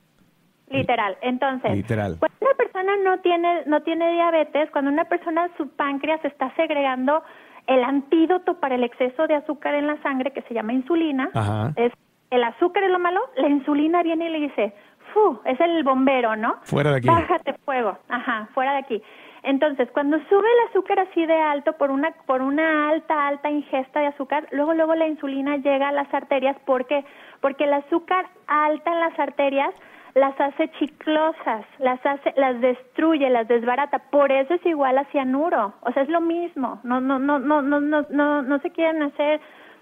Literal. 0.69 1.17
Entonces, 1.23 1.73
Literal. 1.73 2.17
cuando 2.19 2.37
una 2.41 2.55
persona 2.55 2.93
no 3.05 3.21
tiene 3.21 3.65
no 3.67 3.83
tiene 3.83 4.13
diabetes, 4.13 4.71
cuando 4.71 4.91
una 4.91 5.05
persona 5.05 5.49
su 5.57 5.69
páncreas 5.69 6.25
está 6.25 6.55
segregando 6.57 7.23
el 7.67 7.83
antídoto 7.83 8.59
para 8.61 8.75
el 8.75 8.85
exceso 8.85 9.27
de 9.27 9.35
azúcar 9.35 9.75
en 9.75 9.87
la 9.87 10.01
sangre 10.03 10.33
que 10.33 10.43
se 10.43 10.55
llama 10.55 10.73
insulina, 10.73 11.31
es 11.77 11.93
el 12.31 12.43
azúcar 12.43 12.83
es 12.83 12.91
lo 12.91 12.99
malo, 12.99 13.21
la 13.37 13.49
insulina 13.49 14.03
viene 14.03 14.27
y 14.27 14.31
le 14.31 14.41
dice, 14.41 14.75
"Fu, 15.15 15.41
es 15.45 15.59
el 15.61 15.83
bombero, 15.85 16.37
¿no? 16.37 16.57
Fuera 16.65 16.91
de 16.91 16.99
aquí. 16.99 17.09
Bájate 17.09 17.55
fuego." 17.65 17.97
Ajá, 18.09 18.49
fuera 18.53 18.73
de 18.73 18.79
aquí. 18.79 19.03
Entonces, 19.45 19.91
cuando 19.93 20.19
sube 20.29 20.49
el 20.53 20.69
azúcar 20.71 20.99
así 21.01 21.25
de 21.27 21.37
alto 21.37 21.75
por 21.75 21.91
una 21.91 22.13
por 22.27 22.43
una 22.43 22.89
alta 22.89 23.29
alta 23.29 23.51
ingesta 23.51 24.01
de 24.01 24.07
azúcar, 24.07 24.47
luego 24.53 24.75
luego 24.75 24.95
la 24.95 25.07
insulina 25.07 25.57
llega 25.59 25.89
a 25.89 25.93
las 25.93 26.13
arterias 26.13 26.57
porque 26.67 27.05
porque 27.41 27.65
el 27.65 27.75
azúcar 27.75 28.27
alta 28.47 28.93
en 28.93 29.01
las 29.01 29.19
arterias 29.19 29.73
las 30.15 30.41
hace 30.41 30.71
chiclosas, 30.79 31.67
las 31.79 32.05
hace 32.07 32.33
las 32.37 32.61
destruye, 32.61 33.29
las 33.31 33.47
desbarata, 33.49 33.99
por 34.11 34.33
eso 34.33 34.55
es 34.55 34.65
igual 34.65 34.97
a 34.97 35.05
cianuro, 35.07 35.75
o 35.81 35.93
sea, 35.93 36.05
es 36.05 36.09
lo 36.09 36.21
mismo. 36.21 36.81
No 36.83 37.01
no 37.01 37.19
no 37.19 37.39
no 37.39 37.61
no 37.61 37.81
no 37.81 38.07
no 38.11 38.43
no 38.43 38.59
se 38.61 38.71
quieren 38.71 39.03
hacer 39.03 39.41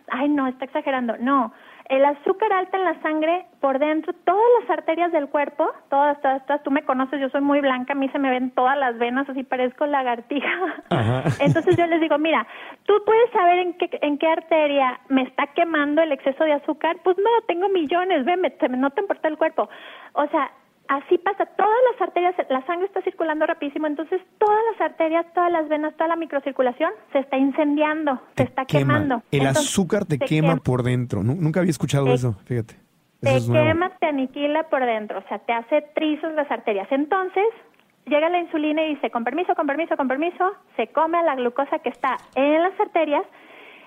ay, 0.08 0.28
no, 0.28 0.46
está 0.46 0.64
exagerando. 0.64 1.16
No, 1.18 1.52
el 1.88 2.04
azúcar 2.04 2.52
alta 2.52 2.76
en 2.76 2.84
la 2.84 3.00
sangre 3.02 3.46
por 3.60 3.78
dentro, 3.78 4.12
todas 4.24 4.42
las 4.60 4.70
arterias 4.70 5.12
del 5.12 5.28
cuerpo, 5.28 5.70
todas, 5.90 6.20
todas, 6.20 6.44
todas, 6.46 6.62
tú 6.62 6.70
me 6.70 6.82
conoces, 6.84 7.20
yo 7.20 7.28
soy 7.30 7.40
muy 7.40 7.60
blanca, 7.60 7.92
a 7.92 7.96
mí 7.96 8.08
se 8.08 8.18
me 8.18 8.30
ven 8.30 8.50
todas 8.50 8.78
las 8.78 8.98
venas, 8.98 9.28
así 9.28 9.42
parezco 9.42 9.86
lagartija. 9.86 10.48
Entonces 11.40 11.76
yo 11.76 11.86
les 11.86 12.00
digo, 12.00 12.18
mira, 12.18 12.46
tú 12.84 12.94
puedes 13.04 13.30
saber 13.30 13.58
en 13.58 13.74
qué, 13.74 13.98
en 14.02 14.18
qué 14.18 14.26
arteria 14.26 15.00
me 15.08 15.22
está 15.22 15.46
quemando 15.48 16.02
el 16.02 16.12
exceso 16.12 16.44
de 16.44 16.52
azúcar, 16.54 16.96
pues 17.04 17.16
no, 17.18 17.30
tengo 17.46 17.68
millones, 17.68 18.24
ve, 18.24 18.36
me, 18.36 18.52
no 18.76 18.90
te 18.90 19.00
importa 19.00 19.28
el 19.28 19.38
cuerpo. 19.38 19.68
O 20.14 20.26
sea, 20.28 20.50
así 20.88 21.18
pasa, 21.18 21.46
todas 21.46 21.78
las 21.92 22.02
arterias, 22.02 22.34
la 22.48 22.64
sangre 22.66 22.86
está 22.86 23.02
circulando 23.02 23.46
rapidísimo, 23.46 23.86
entonces 23.86 24.20
todas 24.38 24.60
las 24.72 24.80
arterias, 24.80 25.26
todas 25.34 25.50
las 25.50 25.68
venas, 25.68 25.94
toda 25.94 26.08
la 26.08 26.16
microcirculación 26.16 26.92
se 27.12 27.20
está 27.20 27.36
incendiando, 27.36 28.20
se 28.36 28.44
está 28.44 28.64
quemando. 28.64 29.22
El 29.30 29.46
azúcar 29.46 30.04
te 30.04 30.18
quema, 30.18 30.56
por 30.56 30.82
dentro. 30.82 31.22
Nunca 31.22 31.60
había 31.60 31.70
escuchado 31.70 32.12
eso, 32.12 32.34
fíjate. 32.44 32.74
te 33.20 33.28
Eso 33.28 33.36
es 33.36 33.48
nuevo. 33.48 33.66
quema, 33.66 33.90
te 33.98 34.06
aniquila 34.06 34.64
por 34.64 34.84
dentro, 34.84 35.18
o 35.18 35.28
sea, 35.28 35.38
te 35.38 35.52
hace 35.52 35.82
trizos 35.94 36.32
las 36.34 36.50
arterias. 36.50 36.88
Entonces, 36.90 37.44
llega 38.06 38.28
la 38.28 38.38
insulina 38.38 38.82
y 38.82 38.94
dice, 38.94 39.10
con 39.10 39.24
permiso, 39.24 39.54
con 39.54 39.66
permiso, 39.66 39.96
con 39.96 40.08
permiso, 40.08 40.52
se 40.76 40.88
come 40.88 41.18
a 41.18 41.22
la 41.22 41.36
glucosa 41.36 41.78
que 41.78 41.88
está 41.88 42.16
en 42.34 42.62
las 42.62 42.78
arterias 42.80 43.24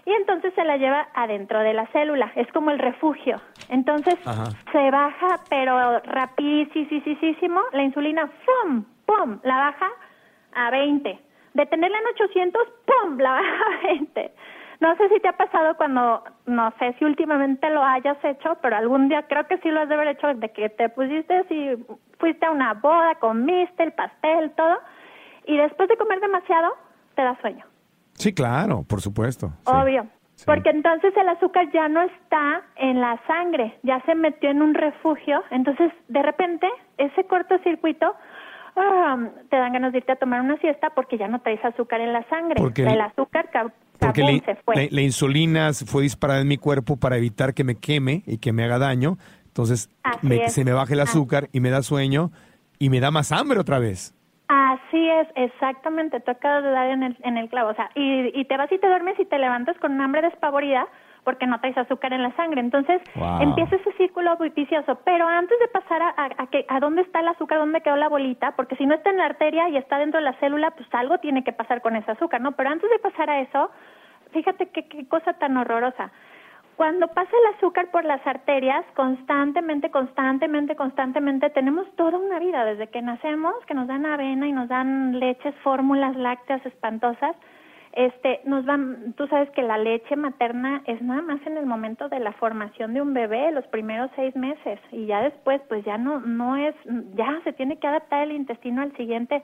y 0.05 0.11
entonces 0.11 0.53
se 0.53 0.63
la 0.63 0.77
lleva 0.77 1.07
adentro 1.15 1.59
de 1.59 1.73
la 1.73 1.87
célula. 1.87 2.31
Es 2.35 2.47
como 2.51 2.69
el 2.69 2.79
refugio. 2.79 3.41
Entonces, 3.69 4.15
Ajá. 4.25 4.45
se 4.71 4.91
baja, 4.91 5.39
pero 5.49 5.99
rapidísimo, 5.99 7.61
la 7.71 7.83
insulina, 7.83 8.29
¡pum! 8.45 8.85
¡pum! 9.05 9.39
La 9.43 9.55
baja 9.55 9.89
a 10.53 10.69
20. 10.69 11.19
De 11.55 11.65
tenerla 11.65 11.97
en 11.97 12.05
800, 12.07 12.61
¡pum! 12.85 13.17
La 13.17 13.31
baja 13.31 13.63
a 13.83 13.87
20. 13.87 14.31
No 14.81 14.95
sé 14.97 15.09
si 15.09 15.19
te 15.21 15.29
ha 15.29 15.37
pasado 15.37 15.75
cuando, 15.77 16.23
no 16.45 16.71
sé 16.77 16.93
si 16.99 17.05
últimamente 17.05 17.69
lo 17.69 17.81
hayas 17.81 18.17
hecho, 18.23 18.57
pero 18.61 18.75
algún 18.75 19.07
día 19.09 19.23
creo 19.23 19.47
que 19.47 19.57
sí 19.59 19.71
lo 19.71 19.81
has 19.81 19.89
de 19.89 19.95
haber 19.95 20.09
hecho, 20.09 20.33
de 20.33 20.49
que 20.49 20.69
te 20.69 20.89
pusiste 20.89 21.45
y 21.49 21.77
fuiste 22.19 22.45
a 22.45 22.51
una 22.51 22.73
boda, 22.73 23.15
comiste 23.15 23.83
el 23.83 23.93
pastel, 23.93 24.51
todo, 24.51 24.77
y 25.45 25.57
después 25.57 25.87
de 25.87 25.97
comer 25.97 26.19
demasiado, 26.19 26.75
te 27.15 27.23
da 27.23 27.37
sueño. 27.39 27.65
Sí, 28.15 28.33
claro, 28.33 28.83
por 28.83 29.01
supuesto. 29.01 29.49
sí. 29.65 29.71
Obvio. 29.73 30.07
Sí. 30.35 30.43
Porque 30.47 30.69
entonces 30.69 31.13
el 31.15 31.29
azúcar 31.29 31.71
ya 31.73 31.87
no 31.87 32.01
está 32.01 32.61
en 32.75 32.99
la 32.99 33.17
sangre, 33.25 33.79
ya 33.83 34.01
se 34.05 34.15
metió 34.15 34.49
en 34.49 34.61
un 34.61 34.73
refugio. 34.73 35.41
Entonces, 35.49 35.91
de 36.09 36.21
repente, 36.21 36.67
ese 36.97 37.23
cortocircuito, 37.25 38.13
ah, 38.75 39.17
te 39.49 39.55
dan 39.55 39.71
ganas 39.73 39.93
de 39.93 39.99
irte 39.99 40.11
a 40.11 40.17
tomar 40.17 40.41
una 40.41 40.57
siesta 40.57 40.89
porque 40.89 41.17
ya 41.17 41.29
no 41.29 41.39
traes 41.39 41.63
azúcar 41.63 42.01
en 42.01 42.11
la 42.11 42.27
sangre. 42.27 42.55
Porque 42.57 42.83
el 42.83 42.99
azúcar 42.99 43.49
Porque 43.97 44.41
se 44.45 44.55
fue. 44.55 44.75
la- 44.75 44.87
la 44.91 45.01
insulina 45.01 45.71
se 45.71 45.85
fue 45.85 46.03
disparada 46.03 46.41
en 46.41 46.49
mi 46.49 46.57
cuerpo 46.57 46.97
para 46.97 47.15
evitar 47.15 47.53
que 47.53 47.63
me 47.63 47.75
queme 47.75 48.23
y 48.25 48.37
que 48.39 48.51
me 48.51 48.65
haga 48.65 48.77
daño. 48.77 49.17
Entonces 49.45 49.89
me- 50.21 50.49
se 50.49 50.65
me 50.65 50.73
baja 50.73 50.93
el 50.93 50.99
azúcar 50.99 51.47
y 51.53 51.61
me 51.61 51.69
da 51.69 51.81
sueño 51.81 52.31
y 52.77 52.89
me 52.89 52.99
da 52.99 53.09
más 53.09 53.31
hambre 53.31 53.57
otra 53.57 53.79
vez. 53.79 54.13
Así 54.95 55.09
es, 55.09 55.27
exactamente. 55.35 56.21
Tú 56.21 56.31
acabas 56.31 56.63
de 56.63 56.71
dar 56.71 56.89
en 56.89 57.03
el, 57.03 57.17
en 57.23 57.35
el 57.37 57.49
clavo. 57.49 57.71
O 57.71 57.73
sea, 57.73 57.89
y, 57.95 58.31
y 58.39 58.45
te 58.45 58.55
vas 58.55 58.71
y 58.71 58.77
te 58.77 58.87
duermes 58.87 59.19
y 59.19 59.25
te 59.25 59.37
levantas 59.37 59.77
con 59.79 59.91
un 59.91 59.99
hambre 59.99 60.21
despavorida 60.21 60.87
porque 61.25 61.47
no 61.47 61.59
traes 61.59 61.77
azúcar 61.77 62.13
en 62.13 62.23
la 62.23 62.31
sangre. 62.37 62.61
Entonces 62.61 63.01
Wow. 63.15 63.41
empieza 63.41 63.75
ese 63.75 63.91
círculo 63.93 64.37
vicioso. 64.55 64.97
Pero 65.03 65.27
antes 65.27 65.59
de 65.59 65.67
pasar 65.67 66.01
a, 66.01 66.09
a, 66.15 66.29
a 66.43 66.47
que, 66.47 66.65
a 66.69 66.79
dónde 66.79 67.01
está 67.01 67.19
el 67.19 67.27
azúcar, 67.27 67.59
dónde 67.59 67.81
quedó 67.81 67.97
la 67.97 68.07
bolita, 68.07 68.55
porque 68.55 68.77
si 68.77 68.85
no 68.85 68.95
está 68.95 69.09
en 69.09 69.17
la 69.17 69.25
arteria 69.25 69.67
y 69.67 69.75
está 69.75 69.97
dentro 69.97 70.19
de 70.21 70.23
la 70.25 70.33
célula, 70.39 70.71
pues 70.71 70.87
algo 70.93 71.17
tiene 71.17 71.43
que 71.43 71.51
pasar 71.51 71.81
con 71.81 71.97
ese 71.97 72.11
azúcar, 72.11 72.39
¿no? 72.39 72.53
Pero 72.53 72.69
antes 72.69 72.89
de 72.89 72.99
pasar 72.99 73.29
a 73.29 73.41
eso, 73.41 73.69
fíjate 74.31 74.69
qué, 74.69 74.87
qué 74.87 75.07
cosa 75.09 75.33
tan 75.33 75.57
horrorosa. 75.57 76.09
Cuando 76.75 77.07
pasa 77.07 77.31
el 77.31 77.55
azúcar 77.55 77.89
por 77.89 78.03
las 78.03 78.25
arterias, 78.27 78.85
constantemente, 78.95 79.89
constantemente, 79.91 80.75
constantemente, 80.75 81.49
tenemos 81.51 81.87
toda 81.95 82.17
una 82.17 82.37
vida 82.37 82.65
desde 82.65 82.87
que 82.87 83.01
nacemos, 83.01 83.53
que 83.65 83.73
nos 83.73 83.87
dan 83.87 84.05
avena 84.05 84.47
y 84.47 84.51
nos 84.51 84.67
dan 84.67 85.17
leches, 85.17 85.55
fórmulas 85.63 86.15
lácteas 86.17 86.65
espantosas. 86.65 87.35
Este, 87.93 88.41
nos 88.43 88.65
van, 88.65 89.13
tú 89.13 89.25
sabes 89.27 89.49
que 89.51 89.63
la 89.63 89.77
leche 89.77 90.17
materna 90.17 90.81
es 90.85 91.01
nada 91.01 91.21
más 91.21 91.39
en 91.47 91.55
el 91.55 91.65
momento 91.65 92.09
de 92.09 92.19
la 92.19 92.33
formación 92.33 92.93
de 92.93 93.01
un 93.01 93.13
bebé, 93.13 93.53
los 93.53 93.65
primeros 93.67 94.11
seis 94.17 94.35
meses, 94.35 94.77
y 94.91 95.05
ya 95.05 95.21
después, 95.21 95.61
pues 95.69 95.85
ya 95.85 95.97
no, 95.97 96.19
no 96.19 96.57
es, 96.57 96.75
ya 97.13 97.39
se 97.45 97.53
tiene 97.53 97.79
que 97.79 97.87
adaptar 97.87 98.23
el 98.23 98.33
intestino 98.33 98.81
al 98.81 98.91
siguiente 98.97 99.41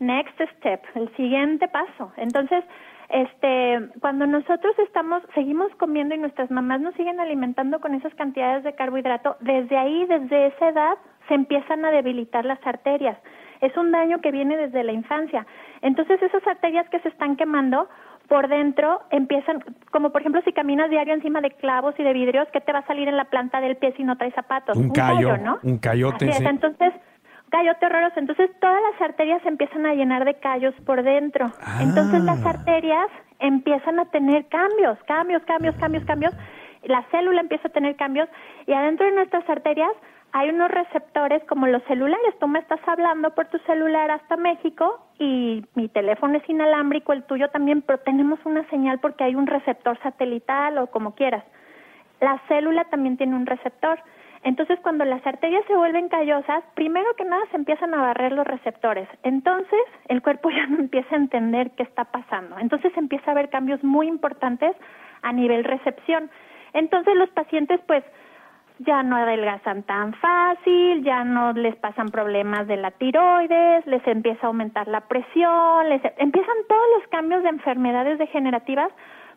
next 0.00 0.36
step, 0.56 0.82
el 0.96 1.14
siguiente 1.14 1.68
paso. 1.68 2.12
Entonces, 2.16 2.64
este, 3.12 3.90
cuando 4.00 4.26
nosotros 4.26 4.74
estamos, 4.78 5.22
seguimos 5.34 5.70
comiendo 5.76 6.14
y 6.14 6.18
nuestras 6.18 6.50
mamás 6.50 6.80
nos 6.80 6.94
siguen 6.94 7.20
alimentando 7.20 7.78
con 7.80 7.94
esas 7.94 8.14
cantidades 8.14 8.64
de 8.64 8.74
carbohidrato, 8.74 9.36
desde 9.40 9.76
ahí, 9.76 10.06
desde 10.06 10.46
esa 10.46 10.70
edad, 10.70 10.94
se 11.28 11.34
empiezan 11.34 11.84
a 11.84 11.90
debilitar 11.90 12.44
las 12.44 12.58
arterias. 12.66 13.18
Es 13.60 13.76
un 13.76 13.92
daño 13.92 14.20
que 14.20 14.32
viene 14.32 14.56
desde 14.56 14.82
la 14.82 14.92
infancia. 14.92 15.46
Entonces, 15.82 16.20
esas 16.22 16.44
arterias 16.46 16.88
que 16.88 17.00
se 17.00 17.08
están 17.10 17.36
quemando 17.36 17.86
por 18.28 18.48
dentro 18.48 19.02
empiezan, 19.10 19.62
como 19.90 20.10
por 20.10 20.22
ejemplo 20.22 20.40
si 20.44 20.52
caminas 20.52 20.88
diario 20.88 21.12
encima 21.12 21.40
de 21.40 21.50
clavos 21.50 21.94
y 21.98 22.02
de 22.02 22.12
vidrios, 22.12 22.48
¿qué 22.52 22.60
te 22.60 22.72
va 22.72 22.78
a 22.78 22.86
salir 22.86 23.08
en 23.08 23.16
la 23.16 23.26
planta 23.26 23.60
del 23.60 23.76
pie 23.76 23.92
si 23.96 24.04
no 24.04 24.16
traes 24.16 24.34
zapatos? 24.34 24.76
Un 24.76 24.90
callo, 24.90 25.28
callo, 25.28 25.44
¿no? 25.44 25.58
un 25.62 25.78
callote, 25.78 26.24
Así 26.24 26.30
es. 26.30 26.38
sí. 26.38 26.44
Entonces, 26.46 26.94
callote 27.52 27.86
horroroso. 27.86 28.18
Entonces, 28.18 28.50
todas 28.60 28.80
las 28.90 29.00
arterias 29.00 29.40
se 29.42 29.48
empiezan 29.48 29.86
a 29.86 29.94
llenar 29.94 30.24
de 30.24 30.34
callos 30.40 30.74
por 30.84 31.02
dentro. 31.04 31.52
Entonces, 31.80 32.24
las 32.24 32.44
Ah. 32.44 32.50
arterias 32.50 33.06
empiezan 33.38 34.00
a 34.00 34.06
tener 34.06 34.46
cambios, 34.48 34.98
cambios, 35.04 35.42
cambios, 35.44 35.76
cambios, 35.76 36.04
cambios. 36.04 36.34
La 36.84 37.02
célula 37.12 37.40
empieza 37.42 37.68
a 37.68 37.70
tener 37.70 37.94
cambios 37.94 38.28
y 38.66 38.72
adentro 38.72 39.06
de 39.06 39.12
nuestras 39.12 39.48
arterias 39.48 39.92
hay 40.32 40.48
unos 40.48 40.70
receptores 40.70 41.44
como 41.44 41.66
los 41.66 41.82
celulares. 41.84 42.34
Tú 42.40 42.48
me 42.48 42.58
estás 42.58 42.80
hablando 42.88 43.34
por 43.34 43.46
tu 43.48 43.58
celular 43.58 44.10
hasta 44.10 44.36
México 44.36 44.98
y 45.18 45.62
mi 45.74 45.88
teléfono 45.88 46.38
es 46.38 46.48
inalámbrico, 46.48 47.12
el 47.12 47.22
tuyo 47.24 47.50
también, 47.50 47.82
pero 47.82 47.98
tenemos 48.00 48.40
una 48.46 48.64
señal 48.70 48.98
porque 48.98 49.24
hay 49.24 49.34
un 49.34 49.46
receptor 49.46 49.98
satelital 50.02 50.78
o 50.78 50.86
como 50.88 51.14
quieras. 51.14 51.44
La 52.20 52.40
célula 52.48 52.84
también 52.84 53.16
tiene 53.18 53.36
un 53.36 53.46
receptor. 53.46 53.98
Entonces, 54.44 54.78
cuando 54.80 55.04
las 55.04 55.24
arterias 55.24 55.64
se 55.66 55.76
vuelven 55.76 56.08
callosas, 56.08 56.64
primero 56.74 57.14
que 57.16 57.24
nada 57.24 57.42
se 57.50 57.56
empiezan 57.56 57.94
a 57.94 58.02
barrer 58.02 58.32
los 58.32 58.46
receptores. 58.46 59.08
Entonces, 59.22 59.80
el 60.08 60.20
cuerpo 60.20 60.50
ya 60.50 60.66
no 60.66 60.78
empieza 60.78 61.14
a 61.14 61.18
entender 61.18 61.70
qué 61.72 61.84
está 61.84 62.04
pasando. 62.04 62.58
Entonces, 62.58 62.92
empieza 62.96 63.30
a 63.30 63.32
haber 63.32 63.50
cambios 63.50 63.82
muy 63.84 64.08
importantes 64.08 64.76
a 65.22 65.32
nivel 65.32 65.64
recepción. 65.64 66.30
Entonces, 66.72 67.14
los 67.16 67.30
pacientes, 67.30 67.80
pues, 67.86 68.02
ya 68.78 69.02
no 69.02 69.16
adelgazan 69.16 69.84
tan 69.84 70.14
fácil, 70.14 71.04
ya 71.04 71.24
no 71.24 71.52
les 71.52 71.76
pasan 71.76 72.08
problemas 72.08 72.66
de 72.66 72.76
la 72.76 72.90
tiroides, 72.90 73.86
les 73.86 74.04
empieza 74.06 74.46
a 74.46 74.46
aumentar 74.48 74.88
la 74.88 75.02
presión, 75.02 75.88
les 75.88 76.02
empiezan 76.16 76.56
todos 76.68 76.86
los 76.98 77.08
cambios 77.08 77.42
de 77.42 77.50
enfermedades 77.50 78.18
degenerativas, 78.18 78.90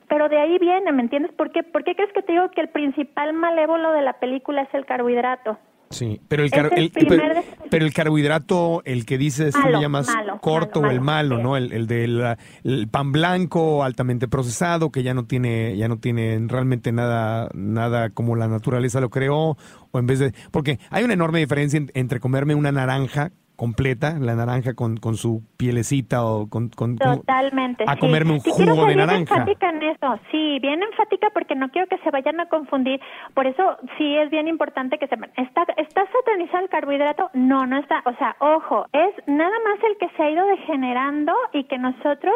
pero 0.10 0.30
de 0.30 0.39
ahí 0.39 0.58
viene, 0.60 0.91
¿me 0.91 1.02
entiendes? 1.02 1.32
¿Por 1.34 1.52
qué, 1.52 1.63
¿Por 1.63 1.84
qué 1.84 1.96
crees 1.96 2.12
que 2.13 2.22
te 2.22 2.32
digo 2.34 2.50
que 2.52 2.62
el 2.62 2.70
principal 2.70 3.34
malévolo 3.34 3.91
de 3.91 4.02
la 4.02 4.13
película 4.13 4.62
es 4.63 4.74
el 4.74 4.86
carbohidrato? 4.86 5.58
Sí, 5.91 6.20
pero 6.28 6.44
el, 6.44 6.50
car- 6.50 6.72
el 6.76 6.84
el- 6.86 6.91
primer 6.91 7.44
pero, 7.70 7.86
el 7.86 7.94
carbohidrato, 7.94 8.82
el 8.86 9.06
que 9.06 9.20
dices, 9.20 9.54
tú 9.54 9.60
Malo, 9.62 9.78
le 9.78 9.82
llamas 9.84 10.08
malo, 10.08 10.39
corto 10.41 10.82
malo, 10.82 10.91
o 10.91 10.96
el 10.96 11.02
malo, 11.02 11.38
¿no? 11.38 11.58
El, 11.58 11.72
el 11.72 11.86
del 11.86 12.24
el 12.63 12.88
pan 12.88 13.12
blanco 13.12 13.84
altamente 13.84 14.28
procesado 14.28 14.91
que 14.91 15.04
ya 15.04 15.13
no 15.13 15.26
tiene 15.26 15.78
ya 15.78 15.88
no 15.88 15.98
tiene 16.00 16.39
realmente 16.48 16.91
nada 16.91 17.50
nada 17.54 18.10
como 18.10 18.36
la 18.36 18.48
naturaleza 18.48 19.00
lo 19.00 19.10
creó 19.12 19.58
o 19.91 20.00
en 20.00 20.08
vez 20.08 20.18
de 20.20 20.34
porque 20.52 20.80
hay 20.89 21.04
una 21.04 21.13
enorme 21.13 21.38
diferencia 21.39 21.78
en- 21.78 21.91
entre 21.94 22.20
comerme 22.20 22.56
una 22.56 22.72
naranja 22.72 23.32
completa, 23.56 24.15
la 24.20 24.36
naranja 24.36 24.74
con, 24.74 24.98
con 24.98 25.15
su 25.15 25.44
pielecita 25.58 26.26
o 26.26 26.50
con, 26.50 26.70
Totalmente. 26.70 27.86
a 27.88 27.94
sí. 27.94 28.00
comerme 28.00 28.34
un 28.34 28.39
Sí, 28.41 28.52
jugo 28.52 28.82
de 28.82 28.86
bien 28.96 28.98
naranja. 28.98 29.20
enfática 29.36 29.70
en 29.70 29.84
eso. 29.84 30.20
Sí, 30.32 30.60
bien 30.60 30.82
enfática 30.84 31.30
porque 31.34 31.56
no 31.56 31.70
quiero 31.70 31.88
que 31.88 31.98
se 32.00 32.12
vayan 32.12 32.39
a 32.39 32.48
confundir. 32.50 33.00
Por 33.34 33.48
eso 33.48 33.78
sí 33.98 34.15
es 34.18 34.30
bien 34.30 34.48
importante 34.48 34.98
que 34.98 35.08
sepan. 35.08 35.32
¿Está, 35.38 35.63
¿Está 35.78 36.06
satanizado 36.12 36.63
el 36.63 36.70
carbohidrato? 36.70 37.30
No, 37.34 37.65
no 37.65 37.78
está. 37.78 38.02
O 38.06 38.13
sea, 38.18 38.36
ojo, 38.39 38.86
es 38.94 39.13
nada 39.28 39.56
más 39.65 39.84
el 39.89 39.98
que 39.98 40.15
se 40.15 40.24
ha 40.24 40.30
ido 40.30 40.46
degenerando 40.48 41.34
y 41.54 41.63
que 41.65 41.78
nosotros 41.78 42.34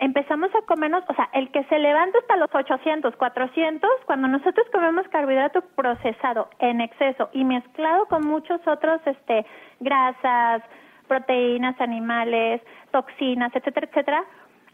empezamos 0.00 0.54
a 0.54 0.62
comernos, 0.66 1.04
o 1.08 1.14
sea, 1.14 1.28
el 1.32 1.50
que 1.50 1.64
se 1.64 1.78
levanta 1.78 2.18
hasta 2.18 2.36
los 2.36 2.54
800, 2.54 3.16
400, 3.16 3.90
cuando 4.04 4.28
nosotros 4.28 4.66
comemos 4.72 5.06
carbohidrato 5.08 5.62
procesado 5.74 6.48
en 6.58 6.80
exceso 6.80 7.30
y 7.32 7.44
mezclado 7.44 8.06
con 8.06 8.26
muchos 8.26 8.60
otros 8.66 9.00
este 9.06 9.46
grasas, 9.80 10.62
proteínas 11.08 11.80
animales, 11.80 12.60
toxinas, 12.90 13.54
etcétera, 13.54 13.86
etcétera, 13.86 14.24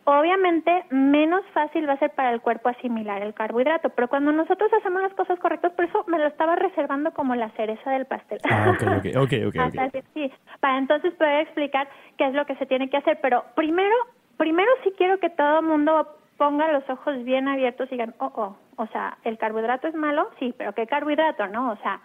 obviamente 0.04 0.84
menos 0.90 1.44
fácil 1.52 1.88
va 1.88 1.94
a 1.94 1.98
ser 1.98 2.10
para 2.10 2.32
el 2.32 2.40
cuerpo 2.40 2.68
asimilar 2.68 3.22
el 3.22 3.34
carbohidrato, 3.34 3.90
pero 3.90 4.08
cuando 4.08 4.32
nosotros 4.32 4.70
hacemos 4.72 5.02
las 5.02 5.14
cosas 5.14 5.38
correctas, 5.38 5.72
por 5.72 5.84
eso 5.84 6.04
me 6.08 6.18
lo 6.18 6.26
estaba 6.26 6.56
reservando 6.56 7.12
como 7.12 7.34
la 7.34 7.50
cereza 7.50 7.90
del 7.90 8.06
pastel. 8.06 8.38
Ah, 8.50 8.74
ok, 8.74 8.82
ok, 8.82 9.16
ok, 9.16 9.32
ok, 9.46 9.48
ok. 9.48 9.56
Hasta 9.58 9.90
que 9.90 10.02
sí, 10.14 10.32
para 10.60 10.78
entonces 10.78 11.14
poder 11.14 11.42
explicar 11.42 11.88
qué 12.18 12.26
es 12.26 12.34
lo 12.34 12.44
que 12.46 12.56
se 12.56 12.66
tiene 12.66 12.90
que 12.90 12.96
hacer, 12.96 13.18
pero 13.22 13.44
primero, 13.54 13.94
primero 14.42 14.68
sí 14.82 14.92
quiero 14.98 15.18
que 15.20 15.30
todo 15.30 15.60
el 15.60 15.66
mundo 15.66 16.08
ponga 16.36 16.72
los 16.72 16.82
ojos 16.90 17.22
bien 17.24 17.46
abiertos 17.46 17.86
y 17.88 17.92
digan, 17.92 18.14
oh, 18.18 18.32
oh, 18.34 18.56
o 18.76 18.86
sea, 18.88 19.16
el 19.22 19.38
carbohidrato 19.38 19.86
es 19.86 19.94
malo, 19.94 20.28
sí, 20.40 20.52
pero 20.58 20.72
¿qué 20.74 20.86
carbohidrato, 20.88 21.46
no? 21.46 21.70
O 21.70 21.76
sea, 21.76 22.00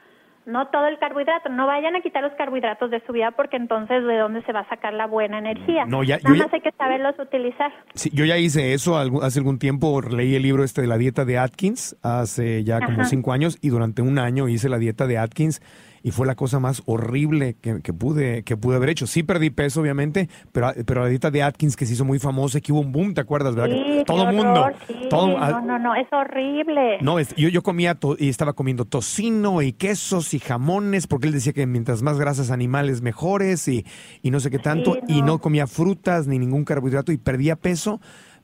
no 0.45 0.67
todo 0.67 0.86
el 0.88 1.00
carbohidrato, 1.00 1.50
no 1.50 1.65
vayan 1.65 1.95
a 1.95 2.02
quitar 2.02 2.21
los 2.23 2.32
carbohidratos 2.34 2.91
de 2.91 3.02
su 3.06 3.12
vida 3.13 3.32
porque 3.32 3.58
entonces 3.58 4.06
de 4.06 4.17
dónde 4.17 4.43
se 4.43 4.54
va 4.54 4.60
a 4.62 4.69
sacar 4.69 4.93
la 4.93 5.08
buena 5.08 5.39
energía. 5.39 5.86
No, 5.86 6.04
ya- 6.04 6.17
Nada 6.17 6.30
yo 6.30 6.36
ya- 6.36 6.43
más 6.45 6.54
hay 6.54 6.62
que 6.62 6.71
saberlos 6.78 7.15
utilizar. 7.19 7.71
Sí, 7.95 8.12
yo 8.13 8.23
ya 8.26 8.38
hice 8.38 8.73
eso 8.73 8.95
hace 8.97 9.39
algún 9.39 9.58
tiempo, 9.60 10.00
leí 10.02 10.36
el 10.36 10.43
libro 10.43 10.63
este 10.63 10.82
de 10.82 10.88
la 10.88 10.97
dieta 10.97 11.26
de 11.26 11.38
Atkins 11.39 11.97
hace 12.04 12.63
ya 12.63 12.80
como 12.80 13.02
Ajá. 13.02 13.06
cinco 13.06 13.34
años 13.34 13.58
y 13.62 13.69
durante 13.69 14.02
un 14.04 14.19
año 14.19 14.47
hice 14.47 14.69
la 14.69 14.78
dieta 14.78 15.08
de 15.08 15.17
Atkins 15.17 15.62
y 16.07 16.11
fue 16.11 16.25
la 16.25 16.35
cosa 16.35 16.59
más 16.61 16.83
horrible 16.85 17.57
que, 17.59 17.81
que 17.81 17.91
pude 17.91 18.43
que 18.43 18.55
pude 18.55 18.77
haber 18.77 18.87
hecho. 18.89 19.07
Sí 19.07 19.23
perdí 19.23 19.49
peso, 19.49 19.81
obviamente, 19.81 20.29
pero, 20.53 20.71
pero 20.85 21.01
la 21.03 21.09
dieta 21.09 21.31
de 21.31 21.43
Atkins 21.43 21.75
que 21.75 21.85
se 21.85 21.95
hizo 21.95 22.05
muy 22.05 22.17
famosa, 22.17 22.61
que 22.61 22.71
hubo 22.71 22.79
un 22.79 22.93
boom, 22.93 23.13
¿te 23.13 23.19
acuerdas? 23.19 23.55
¿verdad? 23.55 23.75
Sí, 23.75 24.03
todo 24.05 24.25
qué 24.25 24.31
mundo. 24.31 24.67
sí. 24.87 24.93
todo, 25.10 25.37
no, 25.37 25.60
no, 25.62 25.77
no, 25.79 25.95
es 25.95 26.08
horrible. 26.13 26.99
no, 27.01 27.19
es- 27.19 27.35
yo, 27.35 27.49
yo 27.49 27.62
comía 27.62 27.95
to- 27.95 28.15
y 28.17 28.29
estaba 28.29 28.53
comiendo 28.53 28.85
tocino 28.85 29.62
y 29.62 29.73
quesos 29.73 30.33
y 30.33 30.39
jamones, 30.39 31.08
porque 31.08 31.27
él 31.27 31.33
decía 31.33 31.51
que 31.51 31.65
mientras 31.67 32.01
más 32.03 32.17
grasas 32.17 32.51
animales 32.51 33.01
mejores 33.01 33.67
y, 33.67 33.85
y 34.21 34.31
no 34.31 34.39
sé 34.39 34.49
qué 34.49 34.60
tanto, 34.60 34.93
Sí, 34.93 34.99
y 35.10 35.19
no. 35.19 35.25
no 35.27 35.39
comía 35.39 35.67
frutas 35.67 36.25
ni 36.27 36.39
ningún 36.39 36.63
carbohidrato 36.63 37.12
y 37.12 37.17
perdía 37.17 37.58
peso, 37.58 37.99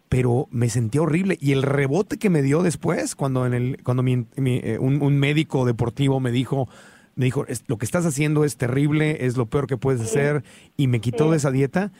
pero 0.09 0.47
me 0.51 0.70
sentía 0.70 1.01
horrible. 1.01 1.38
Y 1.39 1.53
el 1.53 1.64
rebote 1.64 2.18
que 2.18 2.30
me 2.30 2.41
dio 2.41 2.61
después, 2.61 3.16
cuando 3.16 3.45
en 3.45 3.53
el, 3.53 3.78
cuando 3.84 4.03
mi- 4.03 4.26
mi, 4.36 4.57
eh, 4.61 4.78
un, 4.80 5.01
un 5.01 5.18
médico 5.18 5.66
deportivo 5.66 6.20
me 6.20 6.32
dijo, 6.32 6.68
me 7.16 7.26
dijo, 7.26 7.45
"Es- 7.47 7.64
lo 7.68 7.78
que 7.78 7.86
estás 7.86 8.05
haciendo 8.05 8.43
es 8.43 8.57
terrible, 8.57 9.26
es 9.26 9.38
lo 9.38 9.45
peor 9.47 9.68
que 9.68 9.78
puedes 9.78 10.01
hacer, 10.01 10.43
y 10.78 10.88
me 10.88 10.99
quitó 11.01 11.30
de 11.32 11.38
esa 11.38 11.51
dieta. 11.51 11.91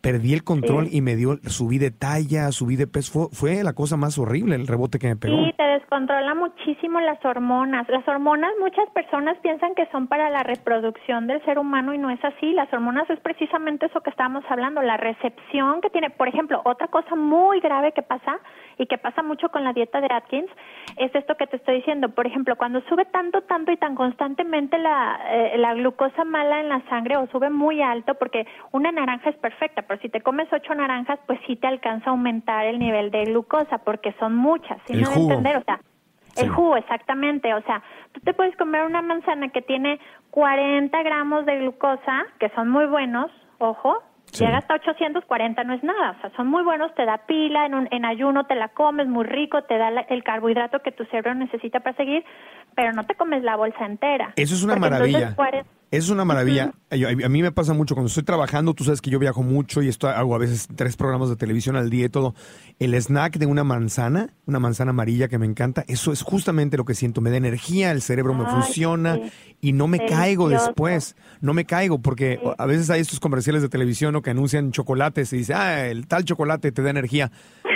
Perdí 0.00 0.34
el 0.34 0.44
control 0.44 0.86
Sí. 0.86 0.98
y 0.98 1.00
me 1.00 1.16
dio, 1.16 1.36
subí 1.46 1.78
de 1.78 1.90
talla, 1.90 2.52
subí 2.52 2.76
de 2.76 2.86
peso. 2.86 3.28
Fue, 3.30 3.54
fue 3.56 3.64
la 3.64 3.72
cosa 3.72 3.96
más 3.96 4.18
horrible 4.18 4.54
el 4.54 4.66
rebote 4.66 4.98
que 4.98 5.08
me 5.08 5.16
pegó. 5.16 5.36
Sí, 5.36 5.52
te 5.56 5.62
descontrola 5.64 6.34
muchísimo 6.34 7.00
las 7.00 7.24
hormonas. 7.24 7.88
Las 7.88 8.06
hormonas, 8.06 8.52
muchas 8.60 8.88
personas 8.90 9.36
piensan 9.42 9.74
que 9.74 9.86
son 9.90 10.06
para 10.06 10.30
la 10.30 10.42
reproducción 10.44 11.26
del 11.26 11.44
ser 11.44 11.58
humano 11.58 11.92
y 11.92 11.98
no 11.98 12.10
es 12.10 12.22
así. 12.24 12.52
Las 12.52 12.72
hormonas 12.72 13.08
es 13.10 13.18
precisamente 13.20 13.86
eso 13.86 14.00
que 14.00 14.10
estábamos 14.10 14.44
hablando, 14.48 14.80
la 14.82 14.96
recepción 14.96 15.80
que 15.80 15.90
tiene. 15.90 16.10
Por 16.10 16.28
ejemplo, 16.28 16.60
otra 16.64 16.86
cosa 16.88 17.16
muy 17.16 17.60
grave 17.60 17.92
que 17.92 18.02
pasa 18.02 18.38
y 18.78 18.86
que 18.86 18.98
pasa 18.98 19.22
mucho 19.22 19.48
con 19.48 19.64
la 19.64 19.72
dieta 19.72 20.00
de 20.00 20.08
Atkins 20.10 20.50
es 20.98 21.12
esto 21.14 21.36
que 21.36 21.46
te 21.46 21.56
estoy 21.56 21.76
diciendo. 21.76 22.10
Por 22.10 22.26
ejemplo, 22.26 22.56
cuando 22.56 22.80
sube 22.82 23.06
tanto, 23.06 23.42
tanto 23.42 23.72
y 23.72 23.76
tan 23.76 23.94
constantemente 23.94 24.78
la, 24.78 25.18
eh, 25.30 25.58
la 25.58 25.74
glucosa 25.74 26.24
mala 26.24 26.60
en 26.60 26.68
la 26.68 26.82
sangre 26.88 27.16
o 27.16 27.26
sube 27.28 27.50
muy 27.50 27.82
alto, 27.82 28.14
porque 28.14 28.46
una 28.72 28.92
naranja 28.92 29.30
es 29.30 29.36
perfecta, 29.36 29.82
pero 29.86 30.00
si 30.00 30.08
te 30.08 30.20
comes 30.20 30.48
ocho 30.52 30.74
naranjas, 30.74 31.18
pues 31.26 31.38
sí 31.46 31.56
te 31.56 31.66
alcanza 31.66 32.06
a 32.06 32.10
aumentar 32.10 32.66
el 32.66 32.78
nivel 32.78 33.10
de 33.10 33.24
glucosa, 33.24 33.78
porque 33.78 34.12
son 34.18 34.34
muchas. 34.36 34.78
¿sí 34.86 34.92
El 34.94 35.00
me 35.00 35.04
voy 35.06 35.12
a 35.12 35.16
jugo. 35.16 35.28
entender? 35.30 35.56
O 35.58 35.64
sea, 35.64 35.80
Sí. 36.34 36.44
el 36.44 36.50
jugo, 36.50 36.76
exactamente. 36.76 37.54
O 37.54 37.62
sea, 37.62 37.82
tú 38.12 38.20
te 38.20 38.34
puedes 38.34 38.54
comer 38.56 38.84
una 38.84 39.00
manzana 39.02 39.48
que 39.48 39.62
tiene 39.62 39.98
40 40.30 41.02
gramos 41.02 41.46
de 41.46 41.58
glucosa, 41.60 42.26
que 42.38 42.50
son 42.50 42.68
muy 42.68 42.86
buenos, 42.86 43.30
ojo. 43.58 44.02
Sí. 44.32 44.44
Llega 44.44 44.58
hasta 44.58 44.74
840, 44.74 45.62
no 45.64 45.72
es 45.72 45.82
nada, 45.84 46.16
o 46.18 46.20
sea, 46.20 46.30
son 46.36 46.48
muy 46.48 46.64
buenos, 46.64 46.92
te 46.96 47.04
da 47.06 47.18
pila, 47.26 47.64
en, 47.64 47.74
un- 47.74 47.88
en 47.92 48.04
ayuno 48.04 48.44
te 48.44 48.56
la 48.56 48.68
comes, 48.68 49.06
muy 49.06 49.24
rico, 49.24 49.62
te 49.62 49.78
da 49.78 49.90
la- 49.92 50.00
el 50.02 50.24
carbohidrato 50.24 50.80
que 50.82 50.90
tu 50.90 51.04
cerebro 51.04 51.34
necesita 51.36 51.78
para 51.80 51.96
seguir, 51.96 52.24
pero 52.74 52.92
no 52.92 53.04
te 53.06 53.14
comes 53.14 53.44
la 53.44 53.54
bolsa 53.56 53.86
entera. 53.86 54.32
Eso 54.36 54.54
es 54.56 54.64
una 54.64 54.74
entonces 54.74 54.90
maravilla. 55.12 55.36
cuaren- 55.36 55.64
Eso 55.92 56.06
es 56.06 56.10
una 56.10 56.24
maravilla. 56.24 56.72
A 56.90 57.28
mí 57.28 57.42
me 57.42 57.52
pasa 57.52 57.72
mucho 57.72 57.94
cuando 57.94 58.08
estoy 58.08 58.24
trabajando, 58.24 58.74
tú 58.74 58.82
sabes 58.84 59.00
que 59.00 59.08
yo 59.08 59.18
viajo 59.20 59.42
mucho 59.44 59.82
y 59.82 59.88
esto 59.88 60.08
hago 60.08 60.34
a 60.34 60.38
veces 60.38 60.66
tres 60.74 60.96
programas 60.96 61.28
de 61.28 61.36
televisión 61.36 61.76
al 61.76 61.90
día 61.90 62.06
y 62.06 62.08
todo. 62.08 62.34
El 62.80 62.94
snack 62.94 63.38
de 63.38 63.46
una 63.46 63.62
manzana, 63.62 64.34
una 64.46 64.58
manzana 64.58 64.90
amarilla 64.90 65.28
que 65.28 65.38
me 65.38 65.46
encanta, 65.46 65.84
eso 65.86 66.12
es 66.12 66.22
justamente 66.22 66.76
lo 66.76 66.84
que 66.84 66.94
siento. 66.94 67.20
Me 67.20 67.30
da 67.30 67.36
energía, 67.36 67.92
el 67.92 68.02
cerebro 68.02 68.34
me 68.34 68.44
Ay, 68.46 68.50
funciona 68.52 69.14
sí. 69.16 69.56
y 69.60 69.72
no 69.72 69.86
me 69.86 70.04
caigo 70.06 70.48
después. 70.48 71.14
No 71.40 71.54
me 71.54 71.64
caigo 71.64 72.00
porque 72.00 72.40
Sí. 72.42 72.50
a 72.58 72.66
veces 72.66 72.90
hay 72.90 73.00
estos 73.00 73.20
comerciales 73.20 73.62
de 73.62 73.68
televisión 73.68 74.12
¿no? 74.12 74.22
que 74.22 74.30
anuncian 74.30 74.72
chocolates 74.72 75.32
y 75.32 75.38
dice, 75.38 75.54
ah, 75.54 75.86
el 75.86 76.08
tal 76.08 76.24
chocolate 76.24 76.72
te 76.72 76.82
da 76.82 76.90
energía. 76.90 77.30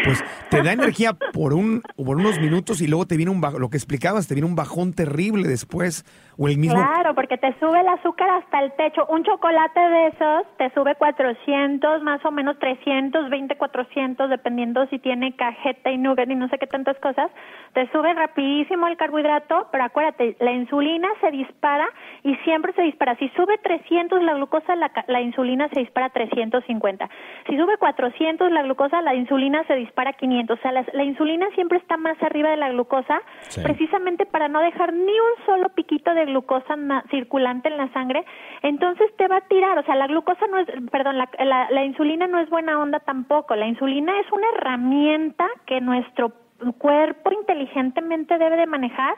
Pues 0.05 0.25
te 0.49 0.63
da 0.63 0.73
energía 0.81 1.13
por 1.33 1.53
un 1.53 1.83
por 1.97 2.17
unos 2.17 2.39
minutos 2.39 2.81
y 2.81 2.87
luego 2.87 3.07
te 3.07 3.17
viene 3.17 3.31
un 3.31 3.41
bajo, 3.41 3.59
lo 3.59 3.71
que 3.71 3.77
explicabas, 3.77 4.27
te 4.27 4.35
viene 4.35 4.49
un 4.49 4.57
bajón 4.57 4.95
terrible 4.95 5.49
después 5.49 6.05
o 6.39 6.49
el 6.49 6.57
mismo 6.57 6.77
Claro, 6.77 7.15
porque 7.15 7.37
te 7.37 7.55
sube 7.61 7.81
el 7.81 7.89
azúcar 7.89 8.31
hasta 8.31 8.61
el 8.63 8.73
techo. 8.73 9.07
Un 9.07 9.23
chocolate 9.25 9.81
de 9.81 10.07
esos 10.09 10.57
te 10.57 10.71
sube 10.71 10.95
400, 10.95 12.03
más 12.03 12.25
o 12.25 12.31
menos 12.31 12.59
320, 12.59 13.57
400, 13.57 14.31
dependiendo 14.31 14.87
si 14.87 14.99
tiene 14.99 15.37
cajeta 15.37 15.91
y 15.91 15.99
nugget 15.99 16.31
y 16.31 16.35
no 16.35 16.49
sé 16.49 16.59
qué 16.59 16.67
tantas 16.67 16.99
cosas. 16.99 17.31
Te 17.75 17.91
sube 17.93 18.13
rapidísimo 18.15 18.87
el 18.87 18.97
carbohidrato, 18.97 19.69
pero 19.71 19.85
acuérdate, 19.85 20.37
la 20.41 20.53
insulina 20.53 21.09
se 21.21 21.31
dispara 21.31 21.87
y 22.23 22.35
siempre 22.37 22.73
se 22.73 22.83
dispara. 22.83 23.17
Si 23.17 23.29
sube 23.31 23.59
300 23.59 24.23
la 24.23 24.35
glucosa, 24.35 24.75
la, 24.77 24.91
la 25.09 25.21
insulina 25.21 25.69
se 25.69 25.81
dispara 25.81 26.07
a 26.07 26.11
350. 26.11 27.09
Si 27.49 27.57
sube 27.57 27.77
400 27.77 28.51
la 28.51 28.63
glucosa, 28.63 29.03
la 29.03 29.15
insulina 29.15 29.63
se 29.67 29.75
dispara 29.75 29.90
a 29.97 30.13
500. 30.15 30.59
O 30.59 30.63
sea, 30.63 30.73
la, 30.73 30.85
la 30.93 31.05
insulina 31.05 31.47
siempre 31.55 31.79
está 31.79 31.97
más 31.97 32.21
arriba 32.23 32.51
de 32.51 32.57
la 32.57 32.71
glucosa, 32.71 33.21
Sí. 33.49 33.61
precisamente 33.63 34.27
para 34.27 34.49
no 34.49 34.61
dejar 34.61 34.93
ni 34.93 35.13
un 35.13 35.45
solo 35.47 35.69
piquito 35.71 36.15
de 36.15 36.25
glucosa 36.27 36.77
circulante 37.11 37.69
en 37.69 37.77
la 37.77 37.89
sangre, 37.93 38.25
entonces 38.63 39.11
te 39.17 39.29
va 39.29 39.37
a 39.39 39.41
tirar, 39.49 39.79
o 39.79 39.83
sea, 39.83 39.95
la 39.97 40.07
glucosa 40.07 40.47
no 40.47 40.59
es, 40.59 40.67
perdón, 40.91 41.19
la, 41.19 41.29
la, 41.39 41.71
la 41.71 41.85
insulina 41.85 42.27
no 42.27 42.39
es 42.39 42.49
buena 42.51 42.79
onda 42.79 43.01
tampoco, 43.01 43.55
la 43.57 43.67
insulina 43.67 44.19
es 44.21 44.31
una 44.33 44.47
herramienta 44.57 45.47
que 45.67 45.81
nuestro 45.81 46.33
cuerpo 46.79 47.33
inteligentemente 47.33 48.37
debe 48.39 48.57
de 48.57 48.67
manejar 48.67 49.15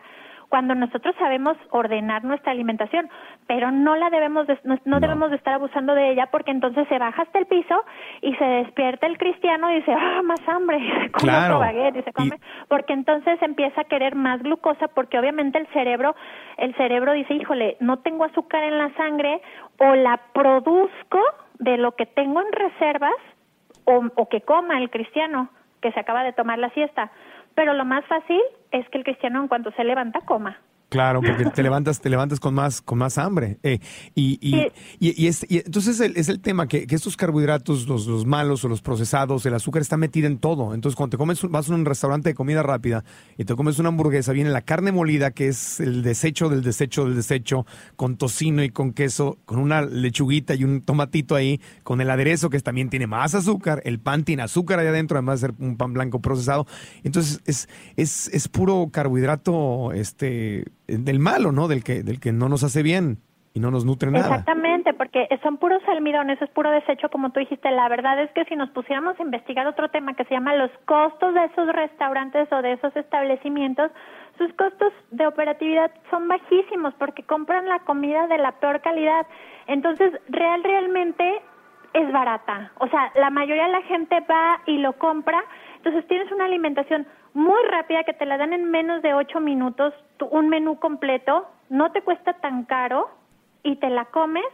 cuando 0.53 0.75
nosotros 0.75 1.15
sabemos 1.19 1.57
ordenar 1.71 2.25
nuestra 2.25 2.53
alimentación, 2.53 3.09
pero 3.47 3.71
no 3.73 3.97
la 3.97 4.11
debemos 4.11 4.47
de- 4.47 4.59
no, 4.65 4.77
no 4.85 5.01
debemos 5.01 5.31
de 5.31 5.37
estar 5.37 5.55
abusando 5.55 5.95
de 5.95 6.11
ella 6.11 6.27
porque 6.31 6.51
entonces 6.51 6.87
se 6.89 6.99
baja 6.99 7.23
hasta 7.23 7.39
el 7.39 7.47
piso 7.47 7.83
y 8.21 8.35
se 8.35 8.45
despierta 8.45 9.07
el 9.07 9.17
cristiano 9.17 9.71
y 9.71 9.77
dice, 9.77 9.95
ah, 9.99 10.21
más 10.23 10.47
hambre, 10.47 10.77
y 10.85 10.91
se 10.91 11.11
come 11.11 11.23
Claro. 11.33 11.55
otro 11.55 11.59
baguette 11.61 11.97
y 11.97 12.03
se 12.03 12.13
come, 12.13 12.39
porque 12.69 12.93
entonces 12.93 13.41
empieza 13.41 13.81
a 13.81 13.85
querer 13.85 14.15
más 14.15 14.43
glucosa 14.43 14.89
porque 14.89 15.19
obviamente 15.19 15.57
el 15.57 15.67
cerebro, 15.69 16.15
el 16.59 16.75
cerebro 16.75 17.15
dice, 17.15 17.33
híjole, 17.33 17.79
no 17.81 18.01
tengo 18.01 18.25
azúcar 18.25 18.63
en 18.63 18.77
la 18.77 18.91
sangre 18.91 19.41
o 19.79 19.95
la 19.95 20.21
produzco 20.35 21.19
de 21.61 21.79
lo 21.79 21.93
que 21.93 22.05
tengo 22.05 22.43
en 22.43 22.53
reservas 22.53 23.15
o, 23.87 24.03
o 24.17 24.29
que 24.29 24.43
coma 24.43 24.77
el 24.77 24.91
cristiano 24.91 25.49
que 25.81 25.93
se 25.93 26.01
acaba 26.01 26.23
de 26.25 26.35
tomar 26.35 26.59
la 26.59 26.69
siesta. 26.71 27.11
Pero 27.55 27.75
lo 27.75 27.85
más 27.85 28.05
fácil 28.07 28.41
es 28.71 28.89
que 28.89 28.99
el 28.99 29.05
cristiano 29.05 29.41
en 29.41 29.49
cuanto 29.49 29.71
se 29.73 29.85
levanta 29.85 30.21
coma. 30.21 30.59
Claro, 30.93 31.23
porque 31.23 31.47
te 31.47 31.63
levantas, 31.63 32.01
te 32.03 32.11
levantas 32.11 32.39
con 32.39 32.53
más, 32.53 32.83
con 32.83 32.99
más 32.99 33.17
hambre. 33.17 33.57
eh, 33.63 33.79
y, 34.15 34.39
y, 34.43 34.53
Sí. 34.53 34.67
y, 35.01 35.23
y 35.25 35.27
es- 35.27 35.47
y 35.49 35.57
entonces 35.65 35.99
el- 36.01 36.19
es 36.19 36.29
el 36.29 36.41
tema 36.41 36.69
que, 36.69 36.87
que 36.87 36.95
estos 36.95 37.17
carbohidratos, 37.17 37.89
los, 37.89 38.07
los 38.07 38.27
malos 38.27 38.63
o 38.65 38.69
los 38.69 38.83
procesados, 38.83 39.47
el 39.47 39.55
azúcar 39.55 39.81
está 39.81 39.97
metido 39.97 40.27
en 40.27 40.37
todo. 40.37 40.75
Entonces 40.75 40.95
cuando 40.97 41.13
te 41.13 41.19
comes, 41.19 41.41
vas 41.49 41.71
a 41.71 41.75
un 41.75 41.87
restaurante 41.87 42.29
de 42.29 42.35
comida 42.35 42.63
rápida 42.63 43.05
y 43.39 43.47
te 43.47 43.55
comes 43.57 43.79
una 43.79 43.89
hamburguesa, 43.89 44.33
viene 44.33 44.51
la 44.51 44.61
carne 44.61 44.93
molida, 44.93 45.31
que 45.31 45.49
es 45.49 45.81
el 45.81 46.03
desecho 46.03 46.51
del 46.51 46.63
desecho 46.63 47.07
del 47.07 47.15
desecho, 47.17 47.65
con 47.97 48.19
tocino 48.19 48.63
y 48.63 48.69
con 48.69 48.93
queso, 48.93 49.39
con 49.47 49.61
una 49.61 49.81
lechuguita 49.81 50.55
y 50.55 50.65
un 50.65 50.83
tomatito 50.83 51.35
ahí, 51.37 51.59
con 51.85 52.03
el 52.03 52.11
aderezo 52.11 52.51
que 52.51 52.61
también 52.61 52.91
tiene 52.91 53.07
más 53.07 53.35
azúcar, 53.35 53.81
el 53.87 53.99
pan 53.99 54.25
tiene 54.25 54.43
azúcar 54.43 54.79
ahí 54.79 54.89
adentro, 54.89 55.17
además 55.17 55.41
de 55.41 55.49
ser 55.49 55.57
un 55.59 55.79
pan 55.79 55.95
blanco 55.95 56.21
procesado. 56.21 56.67
Entonces 57.03 57.41
es, 57.47 57.67
es, 57.97 58.29
es 58.29 58.49
puro 58.49 58.91
carbohidrato 58.93 59.93
este 59.93 60.67
del 60.99 61.19
malo, 61.19 61.53
¿no? 61.53 61.69
Del 61.69 61.85
que, 61.85 62.03
del 62.03 62.21
que 62.21 62.33
no 62.33 62.49
nos 62.49 62.65
hace 62.65 62.83
bien 62.83 63.19
y 63.55 63.61
no 63.61 63.71
nos 63.71 63.85
nutre 63.85 64.11
nada. 64.11 64.27
Exactamente, 64.27 64.95
porque 64.95 65.29
son 65.43 65.59
puros 65.59 65.83
almidones, 65.87 66.41
es 66.41 66.49
puro 66.51 66.71
desecho, 66.71 67.11
como 67.11 67.31
tú 67.31 67.41
dijiste. 67.41 67.71
La 67.71 67.89
verdad 67.89 68.21
es 68.23 68.31
que 68.33 68.45
si 68.47 68.57
nos 68.57 68.71
pusiéramos 68.71 69.19
a 69.19 69.23
investigar 69.23 69.67
otro 69.67 69.91
tema 69.91 70.15
que 70.15 70.25
se 70.25 70.35
llama 70.35 70.55
los 70.55 70.71
costos 70.87 71.35
de 71.35 71.45
esos 71.45 71.69
restaurantes 71.69 72.51
o 72.53 72.63
de 72.63 72.73
esos 72.73 72.97
establecimientos, 72.97 73.91
sus 74.39 74.53
costos 74.55 74.93
de 75.11 75.27
operatividad 75.27 75.91
son 76.11 76.29
bajísimos 76.29 76.95
porque 76.95 77.23
compran 77.25 77.69
la 77.69 77.81
comida 77.81 78.27
de 78.27 78.39
la 78.39 78.53
peor 78.53 78.81
calidad. 78.81 79.27
Entonces, 79.67 80.13
real, 80.29 80.65
realmente 80.65 81.43
es 81.93 82.11
barata. 82.11 82.73
O 82.79 82.89
sea, 82.89 83.13
la 83.17 83.31
mayoría 83.31 83.67
de 83.67 83.73
la 83.73 83.83
gente 83.83 84.21
va 84.31 84.61
y 84.67 84.79
lo 84.79 84.95
compra. 84.95 85.45
Entonces 85.77 86.07
tienes 86.09 86.31
una 86.33 86.47
alimentación 86.47 87.07
muy 87.35 87.61
rápida 87.71 88.05
que 88.05 88.15
te 88.15 88.27
la 88.27 88.39
dan 88.39 88.53
en 88.53 88.71
menos 88.71 89.03
de 89.03 89.15
ocho 89.15 89.41
minutos, 89.41 89.93
un 90.27 90.49
menú 90.49 90.79
completo, 90.79 91.47
no 91.71 91.93
te 91.93 92.03
cuesta 92.03 92.35
tan 92.35 92.65
caro 92.65 93.09
y 93.63 93.77
te 93.77 93.89
la 93.91 94.05
comes 94.07 94.45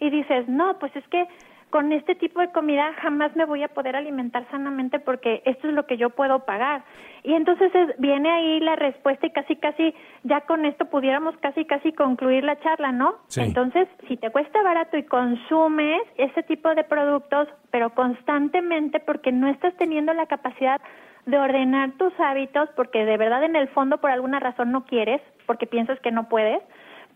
y 0.00 0.10
dices, 0.10 0.48
no, 0.48 0.78
pues 0.78 0.94
es 0.96 1.06
que 1.08 1.26
con 1.70 1.90
este 1.92 2.14
tipo 2.14 2.38
de 2.40 2.52
comida 2.52 2.92
jamás 3.02 3.34
me 3.34 3.44
voy 3.44 3.64
a 3.64 3.68
poder 3.68 3.96
alimentar 3.96 4.46
sanamente 4.52 5.00
porque 5.00 5.42
esto 5.44 5.66
es 5.66 5.74
lo 5.74 5.86
que 5.86 5.96
yo 5.96 6.10
puedo 6.10 6.44
pagar. 6.44 6.84
Y 7.24 7.32
entonces 7.34 7.74
es- 7.74 7.98
viene 7.98 8.30
ahí 8.30 8.60
la 8.60 8.76
respuesta 8.76 9.26
y 9.26 9.30
casi, 9.30 9.56
casi, 9.56 9.92
ya 10.22 10.42
con 10.42 10.66
esto 10.66 10.84
pudiéramos 10.84 11.36
casi, 11.38 11.64
casi 11.64 11.92
concluir 11.92 12.44
la 12.44 12.60
charla, 12.60 12.92
¿no? 12.92 13.16
Sí. 13.26 13.40
Entonces, 13.40 13.88
si 14.06 14.16
te 14.16 14.30
cuesta 14.30 14.62
barato 14.62 14.96
y 14.96 15.02
consumes 15.02 16.00
ese 16.16 16.44
tipo 16.44 16.72
de 16.76 16.84
productos, 16.84 17.48
pero 17.72 17.90
constantemente 17.94 19.00
porque 19.00 19.32
no 19.32 19.48
estás 19.48 19.74
teniendo 19.76 20.12
la 20.14 20.26
capacidad 20.26 20.80
de 21.26 21.38
ordenar 21.38 21.92
tus 21.92 22.12
hábitos, 22.20 22.68
porque 22.76 23.04
de 23.04 23.16
verdad 23.16 23.44
en 23.44 23.56
el 23.56 23.68
fondo 23.68 23.98
por 23.98 24.10
alguna 24.10 24.40
razón 24.40 24.72
no 24.72 24.84
quieres, 24.84 25.20
porque 25.46 25.66
piensas 25.66 25.98
que 26.00 26.10
no 26.10 26.28
puedes, 26.28 26.62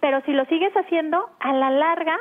pero 0.00 0.20
si 0.22 0.32
lo 0.32 0.44
sigues 0.46 0.72
haciendo, 0.74 1.28
a 1.40 1.52
la 1.52 1.70
larga 1.70 2.16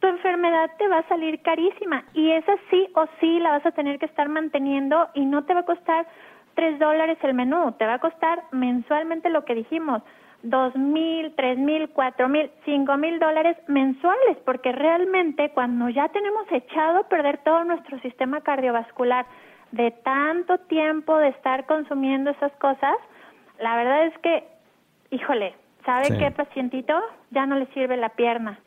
tu 0.00 0.06
enfermedad 0.06 0.70
te 0.78 0.88
va 0.88 0.98
a 0.98 1.08
salir 1.08 1.42
carísima. 1.42 2.04
Y 2.14 2.30
esa 2.30 2.52
sí 2.70 2.88
o 2.94 3.04
sí 3.20 3.38
la 3.38 3.50
vas 3.50 3.66
a 3.66 3.72
tener 3.72 3.98
que 3.98 4.06
estar 4.06 4.28
manteniendo 4.28 5.08
y 5.14 5.26
no 5.26 5.44
te 5.44 5.54
va 5.54 5.60
a 5.60 5.66
costar 5.66 6.06
tres 6.54 6.78
dólares 6.78 7.18
el 7.22 7.34
menú, 7.34 7.72
te 7.72 7.86
va 7.86 7.94
a 7.94 7.98
costar 8.00 8.42
mensualmente 8.50 9.28
lo 9.30 9.44
que 9.44 9.54
dijimos, 9.54 10.02
dos 10.42 10.74
mil, 10.74 11.34
tres 11.36 11.58
mil, 11.58 11.90
cuatro 11.90 12.28
mil, 12.28 12.50
cinco 12.64 12.96
mil 12.96 13.18
dólares 13.18 13.56
mensuales, 13.68 14.38
porque 14.44 14.72
realmente 14.72 15.50
cuando 15.50 15.88
ya 15.90 16.08
tenemos 16.08 16.50
echado 16.50 17.00
a 17.00 17.08
perder 17.08 17.38
todo 17.44 17.64
nuestro 17.64 17.98
sistema 18.00 18.40
cardiovascular 18.40 19.26
de 19.72 19.90
tanto 19.90 20.58
tiempo 20.58 21.16
de 21.18 21.28
estar 21.28 21.66
consumiendo 21.66 22.30
esas 22.30 22.52
cosas, 22.52 22.94
la 23.60 23.76
verdad 23.76 24.06
es 24.06 24.18
que, 24.18 24.44
híjole, 25.10 25.54
¿sabe 25.84 26.16
qué 26.18 26.30
pacientito? 26.30 26.94
Ya 27.30 27.46
no 27.46 27.56
le 27.56 27.66
sirve 27.66 27.96
la 27.96 28.10
pierna, 28.10 28.58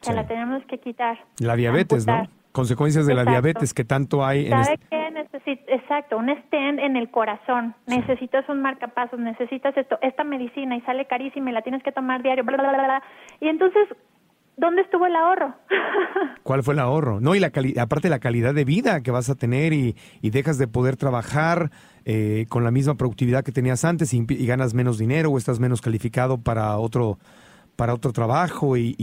se 0.00 0.12
la 0.12 0.26
tenemos 0.26 0.64
que 0.66 0.78
quitar. 0.78 1.18
La 1.38 1.56
diabetes, 1.56 2.06
¿no? 2.06 2.28
Consecuencias 2.52 3.06
de 3.06 3.14
la 3.14 3.24
diabetes 3.24 3.72
que 3.72 3.84
tanto 3.84 4.24
hay. 4.24 4.46
En 4.46 4.62
¿Sabe 4.62 4.78
qué? 4.90 5.02
exacto, 5.68 6.18
un 6.18 6.28
stent 6.28 6.78
en 6.78 6.96
el 6.96 7.10
corazón. 7.10 7.74
Necesitas 7.86 8.48
un 8.48 8.60
marcapasos, 8.60 9.18
necesitas 9.18 9.76
esto, 9.76 9.98
esta 10.02 10.24
medicina 10.24 10.76
y 10.76 10.80
sale 10.82 11.06
carísima 11.06 11.50
y 11.50 11.52
la 11.54 11.62
tienes 11.62 11.82
que 11.82 11.92
tomar 11.92 12.22
diario, 12.22 12.44
bla, 12.44 12.56
bla, 12.56 12.72
bla, 12.72 12.84
bla. 12.84 13.02
Y 13.40 13.48
entonces, 13.48 13.88
¿dónde 14.56 14.82
estuvo 14.82 15.06
el 15.06 15.16
ahorro? 15.16 15.54
¿Cuál 16.42 16.62
fue 16.62 16.74
el 16.74 16.80
ahorro? 16.80 17.20
No, 17.20 17.34
y 17.34 17.40
la 17.40 17.52
aparte 17.80 18.08
la 18.08 18.18
calidad 18.18 18.54
de 18.54 18.64
vida 18.64 19.02
que 19.02 19.10
vas 19.10 19.30
a 19.30 19.34
tener 19.34 19.72
y, 19.72 19.96
y 20.20 20.30
dejas 20.30 20.58
de 20.58 20.68
poder 20.68 20.96
trabajar 20.96 21.70
eh, 22.04 22.46
con 22.48 22.64
la 22.64 22.70
misma 22.70 22.96
productividad 22.96 23.44
que 23.44 23.52
tenías 23.52 23.84
antes 23.84 24.12
y, 24.12 24.24
ganas 24.46 24.74
menos 24.74 24.98
dinero 24.98 25.30
o 25.30 25.38
estás 25.38 25.60
menos 25.60 25.80
calificado 25.80 26.38
para 26.38 26.76
otro 26.78 27.18
para 27.76 27.94
otro 27.94 28.12
trabajo 28.12 28.76
y, 28.76 28.94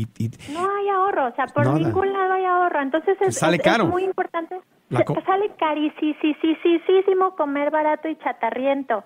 no 0.53 0.59
hay 0.59 0.89
ahorro, 0.89 1.27
o 1.27 1.35
sea, 1.35 1.47
por 1.47 1.65
ningún 1.73 2.13
lado 2.13 2.33
hay 2.33 2.45
ahorro, 2.45 2.81
entonces 2.81 3.17
es, 3.21 3.35
sale 3.35 3.57
caro. 3.57 3.85
es 3.85 3.89
muy 3.89 4.03
importante 4.03 4.59
sale 5.25 5.51
carísimo 5.57 7.35
comer 7.35 7.71
barato 7.71 8.07
y 8.07 8.15
chatarriento. 8.17 9.03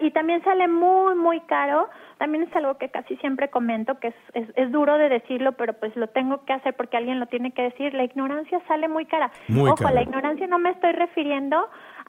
Y 0.00 0.10
también 0.10 0.42
sale 0.42 0.68
muy, 0.68 1.14
muy 1.14 1.40
caro. 1.42 1.88
También 2.18 2.44
es 2.44 2.56
algo 2.56 2.78
que 2.78 2.88
casi 2.88 3.16
siempre 3.16 3.48
comento, 3.48 3.98
que 4.00 4.08
es, 4.08 4.48
es, 4.56 4.72
duro 4.72 4.98
de 4.98 5.08
decirlo, 5.08 5.52
pero 5.52 5.72
pues 5.74 5.94
lo 5.96 6.08
tengo 6.08 6.44
que 6.44 6.52
hacer 6.52 6.74
porque 6.74 6.96
alguien 6.96 7.20
lo 7.20 7.26
tiene 7.26 7.52
que 7.52 7.62
decir. 7.62 7.94
La 7.94 8.04
ignorancia 8.04 8.60
sale 8.66 8.88
muy 8.88 9.06
cara. 9.06 9.30
Ojo, 9.56 9.90
la 9.90 10.02
ignorancia 10.02 10.46
no 10.46 10.58
me 10.58 10.70
estoy 10.70 10.92
refiriendo 10.92 11.56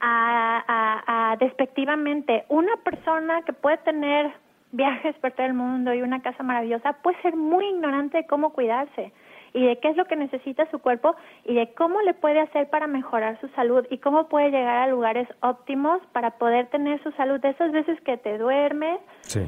a, 0.02 0.64
a, 0.68 1.32
a 1.32 1.38
despectivamente. 1.38 2.46
Una 2.50 2.76
persona 2.84 3.44
que 3.44 3.54
puede 3.54 3.78
tener 3.78 4.32
viajes 4.72 5.16
por 5.18 5.32
todo 5.32 5.46
el 5.46 5.54
mundo 5.54 5.94
y 5.94 6.02
una 6.02 6.22
casa 6.22 6.44
maravillosa 6.44 6.94
puede 7.02 7.22
ser 7.22 7.36
muy 7.36 7.66
ignorante 7.66 8.18
de 8.18 8.28
cómo 8.28 8.52
cuidarse 8.52 9.12
y 9.54 9.66
de 9.66 9.78
qué 9.80 9.90
es 9.90 9.98
lo 9.98 10.06
que 10.06 10.16
necesita 10.16 10.70
su 10.72 10.80
cuerpo 10.80 11.16
y 11.46 11.56
de 11.56 11.74
cómo 11.74 12.02
le 12.02 12.14
puede 12.14 12.40
hacer 12.40 12.70
para 12.70 12.88
mejorar 12.88 13.40
su 13.42 13.48
salud 13.50 13.86
y 13.90 13.98
cómo 13.98 14.28
puede 14.28 14.52
llegar 14.52 14.78
a 14.78 14.88
lugares 14.88 15.28
óptimos 15.42 16.02
para 16.12 16.32
poder 16.32 16.68
tener 16.68 17.02
su 17.04 17.12
salud. 17.14 17.40
De 17.40 17.50
esas 17.50 17.72
veces 17.72 18.00
que 18.02 18.18
te 18.18 18.38
duermes, 18.38 19.00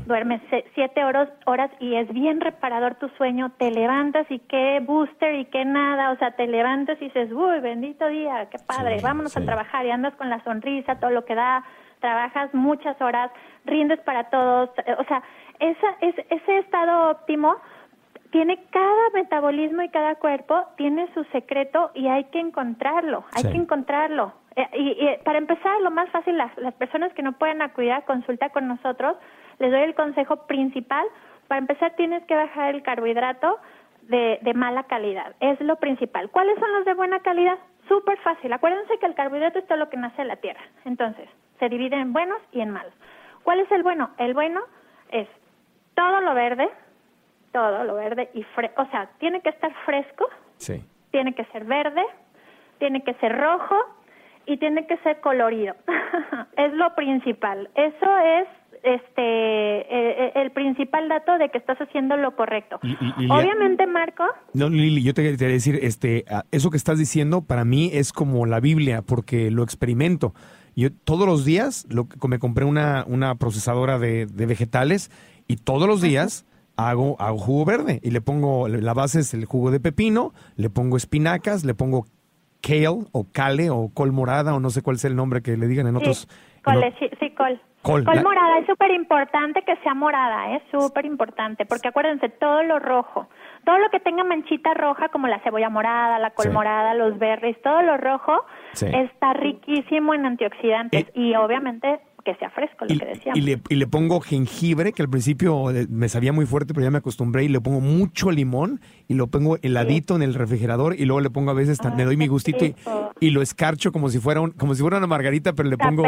duermes 0.05 0.41
siete 0.73 1.03
horas, 1.03 1.29
horas 1.45 1.71
y 1.79 1.95
es 1.95 2.11
bien 2.13 2.41
reparador 2.41 2.95
tu 2.95 3.09
sueño, 3.09 3.51
te 3.57 3.71
levantas 3.71 4.25
y 4.29 4.39
qué 4.39 4.81
booster 4.81 5.35
y 5.35 5.45
qué 5.45 5.65
nada, 5.65 6.11
o 6.11 6.17
sea, 6.17 6.31
te 6.31 6.47
levantas 6.47 7.01
y 7.01 7.05
dices, 7.05 7.31
uy, 7.31 7.59
bendito 7.59 8.07
día, 8.07 8.47
qué 8.49 8.57
padre, 8.59 8.99
vámonos 9.01 9.35
a 9.37 9.45
trabajar 9.45 9.85
y 9.85 9.91
andas 9.91 10.15
con 10.15 10.29
la 10.29 10.43
sonrisa, 10.43 10.99
todo 10.99 11.11
lo 11.11 11.25
que 11.25 11.35
da, 11.35 11.63
trabajas 11.99 12.53
muchas 12.53 12.99
horas, 13.01 13.31
rindes 13.65 13.99
para 14.01 14.29
todos, 14.29 14.69
o 14.97 15.03
sea, 15.05 15.23
esa, 15.59 15.87
es, 16.01 16.15
ese 16.29 16.57
estado 16.57 17.11
óptimo 17.11 17.55
tiene 18.32 18.63
cada 18.71 19.09
metabolismo 19.13 19.82
y 19.82 19.89
cada 19.89 20.15
cuerpo 20.15 20.65
tiene 20.77 21.07
su 21.13 21.23
secreto 21.25 21.91
y 21.93 22.07
hay 22.07 22.25
que 22.25 22.39
encontrarlo, 22.39 23.25
hay 23.34 23.43
que 23.43 23.57
encontrarlo. 23.57 24.34
Eh, 24.55 24.67
y, 24.73 25.23
para 25.23 25.38
empezar, 25.38 25.79
lo 25.82 25.91
más 25.91 26.09
fácil, 26.09 26.38
las, 26.38 26.55
las 26.57 26.73
personas 26.75 27.13
que 27.13 27.23
no 27.23 27.34
pueden 27.34 27.61
acudir 27.61 27.91
a 27.91 28.01
consulta 28.01 28.49
con 28.49 28.67
nosotros, 28.67 29.17
les 29.59 29.71
doy 29.71 29.82
el 29.82 29.95
consejo 29.95 30.47
principal. 30.47 31.05
Para 31.47 31.59
empezar, 31.59 31.95
tienes 31.95 32.23
que 32.25 32.36
bajar 32.36 32.73
el 32.73 32.84
carbohidrato 32.84 33.59
de, 34.03 34.39
de 34.41 34.53
mala 34.53 34.84
calidad. 34.84 35.36
Es 35.41 35.59
lo 35.61 35.75
principal. 35.75 36.29
¿Cuáles 36.29 36.57
son 36.59 36.71
los 36.73 36.86
de 36.86 36.93
buena 36.93 37.19
calidad? 37.19 37.57
Súper 37.88 38.17
fácil. 38.19 38.51
Acuérdense 38.53 38.97
que 38.99 39.05
el 39.05 39.15
carbohidrato 39.15 39.59
es 39.59 39.67
todo 39.67 39.77
lo 39.77 39.89
que 39.89 39.97
nace 39.97 40.21
en 40.21 40.29
la 40.29 40.38
tierra. 40.38 40.61
Entonces, 40.86 41.29
se 41.59 41.69
divide 41.69 41.97
en 41.97 42.13
buenos 42.13 42.39
y 42.51 42.61
en 42.61 42.71
malos. 42.71 42.93
¿Cuál 43.43 43.59
es 43.59 43.71
el 43.71 43.84
bueno? 43.84 44.11
El 44.17 44.34
bueno 44.34 44.61
es 45.09 45.27
todo 45.95 46.21
lo 46.21 46.34
verde, 46.34 46.69
todo 47.51 47.83
lo 47.83 47.95
verde 47.95 48.29
y 48.33 48.43
fresco, 48.55 48.81
o 48.81 48.89
sea, 48.91 49.09
tiene 49.19 49.41
que 49.41 49.49
estar 49.49 49.71
fresco, 49.85 50.27
sí. 50.57 50.83
tiene 51.11 51.33
que 51.33 51.45
ser 51.45 51.65
verde, 51.65 52.03
tiene 52.79 53.03
que 53.03 53.13
ser 53.15 53.37
rojo 53.37 53.75
y 54.45 54.57
tiene 54.57 54.87
que 54.87 54.97
ser 54.97 55.19
colorido. 55.21 55.75
es 56.57 56.73
lo 56.73 56.93
principal. 56.95 57.69
Eso 57.75 58.17
es 58.17 58.47
este 58.83 59.21
e, 59.21 60.31
e, 60.35 60.41
el, 60.41 60.51
principal 60.51 61.07
dato 61.07 61.37
de 61.37 61.49
que 61.49 61.57
estás 61.57 61.77
haciendo 61.77 62.17
lo 62.17 62.35
correcto. 62.35 62.79
Obviamente, 63.29 63.85
Marco. 63.85 64.23
No, 64.53 64.69
Lili, 64.69 65.03
yo 65.03 65.13
te 65.13 65.23
quería 65.23 65.47
decir, 65.47 65.79
este, 65.81 66.25
eso 66.51 66.71
que 66.71 66.77
estás 66.77 66.97
diciendo 66.97 67.41
para 67.41 67.65
mí 67.65 67.91
es 67.93 68.11
como 68.11 68.45
la 68.45 68.59
Biblia, 68.59 69.03
porque 69.03 69.51
lo 69.51 69.63
experimento. 69.63 70.33
Yo 70.75 70.89
todos 70.91 71.27
los 71.27 71.45
días 71.45 71.85
lo, 71.89 72.07
me 72.27 72.39
compré 72.39 72.65
una, 72.65 73.03
una 73.07 73.35
procesadora 73.35 73.99
de, 73.99 74.25
de 74.25 74.45
vegetales 74.45 75.11
y 75.47 75.57
todos 75.57 75.87
los 75.87 76.01
días 76.01 76.45
hago, 76.78 77.15
hago 77.19 77.38
jugo 77.38 77.65
verde 77.65 77.99
y 78.03 78.11
le 78.11 78.22
pongo, 78.22 78.67
la 78.67 78.93
base 78.93 79.19
es 79.19 79.34
el 79.34 79.45
jugo 79.45 79.72
de 79.72 79.80
pepino, 79.80 80.34
le 80.55 80.69
pongo 80.69 80.97
espinacas, 80.97 81.63
le 81.63 81.74
pongo 81.74 82.05
kale 82.61 82.88
o 83.11 83.26
kale 83.32 83.69
o 83.69 83.89
col 83.93 84.11
morada 84.11 84.53
o 84.53 84.59
no 84.59 84.69
sé 84.69 84.82
cuál 84.82 84.97
es 84.97 85.05
el 85.05 85.15
nombre 85.15 85.41
que 85.41 85.57
le 85.57 85.67
digan 85.67 85.88
en 85.88 85.95
otros. 85.95 86.28
Sí, 86.99 87.09
sí, 87.19 87.32
col. 87.32 87.59
Col, 87.82 88.03
morada, 88.03 88.59
es 88.59 88.67
súper 88.67 88.91
importante 88.91 89.63
que 89.63 89.76
sea 89.78 89.95
morada, 89.95 90.55
es 90.55 90.61
súper 90.69 91.03
importante, 91.05 91.65
porque 91.65 91.88
acuérdense, 91.88 92.30
todo 92.30 92.61
lo 92.61 92.78
rojo, 92.78 93.28
todo 93.65 93.80
lo 93.80 93.89
que 93.89 93.99
tenga 93.99 94.24
manchita 94.24 94.76
roja, 94.76 95.09
como 95.09 95.28
la 95.28 95.39
cebolla 95.39 95.72
morada, 95.72 96.19
la 96.19 96.30
col 96.30 96.51
morada, 96.51 96.93
los 96.93 97.17
berries, 97.17 97.59
todo 97.63 97.82
lo 97.82 97.97
rojo, 97.97 98.45
está 98.74 99.34
riquísimo 99.34 100.13
en 100.13 100.28
antioxidantes 100.28 101.07
y 101.15 101.34
obviamente 101.34 102.01
que 102.24 102.36
sea 102.36 102.49
fresco, 102.49 102.86
lo 102.86 102.97
que 102.97 103.05
decíamos. 103.05 103.38
Y 103.38 103.41
le, 103.41 103.61
y 103.69 103.76
le 103.76 103.88
pongo 103.88 104.19
jengibre, 104.22 104.93
que 104.93 105.01
al 105.01 105.09
principio 105.09 105.72
eh, 105.72 105.88
me 105.89 106.09
sabía 106.09 106.34
muy 106.34 106.45
fuerte, 106.45 106.74
pero 106.74 106.86
ya 106.86 106.91
me 106.91 106.99
acostumbré, 106.99 107.43
y 107.43 107.47
le 107.47 107.61
pongo 107.61 107.82
mucho 107.82 108.32
limón, 108.32 108.82
y 109.07 109.13
lo 109.13 109.28
pongo 109.28 109.57
heladito 109.61 110.15
en 110.15 110.22
el 110.22 110.34
refrigerador, 110.34 110.95
y 110.99 111.05
luego 111.05 111.22
le 111.22 111.30
pongo 111.30 111.51
a 111.51 111.53
veces, 111.53 111.80
me 111.95 112.05
doy 112.05 112.17
mi 112.17 112.28
gustito, 112.28 112.65
y, 113.19 113.30
lo 113.32 113.41
escarcho 113.41 113.91
como 113.91 114.09
si 114.09 114.19
fuera 114.19 114.41
un, 114.41 114.51
como 114.51 114.76
si 114.76 114.82
fuera 114.82 114.97
una 114.97 115.07
margarita, 115.07 115.53
pero 115.53 115.69
le 115.69 115.78
pongo 115.78 116.03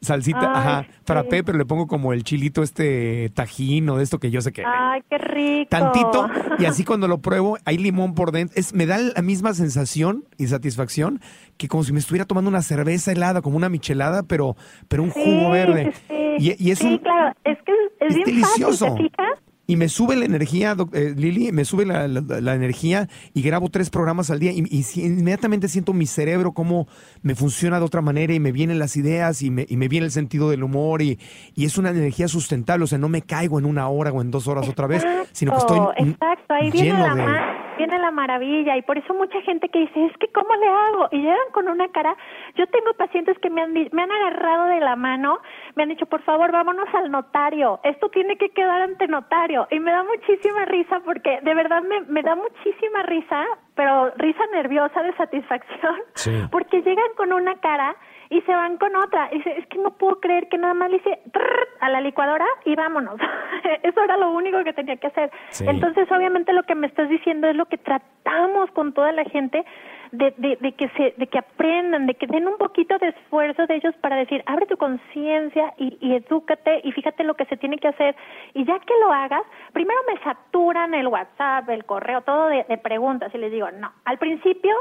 salsita, 0.00 0.52
ajá, 0.52 0.86
frappé, 1.04 1.42
pero 1.42 1.58
le 1.58 1.64
pongo 1.64 1.86
como 1.86 2.12
el 2.12 2.22
chilito 2.24 2.62
este 2.62 3.30
tajín 3.34 3.88
o 3.88 3.96
de 3.96 4.04
esto 4.04 4.18
que 4.18 4.30
yo 4.30 4.40
sé 4.40 4.52
que... 4.52 4.62
¡Ay, 4.64 5.02
qué 5.08 5.18
rico! 5.18 5.68
Tantito, 5.70 6.28
y 6.58 6.64
así 6.66 6.84
cuando 6.86 7.08
lo 7.08 7.18
pruebo, 7.18 7.58
hay 7.64 7.78
limón 7.78 8.14
por 8.14 8.32
dentro, 8.32 8.58
es, 8.58 8.74
me 8.74 8.86
da 8.86 8.98
la 8.98 9.22
misma 9.22 9.54
sensación 9.54 10.24
y 10.36 10.46
satisfacción 10.46 11.20
que 11.58 11.68
como 11.68 11.84
si 11.84 11.92
me 11.92 11.98
estuviera 11.98 12.24
tomando 12.24 12.48
una 12.48 12.62
cerveza 12.62 13.12
helada, 13.12 13.42
como 13.42 13.56
una 13.56 13.68
michelada, 13.68 14.22
pero, 14.22 14.56
pero 14.88 15.02
un 15.02 15.10
jugo 15.10 15.50
verde. 15.50 15.92
Sí, 16.08 16.56
y, 16.58 16.70
es 16.70 16.78
sí, 16.78 16.98
claro, 17.02 17.36
es 17.44 17.58
que 17.66 17.72
es, 18.00 18.14
bien 18.14 18.24
delicioso. 18.24 18.86
Fácil, 18.88 19.10
y 19.70 19.76
me 19.76 19.90
sube 19.90 20.16
la 20.16 20.24
energía, 20.24 20.74
eh, 20.94 21.12
Lili, 21.14 21.52
me 21.52 21.66
sube 21.66 21.84
la, 21.84 22.08
la, 22.08 22.54
energía 22.54 23.06
y 23.34 23.42
grabo 23.42 23.68
tres 23.68 23.90
programas 23.90 24.30
al 24.30 24.38
día 24.38 24.50
y, 24.50 24.62
inmediatamente 24.94 25.68
siento 25.68 25.92
mi 25.92 26.06
cerebro 26.06 26.52
cómo 26.52 26.88
me 27.20 27.34
funciona 27.34 27.78
de 27.78 27.84
otra 27.84 28.00
manera 28.00 28.32
y 28.32 28.40
me 28.40 28.50
vienen 28.50 28.78
las 28.78 28.96
ideas 28.96 29.42
y 29.42 29.50
me, 29.50 29.66
y 29.68 29.76
me 29.76 29.88
viene 29.88 30.06
el 30.06 30.12
sentido 30.12 30.48
del 30.48 30.62
humor 30.62 31.02
y, 31.02 31.18
y, 31.54 31.66
es 31.66 31.76
una 31.76 31.90
energía 31.90 32.28
sustentable, 32.28 32.84
o 32.84 32.86
sea, 32.86 32.96
no 32.96 33.10
me 33.10 33.20
caigo 33.20 33.58
en 33.58 33.66
una 33.66 33.88
hora 33.88 34.10
o 34.10 34.22
en 34.22 34.30
dos 34.30 34.48
horas 34.48 34.66
otra 34.70 34.86
vez, 34.86 35.04
sino 35.32 35.52
que 35.52 35.58
estoy 35.58 35.80
exacto, 35.98 36.54
ahí 36.54 36.70
viene 36.70 36.98
la 36.98 37.14
de 37.14 37.67
viene 37.78 37.98
la 37.98 38.10
maravilla 38.10 38.76
y 38.76 38.82
por 38.82 38.98
eso 38.98 39.14
mucha 39.14 39.40
gente 39.42 39.68
que 39.68 39.78
dice, 39.78 40.04
es 40.04 40.16
que 40.18 40.28
¿cómo 40.28 40.54
le 40.56 40.68
hago? 40.68 41.08
Y 41.12 41.22
llegan 41.22 41.50
con 41.52 41.68
una 41.68 41.88
cara, 41.88 42.14
yo 42.56 42.66
tengo 42.66 42.92
pacientes 42.94 43.38
que 43.38 43.48
me 43.48 43.62
han, 43.62 43.72
me 43.72 44.02
han 44.02 44.12
agarrado 44.12 44.66
de 44.66 44.80
la 44.80 44.96
mano, 44.96 45.38
me 45.76 45.84
han 45.84 45.88
dicho, 45.88 46.06
por 46.06 46.22
favor, 46.22 46.52
vámonos 46.52 46.92
al 46.92 47.10
notario, 47.10 47.80
esto 47.84 48.10
tiene 48.10 48.36
que 48.36 48.50
quedar 48.50 48.82
ante 48.82 49.06
notario. 49.06 49.66
Y 49.70 49.80
me 49.80 49.92
da 49.92 50.02
muchísima 50.02 50.64
risa 50.66 51.00
porque 51.04 51.40
de 51.42 51.54
verdad 51.54 51.82
me, 51.82 52.00
me 52.02 52.22
da 52.22 52.34
muchísima 52.34 53.02
risa, 53.04 53.44
pero 53.74 54.10
risa 54.16 54.44
nerviosa 54.52 55.02
de 55.02 55.14
satisfacción, 55.14 55.96
porque 56.50 56.82
llegan 56.82 57.14
con 57.16 57.32
una 57.32 57.54
cara 57.60 57.94
y 58.30 58.40
se 58.42 58.52
van 58.52 58.76
con 58.76 58.94
otra. 58.96 59.28
Y 59.32 59.38
dice, 59.38 59.58
es 59.58 59.66
que 59.68 59.78
no 59.78 59.96
puedo 59.96 60.20
creer 60.20 60.48
que 60.48 60.58
nada 60.58 60.74
más 60.74 60.90
le 60.90 60.96
hice 60.96 61.20
a 61.80 61.88
la 61.88 62.00
licuadora 62.00 62.46
y 62.64 62.74
vámonos. 62.74 63.18
Eso 63.82 64.02
era 64.02 64.16
lo 64.16 64.30
único 64.30 64.62
que 64.64 64.72
tenía 64.72 64.96
que 64.96 65.08
hacer. 65.08 65.30
Entonces, 65.60 66.10
obviamente 66.10 66.52
lo 66.52 66.62
que 66.62 66.74
me 66.74 66.86
estás 66.86 67.08
diciendo 67.08 67.48
es 67.48 67.56
lo 67.56 67.66
que 67.66 67.78
tratamos 67.78 68.70
con 68.72 68.92
toda 68.92 69.12
la 69.12 69.24
gente 69.24 69.64
de, 70.12 70.32
de, 70.38 70.72
que 70.72 70.88
se, 70.90 71.14
de 71.16 71.26
que 71.26 71.38
aprendan, 71.38 72.06
de 72.06 72.14
que 72.14 72.26
den 72.26 72.46
un 72.46 72.56
poquito 72.56 72.98
de 72.98 73.08
esfuerzo 73.08 73.66
de 73.66 73.76
ellos 73.76 73.94
para 74.00 74.16
decir, 74.16 74.42
abre 74.46 74.66
tu 74.66 74.76
conciencia 74.76 75.74
y, 75.76 75.98
y 76.00 76.14
edúcate 76.14 76.80
y 76.84 76.92
fíjate 76.92 77.24
lo 77.24 77.34
que 77.34 77.44
se 77.46 77.56
tiene 77.56 77.78
que 77.78 77.88
hacer. 77.88 78.16
Y 78.54 78.64
ya 78.64 78.78
que 78.78 78.94
lo 79.00 79.12
hagas, 79.12 79.42
primero 79.72 80.00
me 80.12 80.18
saturan 80.20 80.94
el 80.94 81.08
WhatsApp, 81.08 81.68
el 81.68 81.84
correo, 81.84 82.22
todo 82.22 82.48
de, 82.48 82.64
de 82.68 82.78
preguntas 82.78 83.34
y 83.34 83.38
les 83.38 83.52
digo, 83.52 83.70
no, 83.72 83.92
al 84.04 84.18
principio 84.18 84.74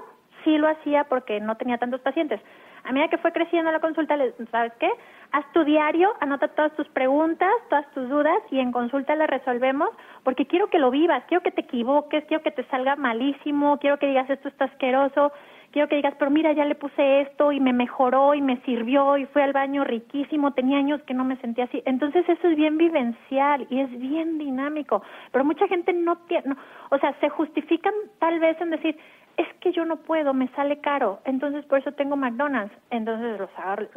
sí 0.44 0.58
lo 0.58 0.70
hacía 0.70 1.04
porque 1.06 1.40
no 1.40 1.56
tenía 1.58 1.78
tantos 1.78 2.02
pacientes 2.02 2.40
A 2.88 2.94
medida 2.94 3.10
que 3.10 3.18
fue 3.18 3.34
creciendo 3.34 3.70
la 3.70 3.82
consulta, 3.82 4.18
¿sabes 4.50 4.72
qué? 4.80 4.90
Haz 5.34 5.46
tu 5.52 5.66
diario, 5.66 6.14
anota 6.22 6.48
todas 6.48 6.74
tus 6.78 6.88
preguntas, 6.88 7.52
todas 7.70 7.86
tus 7.92 8.08
dudas 8.08 8.40
y 8.50 8.60
en 8.60 8.72
consulta 8.72 9.14
las 9.18 9.30
resolvemos 9.30 9.90
porque 10.24 10.46
quiero 10.46 10.70
que 10.70 10.80
lo 10.80 10.90
vivas, 10.90 11.22
quiero 11.28 11.44
que 11.44 11.52
te 11.52 11.62
equivoques, 11.62 12.24
quiero 12.26 12.42
que 12.42 12.52
te 12.52 12.64
salga 12.68 12.96
malísimo, 12.96 13.78
quiero 13.80 14.00
que 14.00 14.08
digas 14.08 14.30
esto 14.30 14.48
está 14.48 14.66
asqueroso, 14.66 15.34
quiero 15.72 15.90
que 15.90 15.98
digas, 15.98 16.14
pero 16.18 16.32
mira, 16.32 16.54
ya 16.54 16.64
le 16.64 16.76
puse 16.76 17.22
esto 17.22 17.52
y 17.52 17.60
me 17.60 17.74
mejoró 17.74 18.34
y 18.34 18.42
me 18.42 18.56
sirvió 18.62 19.18
y 19.18 19.26
fue 19.26 19.44
al 19.44 19.52
baño 19.52 19.84
riquísimo, 19.84 20.54
tenía 20.54 20.78
años 20.78 21.02
que 21.04 21.14
no 21.14 21.26
me 21.26 21.36
sentía 21.38 21.66
así. 21.66 21.84
Entonces 21.86 22.24
eso 22.30 22.48
es 22.48 22.56
bien 22.56 22.78
vivencial 22.78 23.68
y 23.70 23.82
es 23.82 24.00
bien 24.00 24.38
dinámico, 24.38 25.04
pero 25.34 25.44
mucha 25.44 25.68
gente 25.68 25.92
no 25.92 26.20
tiene, 26.20 26.56
o 26.90 26.98
sea, 27.00 27.14
se 27.20 27.28
justifican 27.28 27.94
tal 28.20 28.40
vez 28.40 28.60
en 28.62 28.70
decir, 28.70 28.98
es 29.38 29.48
que 29.62 29.72
yo 29.72 29.86
no 29.86 29.98
puedo, 29.98 30.34
me 30.34 30.48
sale 30.50 30.80
caro, 30.82 31.22
entonces 31.26 31.66
por 31.66 31.80
eso 31.80 31.92
tengo 31.94 32.16
McDonald's. 32.16 32.74
Entonces 32.90 33.40
los 33.40 33.50
agarro, 33.58 33.88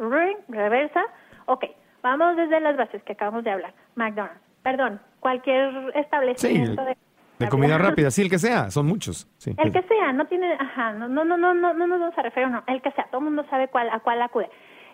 reversa, 0.47 1.03
ok, 1.47 1.65
vamos 2.01 2.35
desde 2.37 2.59
las 2.59 2.77
bases 2.77 3.03
que 3.03 3.13
acabamos 3.13 3.43
de 3.43 3.51
hablar, 3.51 3.73
McDonald's, 3.95 4.41
perdón, 4.63 5.01
cualquier 5.19 5.91
establecimiento 5.95 6.85
de 6.85 6.95
de 7.41 7.49
comida 7.49 7.77
rápida, 7.77 8.11
sí, 8.11 8.21
el 8.21 8.29
que 8.29 8.39
sea, 8.39 8.69
son 8.69 8.85
muchos. 8.85 9.27
Sí, 9.37 9.53
el 9.57 9.71
que 9.71 9.81
sea, 9.83 10.13
no 10.13 10.25
tiene, 10.25 10.53
ajá, 10.53 10.93
no, 10.93 11.07
no, 11.07 11.25
no, 11.25 11.37
no, 11.37 11.53
no, 11.53 11.73
no 11.73 11.87
nos 11.87 11.99
vamos 11.99 12.17
a 12.17 12.21
referir, 12.21 12.49
no, 12.49 12.63
el 12.67 12.81
que 12.81 12.91
sea, 12.91 13.05
todo 13.05 13.19
el 13.19 13.25
mundo 13.25 13.45
sabe 13.49 13.67
cuál, 13.67 13.89
a 13.89 13.99
cuál 13.99 14.21
acude. 14.21 14.49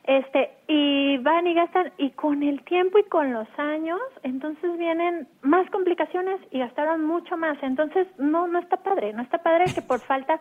Este, 0.08 0.52
y 0.68 1.18
van 1.18 1.48
y 1.48 1.54
gastan, 1.54 1.92
y 1.98 2.12
con 2.12 2.42
el 2.42 2.64
tiempo 2.64 2.98
y 2.98 3.04
con 3.04 3.34
los 3.34 3.48
años, 3.58 4.00
entonces 4.24 4.78
vienen 4.78 5.28
más 5.42 5.70
complicaciones 5.70 6.40
y 6.50 6.60
gastaron 6.60 7.06
mucho 7.06 7.36
más. 7.38 7.58
Entonces, 7.62 8.08
no, 8.18 8.48
no 8.48 8.60
está 8.60 8.78
padre, 8.78 9.14
no 9.14 9.22
está 9.22 9.40
padre 9.40 9.66
que 9.76 9.82
por 9.82 10.00
falta, 10.00 10.40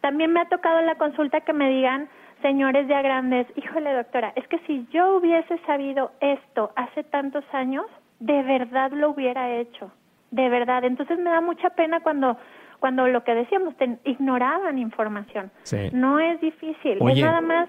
también 0.00 0.32
me 0.32 0.40
ha 0.40 0.48
tocado 0.48 0.78
en 0.78 0.86
la 0.86 0.94
consulta 0.94 1.40
que 1.40 1.52
me 1.52 1.68
digan, 1.68 2.08
señores 2.42 2.86
ya 2.86 3.02
grandes, 3.02 3.46
híjole 3.56 3.92
doctora, 3.92 4.32
es 4.36 4.46
que 4.46 4.60
si 4.60 4.86
yo 4.92 5.16
hubiese 5.16 5.58
sabido 5.66 6.12
esto 6.20 6.70
hace 6.76 7.02
tantos 7.02 7.44
años, 7.52 7.86
de 8.20 8.42
verdad 8.44 8.92
lo 8.92 9.10
hubiera 9.10 9.50
hecho 9.56 9.90
de 10.30 10.48
verdad. 10.48 10.84
Entonces 10.84 11.18
me 11.18 11.30
da 11.30 11.40
mucha 11.40 11.70
pena 11.70 12.00
cuando 12.00 12.36
cuando 12.80 13.08
lo 13.08 13.24
que 13.24 13.34
decíamos, 13.34 13.76
te 13.76 13.98
ignoraban 14.04 14.78
información. 14.78 15.50
No 15.92 16.20
es 16.20 16.40
difícil, 16.40 16.98
es 17.08 17.20
nada 17.20 17.40
más... 17.40 17.68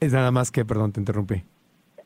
Es 0.00 0.14
nada 0.14 0.30
más 0.30 0.50
que, 0.50 0.64
perdón, 0.64 0.92
te 0.92 1.00
interrumpí. 1.00 1.44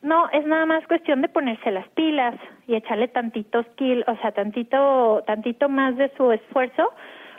No, 0.03 0.29
es 0.31 0.45
nada 0.47 0.67
más 0.67 0.87
cuestión 0.87 1.23
de 1.23 1.29
ponerse 1.29 1.71
las 1.71 1.89
pilas 1.91 2.35
y 2.67 2.75
echarle 2.75 3.09
tantito 3.09 3.63
skill, 3.63 4.05
o 4.07 4.17
sea, 4.17 4.33
tantito, 4.33 5.23
tantito 5.27 5.69
más 5.69 5.97
de 5.97 6.13
su 6.17 6.31
esfuerzo, 6.33 6.93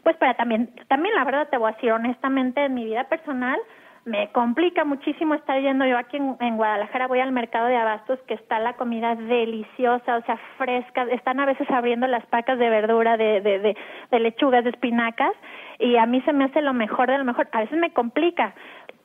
pues 0.03 0.16
para 0.18 0.36
también, 0.36 0.74
también 0.88 1.14
la 1.14 1.26
verdad 1.26 1.47
te 1.49 1.58
voy 1.58 1.70
a 1.70 1.76
decir 1.76 1.91
honestamente 1.91 2.64
en 2.64 2.74
mi 2.74 2.86
vida 2.86 3.03
personal, 3.03 3.60
me 4.06 4.32
complica 4.32 4.86
muchísimo 4.86 5.34
estar 5.34 5.60
yendo 5.60 5.84
yo 5.86 5.97
aquí 5.97 6.18
en, 6.18 6.58
Guadalajara, 6.58 7.08
voy 7.08 7.20
al 7.20 7.32
mercado 7.32 7.68
de 7.68 7.76
abastos 7.76 8.20
que 8.28 8.36
está 8.36 8.60
la 8.60 8.74
comida 8.74 9.16
deliciosa, 9.16 10.18
o 10.18 10.22
sea, 10.26 10.38
fresca, 10.58 11.03
están 11.12 11.39
a 11.39 11.47
veces 11.47 11.70
abriendo 11.72 12.06
las 12.06 12.26
pacas 12.28 12.60
de 12.60 12.70
verdura, 12.70 13.18
de, 13.18 13.41
de, 13.41 13.60
de, 13.60 13.78
de 14.12 14.20
lechugas, 14.20 14.64
de 14.64 14.70
espinacas, 14.70 15.34
y 15.80 15.97
a 15.97 16.06
mí 16.06 16.22
se 16.22 16.34
me 16.34 16.45
hace 16.45 16.62
lo 16.62 16.74
mejor 16.74 17.10
de 17.10 17.18
lo 17.18 17.26
mejor, 17.26 17.47
a 17.51 17.62
veces 17.62 17.80
me 17.80 17.93
complica, 17.93 18.53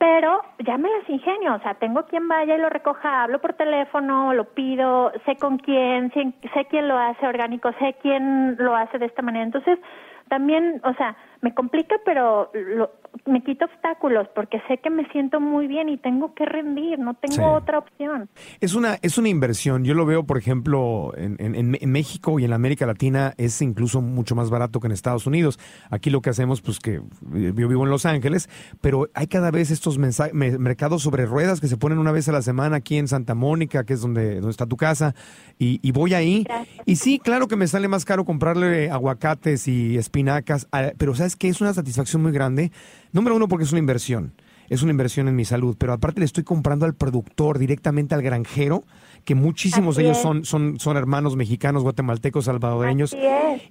pero 0.01 0.41
ya 0.65 0.79
me 0.79 0.89
las 0.89 1.07
ingenio, 1.07 1.53
o 1.53 1.59
sea, 1.59 1.75
tengo 1.75 2.07
quien 2.07 2.27
vaya 2.27 2.55
y 2.55 2.59
lo 2.59 2.69
recoja, 2.69 3.21
hablo 3.21 3.39
por 3.39 3.53
teléfono, 3.53 4.33
lo 4.33 4.45
pido, 4.45 5.11
sé 5.27 5.35
con 5.35 5.59
quién, 5.59 6.11
sé 6.11 6.65
quién 6.71 6.87
lo 6.87 6.97
hace 6.97 7.27
orgánico, 7.27 7.71
sé 7.77 7.95
quién 8.01 8.55
lo 8.57 8.75
hace 8.75 8.97
de 8.97 9.05
esta 9.05 9.21
manera, 9.21 9.45
entonces 9.45 9.77
también, 10.27 10.81
o 10.85 10.93
sea, 10.95 11.15
me 11.41 11.53
complica, 11.53 11.97
pero 12.03 12.49
lo, 12.51 12.89
me 13.25 13.43
quito 13.43 13.65
obstáculos 13.65 14.27
porque 14.35 14.61
sé 14.67 14.77
que 14.77 14.89
me 14.89 15.07
siento 15.11 15.39
muy 15.39 15.67
bien 15.67 15.89
y 15.89 15.97
tengo 15.97 16.33
que 16.33 16.45
rendir, 16.45 16.99
no 16.99 17.13
tengo 17.15 17.53
otra 17.53 17.79
opción. 17.79 18.29
Es 18.59 18.73
una, 18.73 18.97
es 19.01 19.17
una 19.17 19.29
inversión. 19.29 19.83
Yo 19.83 19.93
lo 19.93 20.05
veo, 20.05 20.23
por 20.23 20.37
ejemplo, 20.37 21.13
en, 21.15 21.37
en, 21.39 21.91
México 21.91 22.39
y 22.39 22.45
en 22.45 22.53
América 22.53 22.85
Latina 22.85 23.33
es 23.37 23.61
incluso 23.61 24.01
mucho 24.01 24.35
más 24.35 24.49
barato 24.49 24.79
que 24.79 24.87
en 24.87 24.93
Estados 24.93 25.27
Unidos. 25.27 25.59
Aquí 25.89 26.09
lo 26.09 26.21
que 26.21 26.29
hacemos, 26.29 26.61
pues 26.61 26.79
que 26.79 27.01
yo 27.21 27.53
vivo 27.53 27.83
en 27.83 27.89
Los 27.89 28.05
Ángeles, 28.05 28.49
pero 28.81 29.09
hay 29.13 29.27
cada 29.27 29.51
vez 29.51 29.71
estos 29.71 29.97
mercados 29.97 31.01
sobre 31.01 31.25
ruedas 31.25 31.59
que 31.59 31.67
se 31.67 31.77
ponen 31.77 31.99
una 31.99 32.11
vez 32.11 32.29
a 32.29 32.31
la 32.31 32.41
semana 32.41 32.77
aquí 32.77 32.97
en 32.97 33.07
Santa 33.07 33.35
Mónica, 33.35 33.83
que 33.83 33.93
es 33.93 34.01
donde, 34.01 34.35
donde 34.35 34.51
está 34.51 34.65
tu 34.65 34.77
casa, 34.77 35.13
y, 35.59 35.91
voy 35.91 36.13
ahí. 36.13 36.45
Y 36.85 36.95
sí, 36.95 37.19
claro 37.19 37.47
que 37.47 37.55
me 37.55 37.67
sale 37.67 37.87
más 37.87 38.05
caro 38.05 38.25
comprarle 38.25 38.89
aguacates 38.89 39.67
y 39.67 39.97
espinacas, 39.97 40.67
pero 40.97 41.13
¿sabes 41.13 41.35
qué? 41.35 41.49
Es 41.49 41.61
una 41.61 41.73
satisfacción 41.73 42.21
muy 42.23 42.31
grande 42.31 42.71
Número 43.11 43.35
uno, 43.35 43.47
porque 43.47 43.65
es 43.65 43.71
una 43.71 43.79
inversión. 43.79 44.33
Es 44.69 44.83
una 44.83 44.91
inversión 44.91 45.27
en 45.27 45.35
mi 45.35 45.43
salud, 45.43 45.75
pero 45.77 45.91
aparte 45.91 46.21
le 46.21 46.25
estoy 46.25 46.45
comprando 46.45 46.85
al 46.85 46.95
productor, 46.95 47.59
directamente 47.59 48.15
al 48.15 48.21
granjero, 48.21 48.85
que 49.25 49.35
muchísimos 49.35 49.95
de 49.95 50.03
ellos 50.03 50.17
son, 50.17 50.45
son, 50.45 50.79
son 50.79 50.97
hermanos 50.97 51.35
mexicanos, 51.35 51.83
guatemaltecos, 51.83 52.45
salvadoreños, 52.45 53.15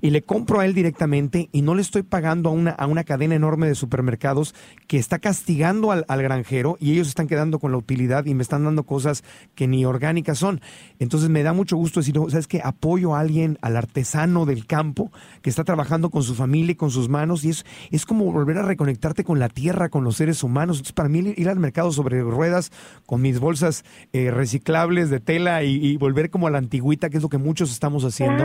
y 0.01 0.11
le 0.11 0.22
compro 0.22 0.61
a 0.61 0.66
él 0.66 0.74
directamente 0.74 1.48
y 1.53 1.62
no 1.62 1.74
le 1.74 1.82
estoy 1.82 2.03
pagando 2.03 2.51
a 2.51 2.53
una, 2.53 2.70
a 2.70 2.86
una 2.86 3.05
cadena 3.05 3.34
enorme 3.34 3.66
de 3.66 3.74
supermercados 3.74 4.55
que 4.86 4.98
está 4.98 5.18
castigando 5.18 5.92
al, 5.92 6.05
al 6.09 6.22
granjero 6.22 6.76
y 6.80 6.92
ellos 6.92 7.09
están 7.09 7.28
quedando 7.28 7.59
con 7.59 7.72
la 7.72 7.78
utilidad 7.78 8.26
y 8.26 8.34
me 8.34 8.42
están 8.42 8.64
dando 8.64 8.84
cosas 8.84 9.24
que 9.55 9.66
ni 9.66 9.84
orgánicas 9.84 10.38
son. 10.38 10.61
Entonces 10.98 11.28
me 11.28 11.42
da 11.42 11.53
mucho 11.53 11.76
gusto 11.76 12.01
decir, 12.01 12.16
¿sabes 12.28 12.46
qué? 12.46 12.61
Apoyo 12.62 13.14
a 13.14 13.20
alguien, 13.20 13.59
al 13.62 13.76
artesano 13.76 14.46
del 14.46 14.66
campo, 14.66 15.11
que 15.42 15.51
está 15.51 15.64
trabajando 15.64 16.11
con 16.11 16.22
su 16.22 16.34
familia 16.34 16.72
y 16.72 16.76
con 16.76 16.90
sus 16.90 17.09
manos 17.09 17.44
y 17.44 17.51
es, 17.51 17.64
es 17.90 18.07
como 18.07 18.30
volver 18.32 18.59
a 18.59 18.62
reconectarte 18.62 19.24
con 19.24 19.38
la 19.38 19.48
tierra, 19.48 19.88
con 19.88 20.05
los 20.05 20.16
seres 20.16 20.42
humanos. 20.42 20.78
Entonces 20.78 20.92
para 20.92 21.09
mí 21.09 21.34
ir 21.36 21.48
al 21.48 21.59
mercado 21.59 21.92
sobre 21.92 22.20
ruedas 22.22 22.70
con 23.07 23.22
mis 23.22 23.38
bolsas 23.40 23.84
eh, 24.12 24.30
reciclables 24.30 25.11
de 25.11 25.20
tela, 25.20 25.39
y, 25.62 25.97
volver 25.97 26.30
como 26.30 26.47
a 26.47 26.51
la 26.51 26.59
antigüita, 26.59 27.11
que 27.11 27.16
es 27.16 27.22
lo 27.22 27.28
que 27.28 27.38
muchos 27.38 27.70
estamos 27.70 28.05
haciendo. 28.05 28.45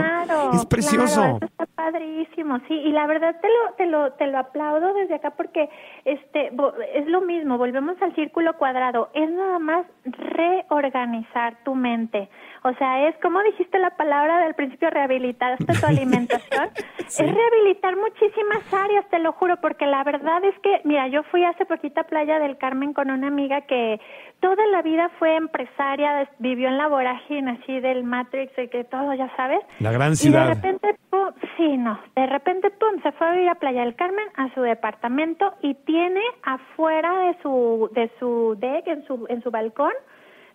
es 0.52 0.66
precioso. 0.66 1.38
está 1.40 1.66
padrísimo, 1.66 2.58
sí, 2.68 2.74
y 2.74 2.92
la 2.92 3.06
verdad 3.06 3.36
te 3.40 3.48
lo, 3.48 3.74
te 3.76 3.86
lo, 3.86 4.12
te 4.14 4.26
lo 4.26 4.38
aplaudo 4.38 4.94
desde 4.94 5.14
acá 5.14 5.30
porque 5.30 5.68
este 6.04 6.50
es 6.94 7.06
lo 7.06 7.20
mismo, 7.20 7.58
volvemos 7.58 8.00
al 8.02 8.14
círculo 8.14 8.56
cuadrado, 8.56 9.10
es 9.14 9.30
nada 9.30 9.58
más 9.58 9.86
reorganizar 10.04 11.58
tu 11.64 11.74
mente. 11.74 12.28
O 12.66 12.74
sea, 12.74 13.08
es 13.08 13.16
como 13.22 13.40
dijiste 13.44 13.78
la 13.78 13.90
palabra 13.90 14.40
del 14.40 14.54
principio, 14.54 14.90
rehabilitar 14.90 15.56
tu 15.58 15.66
alimentación. 15.86 16.68
Es 16.98 17.18
rehabilitar 17.18 17.94
muchísimas 17.96 18.74
áreas, 18.74 19.08
te 19.08 19.20
lo 19.20 19.32
juro, 19.32 19.56
porque 19.60 19.86
la 19.86 20.02
verdad 20.02 20.44
es 20.44 20.58
que, 20.58 20.80
mira, 20.82 21.06
yo 21.06 21.22
fui 21.24 21.44
hace 21.44 21.64
poquito 21.64 22.00
a 22.00 22.04
Playa 22.04 22.40
del 22.40 22.58
Carmen 22.58 22.92
con 22.92 23.10
una 23.12 23.28
amiga 23.28 23.60
que 23.62 24.00
toda 24.40 24.66
la 24.66 24.82
vida 24.82 25.10
fue 25.20 25.36
empresaria, 25.36 26.28
vivió 26.40 26.66
en 26.66 26.78
la 26.78 26.88
vorágine 26.88 27.52
así 27.52 27.78
del 27.78 28.02
Matrix, 28.02 28.54
de 28.56 28.68
que 28.68 28.82
todo, 28.82 29.14
ya 29.14 29.30
sabes. 29.36 29.60
La 29.78 29.92
gran 29.92 30.16
ciudad. 30.16 30.46
Y 30.46 30.48
de 30.48 30.54
repente, 30.54 30.96
pum, 31.08 31.30
sí, 31.56 31.76
no, 31.76 32.00
de 32.16 32.26
repente, 32.26 32.70
pum, 32.70 33.00
se 33.00 33.12
fue 33.12 33.28
a 33.28 33.32
vivir 33.32 33.48
a 33.48 33.54
Playa 33.54 33.82
del 33.82 33.94
Carmen, 33.94 34.26
a 34.34 34.52
su 34.54 34.62
departamento, 34.62 35.54
y 35.62 35.74
tiene 35.74 36.22
afuera 36.42 37.16
de 37.20 37.36
su, 37.42 37.88
de 37.92 38.10
su 38.18 38.56
deck, 38.58 38.88
en 38.88 39.06
su, 39.06 39.24
en 39.28 39.40
su 39.42 39.52
balcón, 39.52 39.92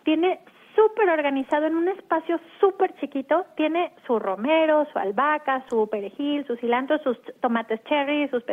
tiene 0.03 0.41
súper 0.75 1.09
organizado 1.09 1.67
en 1.67 1.75
un 1.75 1.87
espacio 1.87 2.39
súper 2.59 2.93
chiquito. 2.99 3.45
Tiene 3.55 3.91
su 4.05 4.19
romero, 4.19 4.87
su 4.91 4.99
albahaca, 4.99 5.63
su 5.69 5.87
perejil, 5.89 6.45
su 6.45 6.55
cilantro, 6.57 6.97
sus 6.99 7.17
tomates 7.41 7.83
cherry, 7.85 8.27
sus 8.29 8.43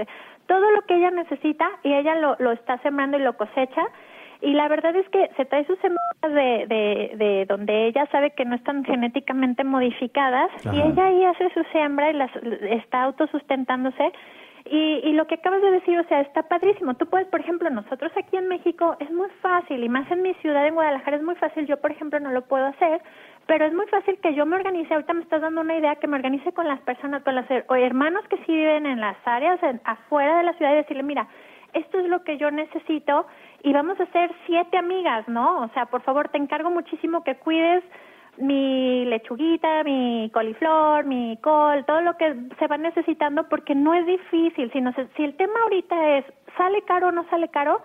todo 0.47 0.71
lo 0.71 0.83
que 0.83 0.97
ella 0.97 1.11
necesita 1.11 1.69
y 1.83 1.93
ella 1.93 2.15
lo, 2.17 2.37
lo 2.39 2.53
está 2.53 2.79
sembrando 2.79 3.19
y 3.19 3.23
lo 3.23 3.37
cosecha. 3.37 3.87
Y 4.41 4.53
la 4.53 4.69
verdad 4.69 4.95
es 4.95 5.09
que 5.09 5.29
se 5.37 5.45
trae 5.45 5.67
sus 5.67 5.79
semillas 5.81 5.99
de, 6.23 6.67
de, 6.67 7.17
de 7.17 7.47
donde 7.47 7.89
ella 7.89 8.07
sabe 8.13 8.31
que 8.31 8.45
no 8.45 8.55
están 8.55 8.85
genéticamente 8.85 9.65
modificadas 9.65 10.49
y 10.73 10.81
ella 10.81 11.07
ahí 11.07 11.25
hace 11.25 11.51
su 11.53 11.65
siembra 11.73 12.11
y 12.11 12.15
las, 12.15 12.31
está 12.63 13.03
autosustentándose 13.03 14.13
y, 14.71 15.01
y 15.09 15.13
lo 15.13 15.27
que 15.27 15.37
acabas 15.37 15.63
de 15.63 15.71
decir, 15.71 15.99
o 15.99 16.05
sea, 16.05 16.21
está 16.21 16.43
padrísimo. 16.43 16.95
Tú 16.95 17.07
puedes, 17.07 17.27
por 17.29 17.41
ejemplo, 17.41 17.71
nosotros 17.71 18.13
aquí 18.17 18.37
en 18.37 18.49
México 18.49 18.97
es 19.01 19.11
muy 19.11 19.29
fácil, 19.41 19.83
y 19.83 19.89
más 19.89 20.11
en 20.11 20.23
mi 20.23 20.35
ciudad, 20.35 20.67
en 20.67 20.75
Guadalajara, 20.75 21.17
es 21.17 21.23
muy 21.23 21.35
fácil. 21.37 21.67
Yo, 21.67 21.81
por 21.81 21.91
ejemplo, 21.91 22.21
no 22.21 22.31
lo 22.31 22.43
puedo 22.43 22.67
hacer, 22.67 23.01
pero 23.47 23.65
es 23.65 23.75
muy 23.75 23.87
fácil 23.87 24.19
que 24.21 24.35
yo 24.35 24.47
me 24.47 24.57
organice. 24.57 24.93
Ahorita 24.93 25.15
me 25.15 25.23
estás 25.23 25.41
dando 25.41 25.61
una 25.61 25.77
idea 25.77 25.97
que 25.97 26.07
me 26.07 26.17
organice 26.17 26.53
con 26.53 26.69
las 26.69 26.81
personas, 26.81 27.23
con 27.23 27.35
los 27.35 27.47
hermanos 27.49 28.27
que 28.29 28.37
sí 28.39 28.53
viven 28.53 28.87
en 28.87 29.01
las 29.01 29.17
áreas 29.25 29.59
afuera 29.85 30.39
de 30.39 30.45
la 30.45 30.53
ciudad 30.55 30.73
y 30.73 30.77
decirle, 30.77 31.03
mira, 31.03 31.27
esto 31.73 31.99
es 31.99 32.07
lo 32.07 32.25
que 32.25 32.39
yo 32.39 32.51
necesito 32.51 33.27
y 33.63 33.73
vamos 33.73 34.01
a 34.01 34.07
ser 34.07 34.31
siete 34.47 34.77
amigas, 34.77 35.29
¿no? 35.29 35.61
O 35.63 35.69
sea, 35.69 35.87
por 35.87 36.03
favor, 36.03 36.29
te 36.29 36.39
encargo 36.39 36.71
muchísimo 36.71 37.25
que 37.25 37.37
cuides 37.37 37.83
mi 38.41 39.05
lechuguita, 39.05 39.85
mi 39.85 40.31
coliflor, 40.33 41.05
mi 41.05 41.37
col, 41.43 41.85
todo 41.85 42.01
lo 42.01 42.17
que 42.17 42.35
se 42.59 42.67
va 42.67 42.77
necesitando 42.77 43.49
porque 43.49 43.75
no 43.75 43.95
es 43.95 44.07
difícil. 44.07 44.71
Si, 44.73 44.81
no 44.81 44.93
si 45.17 45.25
el 45.25 45.37
tema 45.37 45.61
ahorita 45.63 46.19
es, 46.19 46.25
¿sale 46.57 46.83
caro 46.83 47.09
o 47.09 47.13
no 47.13 47.29
sale 47.31 47.49
caro? 47.49 47.83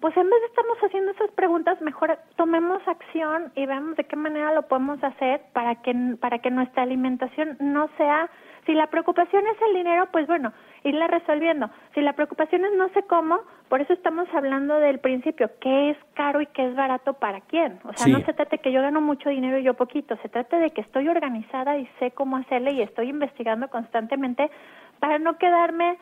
Pues 0.00 0.16
en 0.16 0.28
vez 0.28 0.40
de 0.40 0.46
estarnos 0.46 0.78
haciendo 0.78 1.12
esas 1.12 1.30
preguntas, 1.32 1.80
mejor 1.80 2.18
tomemos 2.36 2.86
acción 2.86 3.50
y 3.54 3.64
veamos 3.64 3.96
de 3.96 4.04
qué 4.04 4.16
manera 4.16 4.52
lo 4.52 4.62
podemos 4.68 5.02
hacer 5.02 5.40
para 5.52 5.76
que, 5.76 5.94
para 6.20 6.38
que 6.40 6.50
nuestra 6.50 6.82
alimentación 6.82 7.56
no 7.60 7.88
sea 7.96 8.28
Si 8.66 8.74
la 8.74 8.88
preocupación 8.88 9.44
es 9.46 9.56
el 9.68 9.74
dinero, 9.74 10.08
pues 10.10 10.26
bueno, 10.26 10.52
irla 10.82 11.06
resolviendo. 11.06 11.70
Si 11.94 12.00
la 12.00 12.14
preocupación 12.14 12.64
es 12.64 12.72
no 12.76 12.88
sé 12.90 13.04
cómo, 13.04 13.40
por 13.68 13.80
eso 13.80 13.92
estamos 13.92 14.28
hablando 14.34 14.74
del 14.74 14.98
principio, 14.98 15.50
qué 15.60 15.90
es 15.90 15.96
caro 16.14 16.40
y 16.40 16.46
qué 16.46 16.66
es 16.66 16.74
barato 16.74 17.14
para 17.14 17.40
quién. 17.42 17.78
O 17.84 17.92
sea, 17.94 18.12
no 18.12 18.18
se 18.24 18.32
trata 18.34 18.56
de 18.56 18.58
que 18.58 18.72
yo 18.72 18.82
gano 18.82 19.00
mucho 19.00 19.30
dinero 19.30 19.58
y 19.58 19.62
yo 19.62 19.74
poquito, 19.74 20.16
se 20.16 20.28
trata 20.28 20.58
de 20.58 20.70
que 20.70 20.80
estoy 20.80 21.08
organizada 21.08 21.78
y 21.78 21.88
sé 22.00 22.10
cómo 22.10 22.36
hacerle 22.36 22.72
y 22.72 22.82
estoy 22.82 23.08
investigando 23.08 23.68
constantemente 23.68 24.50
para 24.98 25.18
no 25.18 25.38
quedarme 25.38 25.98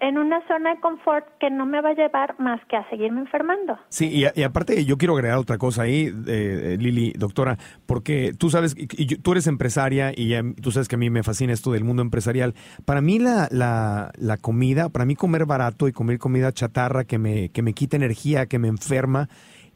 en 0.00 0.18
una 0.18 0.46
zona 0.48 0.74
de 0.74 0.80
confort 0.80 1.26
que 1.38 1.50
no 1.50 1.64
me 1.64 1.80
va 1.80 1.90
a 1.90 1.94
llevar 1.94 2.34
más 2.38 2.60
que 2.68 2.76
a 2.76 2.88
seguirme 2.90 3.20
enfermando. 3.20 3.78
Sí, 3.88 4.08
y, 4.08 4.42
aparte 4.42 4.84
yo 4.84 4.98
quiero 4.98 5.14
agregar 5.14 5.38
otra 5.38 5.58
cosa 5.58 5.82
ahí, 5.82 6.12
eh, 6.26 6.76
Lili, 6.78 7.12
doctora, 7.12 7.56
porque 7.86 8.32
tú 8.36 8.50
sabes, 8.50 8.74
y, 8.76 9.16
tú 9.16 9.32
eres 9.32 9.46
empresaria 9.46 10.12
y 10.14 10.34
tú 10.54 10.72
sabes 10.72 10.88
que 10.88 10.96
a 10.96 10.98
mí 10.98 11.08
me 11.10 11.22
fascina 11.22 11.52
esto 11.52 11.72
del 11.72 11.84
mundo 11.84 12.02
empresarial. 12.02 12.54
Para 12.84 13.00
mí 13.00 13.18
la, 13.18 13.48
la, 13.50 14.10
la 14.16 14.36
comida, 14.38 14.88
para 14.88 15.04
mí 15.04 15.14
comer 15.14 15.46
barato 15.46 15.86
y 15.86 15.92
comer 15.92 16.18
comida 16.18 16.52
chatarra 16.52 17.04
que 17.04 17.18
me, 17.18 17.50
que 17.50 17.62
me 17.62 17.72
quita 17.72 17.96
energía, 17.96 18.46
que 18.46 18.58
me 18.58 18.68
enferma, 18.68 19.28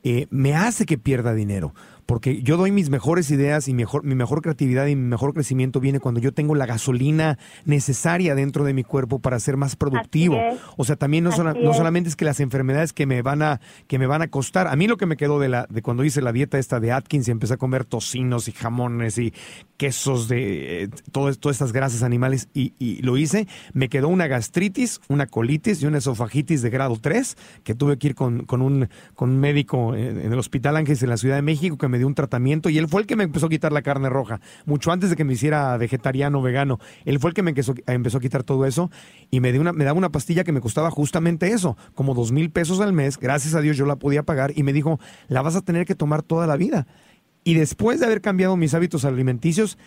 eh, 0.03 0.27
me 0.31 0.55
hace 0.55 0.87
que 0.87 0.99
pierda 0.99 1.35
dinero 1.35 1.73
porque 2.07 2.41
yo 2.43 2.57
doy 2.57 2.71
mis 2.71 2.89
mejores 2.89 3.31
ideas 3.31 3.69
y 3.69 3.75
mejor, 3.75 4.05
mi 4.05 4.15
mejor 4.15 4.41
creatividad 4.41 4.87
y 4.87 4.95
mi 4.95 5.09
mejor 5.09 5.35
crecimiento 5.35 5.81
viene 5.81 6.01
cuando 6.01 6.21
yo 6.21 6.33
tengo 6.33 6.55
la 6.55 6.65
gasolina 6.65 7.39
necesaria 7.65 8.35
dentro 8.35 8.65
de 8.65 8.73
mi 8.73 8.85
cuerpo 8.85 9.19
para 9.19 9.39
ser 9.41 9.57
más 9.57 9.77
productivo. 9.77 10.39
O 10.77 10.85
sea, 10.85 10.97
también 10.97 11.25
no, 11.25 11.31
no 11.31 11.75
solamente 11.75 12.09
es 12.09 12.17
que 12.17 12.25
las 12.25 12.41
enfermedades 12.41 12.93
que 12.93 13.07
me 13.07 13.23
van 13.23 13.43
a 13.43 13.61
que 13.89 13.99
me 13.99 14.07
van 14.07 14.23
a 14.23 14.29
costar. 14.29 14.69
A 14.69 14.77
mí 14.77 14.87
lo 14.87 14.97
que 14.97 15.07
me 15.07 15.17
quedó 15.17 15.41
de 15.41 15.49
la 15.49 15.67
de 15.69 15.83
cuando 15.83 16.05
hice 16.05 16.23
la 16.23 16.33
dieta 16.33 16.59
esta 16.59 16.81
de 16.81 16.93
Atkins 16.93 17.27
y 17.29 17.33
empecé 17.33 17.55
a 17.55 17.57
comer 17.57 17.85
tocinos 17.85 18.47
y 18.49 18.53
jamones 18.53 19.19
y 19.19 19.35
quesos 19.77 20.29
de 20.29 20.85
eh, 20.85 20.89
todas 21.13 21.39
estas 21.45 21.73
grasas 21.73 22.03
animales 22.03 22.49
y, 22.55 22.73
lo 23.03 23.17
hice, 23.17 23.47
me 23.73 23.89
quedó 23.89 24.09
una 24.09 24.27
gastritis, 24.27 25.01
una 25.09 25.27
colitis 25.27 25.83
y 25.83 25.87
una 25.87 25.99
esofagitis 25.99 26.63
de 26.63 26.71
grado 26.71 26.97
3 27.01 27.37
que 27.63 27.75
tuve 27.75 27.99
que 27.99 28.09
ir 28.09 28.15
con, 28.15 28.45
con 28.45 28.63
un 28.63 28.89
con 29.15 29.31
un 29.31 29.39
médico 29.39 29.95
en, 29.95 30.21
en 30.21 30.33
el 30.33 30.39
Hospital 30.39 30.77
Ángeles 30.77 31.03
en 31.03 31.11
la 31.11 31.17
Ciudad 31.17 31.37
de 31.37 31.43
México 31.43 31.77
que 31.77 31.89
me 31.89 31.96
dio 31.99 32.07
un 32.07 32.15
tratamiento 32.15 32.69
y 32.69 32.79
él 32.79 32.89
fue 32.89 33.01
el 33.01 33.07
que 33.07 33.17
me 33.17 33.25
empezó 33.25 33.47
a 33.47 33.49
quitar 33.49 33.73
la 33.73 33.83
carne 33.83 34.09
roja, 34.09 34.41
mucho 34.65 34.93
antes 34.93 35.11
de 35.11 35.17
que 35.17 35.25
me 35.25 35.35
hiciera 35.35 35.77
vegetariano 35.77 36.43
vegano. 36.43 36.79
Él 37.05 37.19
fue 37.19 37.31
el 37.31 37.35
que 37.35 37.43
me 37.43 37.51
empezó, 37.51 37.75
empezó 37.87 38.19
a 38.19 38.21
quitar 38.21 38.43
todo 38.43 38.67
eso 38.67 38.91
y 39.31 39.41
me, 39.41 39.53
dio 39.53 39.61
una, 39.61 39.73
me 39.73 39.85
daba 39.85 39.99
una 39.99 40.11
pastilla 40.11 40.45
que 40.45 40.53
me 40.53 40.61
costaba 40.61 40.91
justamente 40.91 41.49
eso, 41.49 41.77
como 41.95 42.15
dos 42.15 42.33
mil 42.33 42.51
pesos 42.51 42.81
al 42.81 42.93
mes. 42.93 43.19
Gracias 43.19 43.55
a 43.55 43.61
Dios 43.61 43.77
yo 43.77 43.87
la 43.87 43.97
podía 43.97 44.23
pagar 44.23 44.53
y 44.57 44.63
me 44.63 44.73
dijo, 44.73 44.99
la 45.29 45.43
vas 45.43 45.57
a 45.57 45.63
tener 45.63 45.87
que 45.87 45.95
tomar 45.95 46.23
toda 46.23 46.47
la 46.47 46.57
vida. 46.57 46.87
Y 47.47 47.55
después 47.55 48.01
de 48.01 48.07
haber 48.07 48.23
cambiado 48.23 48.57
mis 48.57 48.75
hábitos 48.75 49.05
alimenticios, 49.05 49.79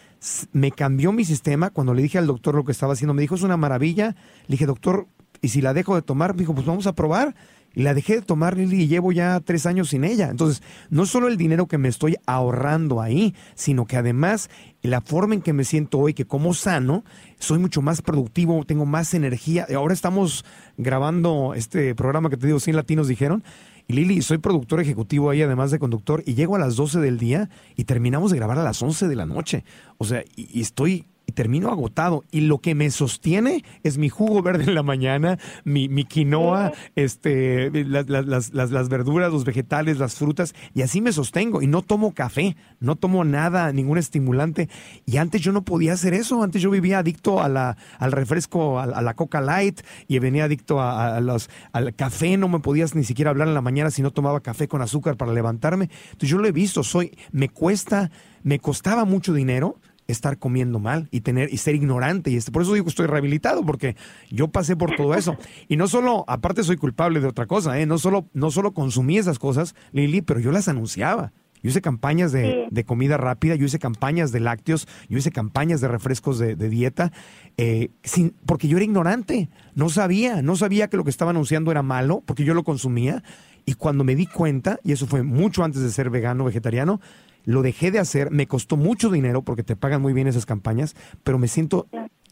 me 0.54 0.72
cambió 0.72 1.12
mi 1.12 1.26
sistema. 1.26 1.72
Cuando 1.72 1.94
le 1.94 2.02
dije 2.02 2.18
al 2.18 2.26
doctor 2.26 2.56
lo 2.56 2.64
que 2.64 2.72
estaba 2.72 2.94
haciendo, 2.94 3.14
me 3.14 3.22
dijo, 3.22 3.36
es 3.36 3.44
una 3.44 3.58
maravilla. 3.58 4.16
Le 4.48 4.54
dije, 4.54 4.66
doctor, 4.66 5.08
¿y 5.42 5.50
si 5.50 5.62
la 5.62 5.74
dejo 5.74 5.94
de 5.96 6.02
tomar? 6.02 6.34
Me 6.36 6.40
dijo, 6.40 6.54
pues 6.54 6.66
vamos 6.66 6.88
a 6.88 6.96
probar. 6.96 7.36
Y 7.74 7.84
la 7.84 7.94
dejé 7.94 8.16
de 8.16 8.22
tomar, 8.22 8.58
Lili, 8.58 8.84
y 8.84 8.88
llevo 8.88 9.12
ya 9.12 9.40
tres 9.40 9.66
años 9.66 9.90
sin 9.90 10.04
ella. 10.04 10.30
Entonces, 10.30 10.64
no 10.90 11.06
solo 11.06 11.28
el 11.28 11.38
dinero 11.38 11.68
que 11.68 11.78
me 11.78 11.88
estoy 11.88 12.18
ahorrando 12.26 13.02
ahí, 13.02 13.36
sino 13.56 13.86
que 13.86 13.98
además 13.98 14.50
la 14.82 15.02
forma 15.02 15.36
en 15.36 15.42
que 15.42 15.54
me 15.54 15.64
siento 15.64 16.00
hoy, 16.00 16.14
que 16.14 16.26
como 16.26 16.54
sano, 16.54 17.04
soy 17.40 17.60
mucho 17.60 17.82
más 17.82 18.02
productivo, 18.02 18.64
tengo 18.66 18.86
más 18.86 19.14
energía. 19.14 19.68
Ahora 19.76 19.94
estamos 19.94 20.46
grabando 20.78 21.54
este 21.56 21.94
programa 21.96 22.30
que 22.30 22.38
te 22.38 22.48
digo, 22.48 22.60
100 22.60 22.76
latinos 22.76 23.08
dijeron. 23.08 23.44
Y 23.88 23.94
Lili, 23.94 24.22
soy 24.22 24.38
productor 24.38 24.80
ejecutivo 24.82 25.30
ahí, 25.30 25.42
además 25.42 25.72
de 25.72 25.80
conductor, 25.80 26.22
y 26.26 26.36
llego 26.36 26.56
a 26.56 26.60
las 26.60 26.76
12 26.76 27.00
del 27.00 27.18
día 27.18 27.50
y 27.76 27.86
terminamos 27.86 28.30
de 28.30 28.38
grabar 28.38 28.60
a 28.60 28.64
las 28.64 28.82
11 28.82 29.08
de 29.08 29.16
la 29.16 29.26
noche. 29.26 29.64
O 29.98 30.06
sea, 30.06 30.24
y 30.36 30.62
estoy 30.62 31.08
y 31.30 31.32
termino 31.32 31.70
agotado. 31.70 32.24
Y 32.32 32.42
lo 32.42 32.58
que 32.58 32.74
me 32.74 32.90
sostiene 32.90 33.64
es 33.84 34.00
mi 34.00 34.10
jugo 34.10 34.42
verde 34.50 34.64
en 34.64 34.74
la 34.74 34.82
mañana, 34.82 35.38
mi, 35.64 35.88
mi 35.88 36.04
quinoa, 36.04 36.74
este, 36.96 37.70
las, 37.86 38.10
las, 38.10 38.52
las, 38.52 38.72
las, 38.72 38.90
verduras, 38.90 39.32
los 39.32 39.46
vegetales, 39.46 40.00
las 40.00 40.16
frutas, 40.16 40.56
y 40.74 40.82
así 40.82 41.02
me 41.02 41.12
sostengo. 41.12 41.62
Y 41.62 41.68
no 41.68 41.84
tomo 41.84 42.16
café, 42.16 42.58
no 42.80 42.96
tomo 42.96 43.24
nada, 43.24 43.72
ningún 43.72 44.00
estimulante. 44.00 44.70
Y 45.06 45.18
antes 45.18 45.42
yo 45.42 45.52
no 45.52 45.62
podía 45.62 45.94
hacer 45.94 46.16
eso. 46.16 46.42
Antes 46.42 46.64
yo 46.64 46.72
vivía 46.72 47.00
adicto 47.00 47.44
a 47.44 47.48
la, 47.48 47.78
al 48.00 48.12
refresco, 48.12 48.80
a, 48.80 48.88
la 48.88 49.14
Coca 49.14 49.40
Light, 49.40 49.82
y 50.08 50.18
venía 50.18 50.46
adicto 50.46 50.82
a, 50.82 51.20
los, 51.20 51.52
al 51.74 51.94
café. 51.94 52.38
No 52.38 52.50
me 52.50 52.60
podías 52.60 52.96
ni 52.96 53.04
siquiera 53.04 53.30
hablar 53.30 53.48
en 53.48 53.54
la 53.54 53.62
mañana 53.62 53.92
si 53.92 54.02
no 54.02 54.10
tomaba 54.10 54.42
café 54.42 54.68
con 54.68 54.82
azúcar 54.82 55.16
para 55.16 55.32
levantarme. 55.32 55.90
Entonces 56.06 56.30
yo 56.30 56.40
lo 56.40 56.48
he 56.48 56.52
visto, 56.52 56.84
soy, 56.84 57.16
me 57.32 57.50
cuesta, 57.50 58.10
me 58.42 58.58
costaba 58.58 59.06
mucho 59.06 59.32
dinero 59.32 59.78
estar 60.12 60.38
comiendo 60.38 60.80
mal 60.80 61.08
y 61.12 61.22
tener 61.22 61.54
y 61.54 61.58
ser 61.58 61.76
ignorante 61.76 62.32
y 62.32 62.36
este, 62.36 62.52
por 62.52 62.64
eso 62.64 62.74
digo 62.74 62.86
que 62.86 62.90
estoy 62.90 63.08
rehabilitado 63.08 63.66
porque 63.66 63.96
yo 64.30 64.50
pasé 64.50 64.76
por 64.76 64.96
todo 64.96 65.14
eso. 65.16 65.38
Y 65.68 65.78
no 65.78 65.88
solo 65.88 66.26
aparte 66.28 66.64
soy 66.64 66.78
culpable 66.78 67.20
de 67.20 67.28
otra 67.28 67.46
cosa 67.46 67.80
¿eh? 67.80 67.86
no 67.86 67.98
solo 67.98 68.28
no 68.34 68.52
solo 68.52 68.74
consumí 68.74 69.18
esas 69.18 69.40
cosas 69.40 69.76
Lili 69.92 70.22
pero 70.22 70.40
yo 70.40 70.52
las 70.52 70.68
anunciaba. 70.68 71.32
Yo 71.62 71.70
hice 71.70 71.82
campañas 71.82 72.32
de, 72.32 72.86
comida 72.86 73.18
rápida, 73.18 73.56
yo 73.56 73.66
hice 73.66 73.80
campañas 73.80 74.32
de 74.32 74.40
lácteos, 74.40 74.88
yo 75.10 75.18
hice 75.18 75.32
campañas 75.32 75.82
de 75.82 75.90
refrescos 75.90 76.40
de, 76.40 76.56
dieta, 76.56 77.12
eh, 77.58 77.90
sin, 78.02 78.34
porque 78.46 78.70
yo 78.70 78.78
era 78.78 78.86
ignorante, 78.86 79.50
no 79.76 79.90
sabía, 79.90 80.42
no 80.42 80.56
sabía 80.56 80.88
que 80.88 80.96
lo 80.96 81.04
que 81.04 81.10
estaba 81.10 81.32
anunciando 81.32 81.72
era 81.72 81.82
malo, 81.82 82.24
porque 82.26 82.46
yo 82.46 82.54
lo 82.54 82.64
consumía, 82.64 83.24
y 83.66 83.74
cuando 83.74 84.04
me 84.06 84.16
di 84.16 84.26
cuenta, 84.26 84.80
y 84.84 84.94
eso 84.94 85.06
fue 85.06 85.24
mucho 85.24 85.64
antes 85.64 85.82
de 85.82 85.92
ser 85.92 86.10
vegano, 86.10 86.46
vegetariano, 86.46 87.02
lo 87.46 87.62
dejé 87.62 87.92
de 87.92 88.00
hacer, 88.00 88.32
me 88.32 88.48
costó 88.48 88.78
mucho 88.78 89.10
dinero 89.10 89.42
porque 89.42 89.64
te 89.64 89.76
pagan 89.76 90.02
muy 90.02 90.14
bien 90.14 90.28
esas 90.28 90.46
campañas, 90.46 90.96
pero 91.24 91.40
me 91.40 91.48
siento 91.48 91.88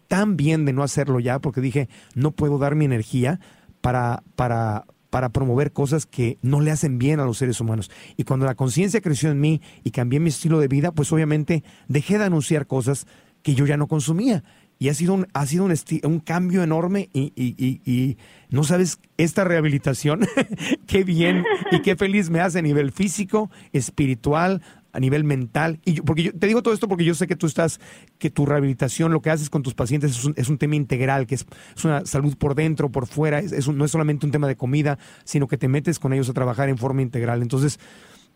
tan 0.07 0.37
bien 0.37 0.65
de 0.65 0.73
no 0.73 0.83
hacerlo 0.83 1.19
ya 1.19 1.39
porque 1.39 1.61
dije, 1.61 1.89
no 2.15 2.31
puedo 2.31 2.57
dar 2.57 2.75
mi 2.75 2.85
energía 2.85 3.39
para, 3.81 4.23
para, 4.35 4.85
para 5.09 5.29
promover 5.29 5.71
cosas 5.71 6.05
que 6.05 6.37
no 6.41 6.61
le 6.61 6.71
hacen 6.71 6.97
bien 6.97 7.19
a 7.19 7.25
los 7.25 7.37
seres 7.37 7.59
humanos. 7.61 7.91
Y 8.15 8.23
cuando 8.23 8.45
la 8.45 8.55
conciencia 8.55 9.01
creció 9.01 9.29
en 9.29 9.39
mí 9.39 9.61
y 9.83 9.91
cambié 9.91 10.19
mi 10.19 10.29
estilo 10.29 10.59
de 10.59 10.67
vida, 10.67 10.91
pues 10.91 11.11
obviamente 11.11 11.63
dejé 11.87 12.17
de 12.17 12.25
anunciar 12.25 12.67
cosas 12.67 13.07
que 13.43 13.55
yo 13.55 13.65
ya 13.65 13.77
no 13.77 13.87
consumía. 13.87 14.43
Y 14.79 14.89
ha 14.89 14.93
sido 14.93 15.15
un, 15.15 15.27
ha 15.33 15.45
sido 15.47 15.65
un, 15.65 15.73
un 16.03 16.19
cambio 16.19 16.61
enorme 16.61 17.09
y, 17.11 17.33
y, 17.35 17.55
y, 17.57 17.81
y, 17.91 18.17
no 18.49 18.63
sabes, 18.63 18.99
esta 19.17 19.43
rehabilitación, 19.43 20.27
qué 20.87 21.03
bien 21.03 21.43
y 21.71 21.81
qué 21.81 21.95
feliz 21.95 22.29
me 22.29 22.41
hace 22.41 22.59
a 22.59 22.61
nivel 22.61 22.91
físico, 22.91 23.49
espiritual, 23.73 24.61
a 24.97 24.99
nivel 24.99 25.23
mental. 25.23 25.79
Y 25.85 26.01
porque 26.01 26.23
yo, 26.23 26.31
te 26.33 26.47
digo 26.47 26.63
todo 26.63 26.73
esto 26.73 26.87
porque 26.87 27.05
yo 27.05 27.13
sé 27.13 27.27
que 27.27 27.35
tú 27.35 27.45
estás, 27.45 27.79
que 28.17 28.31
tu 28.31 28.47
rehabilitación, 28.47 29.13
lo 29.13 29.21
que 29.21 29.29
haces 29.29 29.49
con 29.51 29.61
tus 29.61 29.75
pacientes 29.75 30.11
es 30.11 30.25
un, 30.25 30.33
es 30.35 30.49
un 30.49 30.57
tema 30.57 30.75
integral, 30.75 31.27
que 31.27 31.35
es, 31.35 31.45
una 31.85 32.03
salud 32.05 32.35
por 32.35 32.55
dentro, 32.55 32.89
por 32.89 33.05
fuera, 33.05 33.37
es, 33.37 33.67
no 33.69 33.85
es 33.85 33.91
solamente 33.91 34.25
un 34.25 34.31
tema 34.31 34.47
de 34.47 34.55
comida, 34.55 34.97
sino 35.23 35.47
que 35.47 35.57
te 35.57 35.67
metes 35.67 35.99
con 35.99 36.13
ellos 36.13 36.29
a 36.29 36.33
trabajar 36.33 36.67
en 36.67 36.79
forma 36.79 37.03
integral. 37.03 37.43
Entonces, 37.43 37.79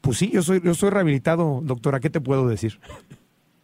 pues 0.02 0.20
sí, 0.20 0.30
yo 0.32 0.44
soy, 0.44 0.62
yo 0.64 0.76
soy 0.76 0.92
rehabilitado, 0.92 1.62
doctora, 1.64 2.00
¿qué 2.00 2.12
te 2.12 2.22
puedo 2.22 2.48
decir? 2.48 2.80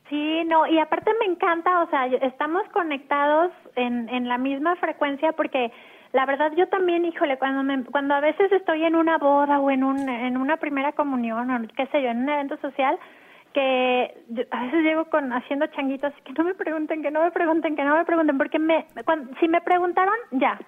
Sí, 0.10 0.44
no, 0.48 0.66
y 0.66 0.80
aparte 0.80 1.12
me 1.20 1.32
encanta, 1.32 1.84
o 1.84 1.90
sea, 1.92 2.08
estamos 2.08 2.64
conectados 2.74 3.52
en, 3.76 4.10
en 4.10 4.28
la 4.28 4.40
misma 4.40 4.76
frecuencia 4.78 5.34
porque 5.34 5.72
la 6.14 6.26
verdad 6.26 6.52
yo 6.56 6.68
también, 6.68 7.06
híjole, 7.06 7.38
cuando 7.38 7.64
me, 7.64 7.84
cuando 7.86 8.16
a 8.16 8.20
veces 8.20 8.52
estoy 8.52 8.84
en 8.84 8.96
una 8.96 9.18
boda 9.18 9.60
o 9.60 9.70
en 9.70 9.84
un 9.84 10.08
en 10.08 10.38
una 10.38 10.58
primera 10.58 10.94
comunión 10.94 11.50
o 11.52 11.68
qué 11.76 11.88
sé 11.88 12.02
yo, 12.02 12.10
en 12.10 12.24
un 12.24 12.30
evento 12.30 12.58
social 12.58 12.98
que 13.54 14.14
a 14.52 14.64
veces 14.64 14.84
llego 14.84 15.06
con 15.06 15.34
haciendo 15.34 15.66
changuitos 15.68 16.14
que 16.24 16.34
no 16.34 16.44
me 16.44 16.54
pregunten, 16.54 17.02
que 17.02 17.12
no 17.12 17.24
me 17.24 17.32
pregunten, 17.32 17.76
que 17.76 17.84
no 17.84 17.96
me 17.96 18.06
pregunten 18.06 18.38
porque 18.38 18.60
me 18.60 18.86
cuando, 19.06 19.34
si 19.40 19.48
me 19.48 19.62
preguntaron, 19.62 20.16
ya, 20.32 20.60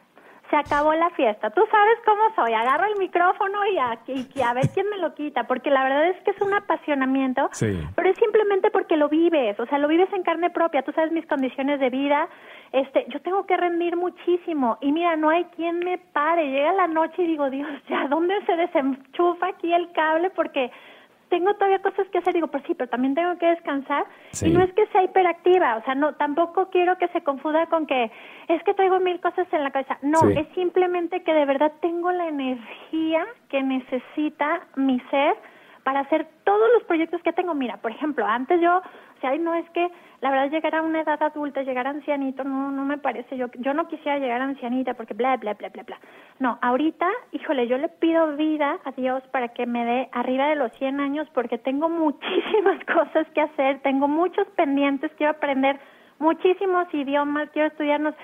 se 0.49 0.55
acabó 0.55 0.93
la 0.93 1.09
fiesta. 1.11 1.49
Tú 1.51 1.61
sabes 1.69 1.97
cómo 2.05 2.21
soy, 2.35 2.53
agarro 2.53 2.85
el 2.87 2.97
micrófono 2.97 3.59
y 3.67 3.77
a, 3.77 3.99
y 4.07 4.41
a, 4.41 4.53
ver 4.53 4.69
quién 4.73 4.89
me 4.89 4.97
lo 4.97 5.13
quita, 5.13 5.43
porque 5.45 5.69
la 5.69 5.83
verdad 5.83 6.09
es 6.09 6.17
que 6.23 6.31
es 6.31 6.41
un 6.41 6.53
apasionamiento, 6.53 7.49
pero 7.95 8.09
es 8.09 8.17
simplemente 8.17 8.71
porque 8.71 8.97
lo 8.97 9.09
vives, 9.09 9.59
o 9.59 9.65
sea, 9.67 9.77
lo 9.77 9.87
vives 9.87 10.11
en 10.13 10.23
carne 10.23 10.49
propia, 10.49 10.81
tú 10.81 10.91
sabes 10.93 11.11
mis 11.11 11.25
condiciones 11.27 11.79
de 11.79 11.89
vida, 11.89 12.27
este, 12.71 13.05
yo 13.09 13.21
tengo 13.21 13.45
que 13.45 13.57
rendir 13.57 13.95
muchísimo 13.95 14.77
y 14.81 14.91
mira, 14.91 15.15
no 15.15 15.29
hay 15.29 15.45
quien 15.55 15.79
me 15.79 15.97
pare, 15.97 16.49
llega 16.49 16.71
la 16.73 16.87
noche 16.87 17.23
y 17.23 17.27
digo, 17.27 17.49
Dios, 17.49 17.69
ya, 17.89 18.07
¿dónde 18.07 18.35
se 18.45 18.55
desenchufa 18.55 19.47
aquí 19.47 19.71
el 19.73 19.91
cable? 19.91 20.29
Porque 20.31 20.71
tengo 21.29 21.53
todavía 21.53 21.79
cosas 21.79 22.07
que 22.09 22.17
hacer, 22.17 22.33
digo, 22.33 22.47
pues 22.47 22.63
sí, 22.67 22.73
pero 22.73 22.89
también 22.89 23.15
tengo 23.15 23.37
que 23.37 23.47
descansar. 23.47 24.05
Y 24.41 24.49
no 24.49 24.61
es 24.63 24.73
que 24.73 24.85
sea 24.87 25.03
hiperactiva, 25.03 25.77
o 25.77 25.83
sea, 25.83 25.95
no, 25.95 26.13
tampoco 26.15 26.69
quiero 26.69 26.97
que 26.97 27.07
se 27.09 27.21
confunda 27.21 27.67
con 27.67 27.85
que 27.85 28.11
es 28.47 28.63
que 28.63 28.73
traigo 28.73 28.99
mil 28.99 29.19
cosas 29.19 29.47
en 29.51 29.63
la 29.63 29.71
cabeza. 29.71 29.97
No, 30.01 30.27
es 30.29 30.47
simplemente 30.55 31.23
que 31.23 31.33
de 31.33 31.45
verdad 31.45 31.71
tengo 31.81 32.11
la 32.11 32.27
energía 32.27 33.25
que 33.49 33.61
necesita 33.63 34.61
mi 34.75 34.99
ser 35.11 35.35
para 35.83 36.01
hacer 36.01 36.27
todos 36.43 36.69
los 36.73 36.83
proyectos 36.83 37.21
que 37.23 37.33
tengo. 37.33 37.53
Mira, 37.53 37.77
por 37.77 37.91
ejemplo, 37.91 38.25
antes 38.25 38.59
yo, 38.61 38.81
o 39.19 39.21
sea, 39.21 39.37
no 39.37 39.53
es 39.53 39.69
que 39.71 39.85
la 40.21 40.31
verdad 40.31 40.49
llegar 40.49 40.75
a 40.75 40.81
una 40.81 41.01
edad 41.01 41.21
adulta, 41.21 41.61
llegar 41.61 41.87
a 41.87 41.89
ancianito, 41.89 42.45
no, 42.45 42.71
no 42.71 42.85
me 42.85 42.97
parece, 42.97 43.35
yo, 43.35 43.47
yo 43.57 43.73
no 43.73 43.89
quisiera 43.89 44.17
llegar 44.17 44.41
a 44.41 44.45
ancianita 44.45 44.93
porque 44.93 45.13
bla, 45.13 45.35
bla, 45.35 45.55
bla, 45.55 45.67
bla, 45.67 45.83
bla. 45.83 45.99
No, 46.39 46.57
ahorita, 46.61 47.05
híjole, 47.33 47.67
yo 47.67 47.77
le 47.77 47.89
pido 47.89 48.37
vida 48.37 48.79
a 48.85 48.91
Dios 48.91 49.21
para 49.31 49.49
que 49.49 49.65
me 49.65 49.83
dé 49.83 50.09
arriba 50.13 50.47
de 50.47 50.55
los 50.55 50.71
100 50.73 51.01
años 51.01 51.27
porque 51.33 51.57
tengo 51.57 51.89
muchísimas 51.89 52.79
cosas 52.93 53.27
que 53.33 53.41
hacer, 53.41 53.81
tengo 53.81 54.07
muchos 54.07 54.47
pendientes, 54.55 55.11
quiero 55.17 55.31
aprender 55.31 55.77
muchísimos 56.17 56.87
idiomas, 56.93 57.49
quiero 57.49 57.67
estudiarnos 57.67 58.15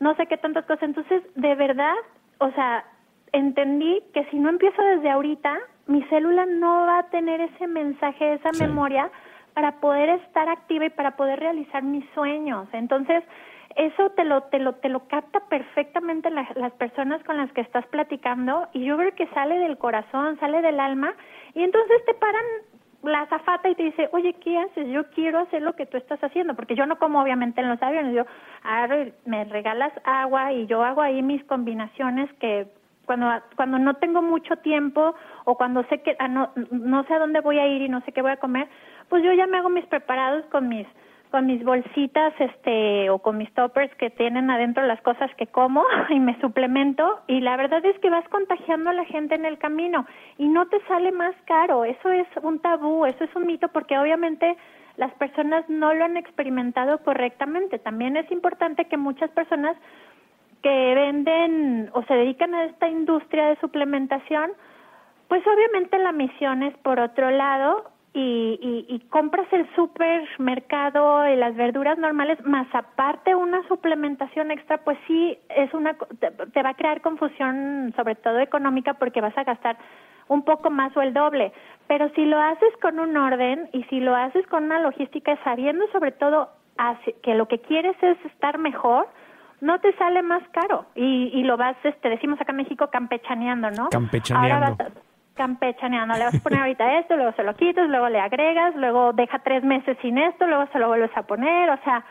no 0.00 0.14
sé 0.14 0.26
qué 0.26 0.38
tantas 0.38 0.64
cosas. 0.64 0.84
Entonces, 0.84 1.22
de 1.34 1.54
verdad, 1.56 1.94
o 2.38 2.50
sea, 2.52 2.84
entendí 3.32 4.02
que 4.14 4.24
si 4.30 4.38
no 4.38 4.48
empiezo 4.48 4.80
desde 4.80 5.10
ahorita, 5.10 5.58
mi 5.88 6.02
célula 6.04 6.46
no 6.46 6.86
va 6.86 7.00
a 7.00 7.10
tener 7.10 7.40
ese 7.40 7.66
mensaje, 7.66 8.34
esa 8.34 8.50
memoria 8.64 9.10
para 9.54 9.80
poder 9.80 10.08
estar 10.08 10.48
activa 10.48 10.86
y 10.86 10.90
para 10.90 11.16
poder 11.16 11.40
realizar 11.40 11.82
mis 11.82 12.08
sueños. 12.10 12.68
Entonces, 12.72 13.24
eso 13.76 14.10
te 14.10 14.24
lo 14.24 14.42
te 14.44 14.58
lo 14.58 14.74
te 14.74 14.88
lo 14.88 15.06
capta 15.08 15.40
perfectamente 15.48 16.30
las 16.30 16.72
personas 16.72 17.22
con 17.24 17.36
las 17.36 17.52
que 17.52 17.60
estás 17.60 17.86
platicando 17.86 18.66
y 18.72 18.84
yo 18.84 18.96
creo 18.96 19.14
que 19.14 19.26
sale 19.28 19.58
del 19.58 19.78
corazón, 19.78 20.38
sale 20.40 20.62
del 20.62 20.80
alma 20.80 21.14
y 21.54 21.62
entonces 21.62 22.04
te 22.04 22.14
paran 22.14 22.44
la 23.02 23.22
azafata 23.22 23.68
y 23.68 23.74
te 23.76 23.84
dice, 23.84 24.08
oye, 24.12 24.34
¿qué 24.34 24.58
haces? 24.58 24.88
Yo 24.88 25.08
quiero 25.10 25.38
hacer 25.38 25.62
lo 25.62 25.74
que 25.74 25.86
tú 25.86 25.96
estás 25.96 26.22
haciendo, 26.22 26.54
porque 26.54 26.74
yo 26.74 26.86
no 26.86 26.98
como 26.98 27.22
obviamente 27.22 27.60
en 27.60 27.68
los 27.68 27.80
aviones, 27.80 28.12
yo, 28.14 28.24
ah, 28.64 28.88
me 29.24 29.44
regalas 29.44 29.92
agua 30.04 30.52
y 30.52 30.66
yo 30.66 30.82
hago 30.82 31.00
ahí 31.00 31.22
mis 31.22 31.44
combinaciones 31.44 32.32
que 32.40 32.66
cuando 33.06 33.30
cuando 33.56 33.78
no 33.78 33.94
tengo 33.94 34.20
mucho 34.20 34.56
tiempo 34.56 35.14
o 35.44 35.56
cuando 35.56 35.82
sé 35.84 36.02
que 36.02 36.16
ah, 36.18 36.28
no, 36.28 36.50
no 36.70 37.04
sé 37.04 37.14
a 37.14 37.18
dónde 37.18 37.40
voy 37.40 37.58
a 37.58 37.66
ir 37.66 37.82
y 37.82 37.88
no 37.88 38.00
sé 38.02 38.12
qué 38.12 38.20
voy 38.20 38.32
a 38.32 38.36
comer, 38.36 38.68
pues 39.08 39.22
yo 39.22 39.32
ya 39.32 39.46
me 39.46 39.58
hago 39.58 39.68
mis 39.68 39.86
preparados 39.86 40.44
con 40.46 40.68
mis 40.68 40.86
con 41.30 41.44
mis 41.44 41.62
bolsitas 41.62 42.32
este 42.38 43.10
o 43.10 43.18
con 43.18 43.36
mis 43.36 43.52
toppers 43.52 43.94
que 43.96 44.08
tienen 44.08 44.50
adentro 44.50 44.86
las 44.86 45.00
cosas 45.02 45.30
que 45.36 45.46
como 45.46 45.84
y 46.10 46.18
me 46.20 46.40
suplemento 46.40 47.20
y 47.26 47.40
la 47.40 47.56
verdad 47.56 47.84
es 47.84 47.98
que 47.98 48.08
vas 48.08 48.26
contagiando 48.28 48.90
a 48.90 48.94
la 48.94 49.04
gente 49.04 49.34
en 49.34 49.44
el 49.44 49.58
camino 49.58 50.06
y 50.38 50.48
no 50.48 50.66
te 50.68 50.80
sale 50.86 51.12
más 51.12 51.34
caro, 51.44 51.84
eso 51.84 52.10
es 52.10 52.26
un 52.42 52.60
tabú, 52.60 53.04
eso 53.04 53.24
es 53.24 53.34
un 53.36 53.46
mito 53.46 53.68
porque 53.68 53.98
obviamente 53.98 54.56
las 54.98 55.12
personas 55.14 55.64
no 55.68 55.94
lo 55.94 56.04
han 56.04 56.16
experimentado 56.16 56.98
correctamente. 57.04 57.78
También 57.78 58.16
es 58.16 58.30
importante 58.32 58.86
que 58.86 58.96
muchas 58.96 59.30
personas 59.30 59.76
que 60.60 60.94
venden 60.94 61.88
o 61.92 62.02
se 62.02 62.14
dedican 62.14 62.52
a 62.52 62.64
esta 62.64 62.88
industria 62.88 63.46
de 63.46 63.60
suplementación, 63.60 64.50
pues 65.28 65.40
obviamente 65.46 65.98
la 65.98 66.10
misión 66.10 66.64
es 66.64 66.76
por 66.78 66.98
otro 66.98 67.30
lado 67.30 67.84
y, 68.14 68.86
y, 68.88 68.98
compras 69.10 69.46
el 69.52 69.68
supermercado 69.74 71.28
y 71.28 71.36
las 71.36 71.54
verduras 71.54 71.98
normales 71.98 72.38
más 72.44 72.66
aparte 72.72 73.34
una 73.34 73.66
suplementación 73.68 74.50
extra, 74.50 74.78
pues 74.78 74.98
sí 75.06 75.38
es 75.50 75.72
una 75.74 75.94
te, 76.18 76.62
va 76.62 76.70
a 76.70 76.74
crear 76.74 77.00
confusión 77.00 77.92
sobre 77.96 78.14
todo 78.14 78.38
económica 78.40 78.94
porque 78.94 79.20
vas 79.20 79.36
a 79.36 79.44
gastar 79.44 79.76
un 80.28 80.42
poco 80.42 80.70
más 80.70 80.96
o 80.96 81.02
el 81.02 81.12
doble. 81.12 81.52
Pero 81.86 82.10
si 82.14 82.24
lo 82.24 82.40
haces 82.40 82.74
con 82.80 82.98
un 82.98 83.16
orden 83.16 83.68
y 83.72 83.84
si 83.84 84.00
lo 84.00 84.16
haces 84.16 84.46
con 84.46 84.64
una 84.64 84.80
logística 84.80 85.38
sabiendo 85.44 85.86
sobre 85.92 86.12
todo 86.12 86.50
que 87.22 87.34
lo 87.34 87.46
que 87.46 87.60
quieres 87.60 87.96
es 88.02 88.16
estar 88.24 88.58
mejor, 88.58 89.08
no 89.60 89.80
te 89.80 89.92
sale 89.96 90.22
más 90.22 90.42
caro 90.50 90.86
y, 90.94 91.30
y 91.34 91.42
lo 91.42 91.56
vas, 91.56 91.76
este, 91.82 92.08
decimos 92.08 92.40
acá 92.40 92.52
en 92.52 92.58
México, 92.58 92.88
campechaneando, 92.90 93.70
¿no? 93.70 93.88
Campechaneando 93.90 95.07
campechaneando, 95.38 96.14
le 96.18 96.24
vas 96.24 96.34
a 96.34 96.40
poner 96.40 96.60
ahorita 96.60 96.98
esto, 96.98 97.16
luego 97.16 97.32
se 97.32 97.44
lo 97.44 97.54
quitas, 97.54 97.88
luego 97.88 98.08
le 98.08 98.20
agregas, 98.20 98.74
luego 98.74 99.12
deja 99.12 99.38
tres 99.38 99.62
meses 99.62 99.96
sin 100.02 100.18
esto, 100.18 100.46
luego 100.46 100.66
se 100.72 100.80
lo 100.80 100.88
vuelves 100.88 101.16
a 101.16 101.22
poner, 101.22 101.70
o 101.70 101.78
sea, 101.84 102.04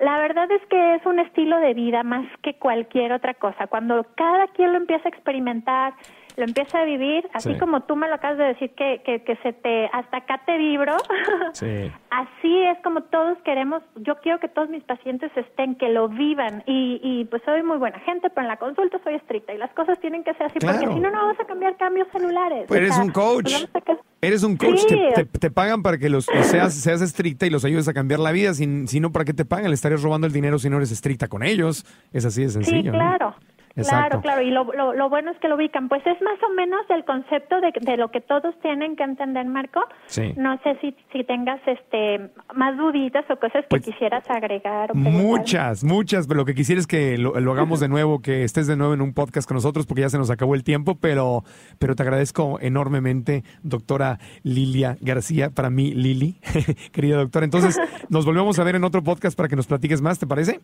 la 0.00 0.18
verdad 0.18 0.50
es 0.50 0.62
que 0.68 0.94
es 0.94 1.04
un 1.04 1.18
estilo 1.18 1.60
de 1.60 1.74
vida 1.74 2.02
más 2.02 2.26
que 2.42 2.54
cualquier 2.54 3.12
otra 3.12 3.34
cosa. 3.34 3.66
Cuando 3.66 4.06
cada 4.16 4.46
quien 4.48 4.72
lo 4.72 4.78
empieza 4.78 5.06
a 5.06 5.10
experimentar, 5.10 5.92
lo 6.36 6.44
empieza 6.44 6.80
a 6.80 6.84
vivir, 6.84 7.28
así 7.32 7.56
como 7.58 7.82
tú 7.82 7.96
me 7.96 8.08
lo 8.08 8.14
acabas 8.14 8.38
de 8.38 8.44
decir 8.44 8.70
que, 8.74 9.02
que, 9.04 9.22
que 9.22 9.36
se 9.36 9.52
te, 9.52 9.86
hasta 9.92 10.18
acá 10.18 10.42
te 10.46 10.56
vibro, 10.58 10.96
sí. 11.52 11.90
así 12.10 12.58
es 12.62 12.78
como 12.82 13.02
todos 13.04 13.38
queremos, 13.44 13.82
yo 13.96 14.16
quiero 14.16 14.38
que 14.40 14.48
todos 14.48 14.68
mis 14.68 14.82
pacientes 14.84 15.30
estén, 15.36 15.74
que 15.76 15.88
lo 15.88 16.08
vivan 16.08 16.62
y, 16.66 17.00
y 17.02 17.24
pues 17.26 17.42
soy 17.44 17.62
muy 17.62 17.78
buena 17.78 17.98
gente, 18.00 18.30
pero 18.30 18.42
en 18.42 18.48
la 18.48 18.56
consulta 18.56 19.00
soy 19.04 19.14
estricta 19.14 19.52
y 19.52 19.58
las 19.58 19.72
cosas 19.72 19.98
tienen 20.00 20.24
que 20.24 20.34
ser 20.34 20.46
así, 20.46 20.58
porque 20.58 20.78
si 20.78 20.86
no, 20.86 21.10
no 21.10 21.18
vamos 21.18 21.40
a 21.40 21.44
cambiar 21.44 21.76
cambios 21.76 22.08
celulares. 22.12 22.64
Pues 22.68 22.80
eres 22.80 22.98
un 22.98 23.10
coach. 23.10 23.52
Eres 24.22 24.42
un 24.42 24.56
coach, 24.58 24.84
te, 24.86 25.24
te, 25.24 25.50
pagan 25.50 25.82
para 25.82 25.96
que 25.96 26.10
los 26.10 26.26
seas, 26.42 26.74
seas 26.74 27.00
estricta 27.00 27.46
y 27.46 27.50
los 27.50 27.64
ayudes 27.64 27.88
a 27.88 27.94
cambiar 27.94 28.20
la 28.20 28.32
vida, 28.32 28.52
si, 28.52 28.86
si 28.86 29.00
no, 29.00 29.12
¿para 29.12 29.24
qué 29.24 29.32
te 29.32 29.46
pagan? 29.46 29.68
Le 29.68 29.74
estarías 29.74 30.02
robando 30.02 30.26
el 30.26 30.32
dinero 30.32 30.58
si 30.58 30.68
no 30.68 30.76
eres 30.76 30.92
estricta 30.92 31.26
con 31.28 31.42
ellos. 31.42 31.86
Es 32.12 32.26
así 32.26 32.42
de 32.42 32.50
sencillo. 32.50 32.92
Sí, 32.92 32.98
claro. 32.98 33.34
Claro, 33.74 34.20
claro, 34.20 34.42
y 34.42 34.50
lo, 34.50 34.64
lo, 34.64 35.08
bueno 35.08 35.30
es 35.30 35.38
que 35.38 35.48
lo 35.48 35.54
ubican. 35.54 35.88
Pues 35.88 36.04
es 36.06 36.20
más 36.22 36.38
o 36.42 36.52
menos 36.54 36.80
el 36.90 37.04
concepto 37.04 37.60
de, 37.60 37.72
de 37.80 37.96
lo 37.96 38.10
que 38.10 38.20
todos 38.20 38.54
tienen 38.60 38.96
que 38.96 39.04
entender, 39.04 39.46
Marco. 39.46 39.80
Sí. 40.06 40.34
No 40.36 40.58
sé 40.62 40.76
si, 40.80 40.96
si 41.12 41.24
tengas 41.24 41.60
este 41.66 42.30
más 42.54 42.76
duditas 42.76 43.24
o 43.30 43.36
cosas 43.36 43.62
que 43.62 43.68
pues 43.68 43.82
quisieras 43.82 44.24
agregar. 44.28 44.94
muchas, 44.94 45.84
muchas, 45.84 46.26
pero 46.26 46.38
lo 46.38 46.44
que 46.44 46.54
quisiera 46.54 46.80
es 46.80 46.86
que 46.86 47.16
lo, 47.16 47.34
hagamos 47.52 47.80
de 47.80 47.88
nuevo, 47.90 48.20
que 48.20 48.44
estés 48.44 48.66
de 48.66 48.76
nuevo 48.76 48.94
en 48.94 49.00
un 49.00 49.14
podcast 49.14 49.46
con 49.46 49.54
nosotros 49.54 49.86
porque 49.86 50.02
ya 50.02 50.08
se 50.08 50.18
nos 50.18 50.30
acabó 50.30 50.54
el 50.54 50.64
tiempo, 50.64 50.96
pero, 51.00 51.44
pero 51.78 51.94
te 51.94 52.02
agradezco 52.02 52.58
enormemente, 52.60 53.44
doctora 53.62 54.18
Lilia 54.42 54.96
García, 55.00 55.50
para 55.50 55.70
mí 55.70 55.92
Lili, 55.92 56.40
querida 56.92 57.16
doctora. 57.16 57.44
Entonces, 57.44 57.78
nos 58.08 58.24
volvemos 58.24 58.58
a 58.58 58.64
ver 58.64 58.76
en 58.76 58.84
otro 58.84 59.02
podcast 59.02 59.36
para 59.36 59.48
que 59.48 59.56
nos 59.56 59.66
platiques 59.66 60.02
más, 60.02 60.18
¿te 60.18 60.26
parece? 60.26 60.60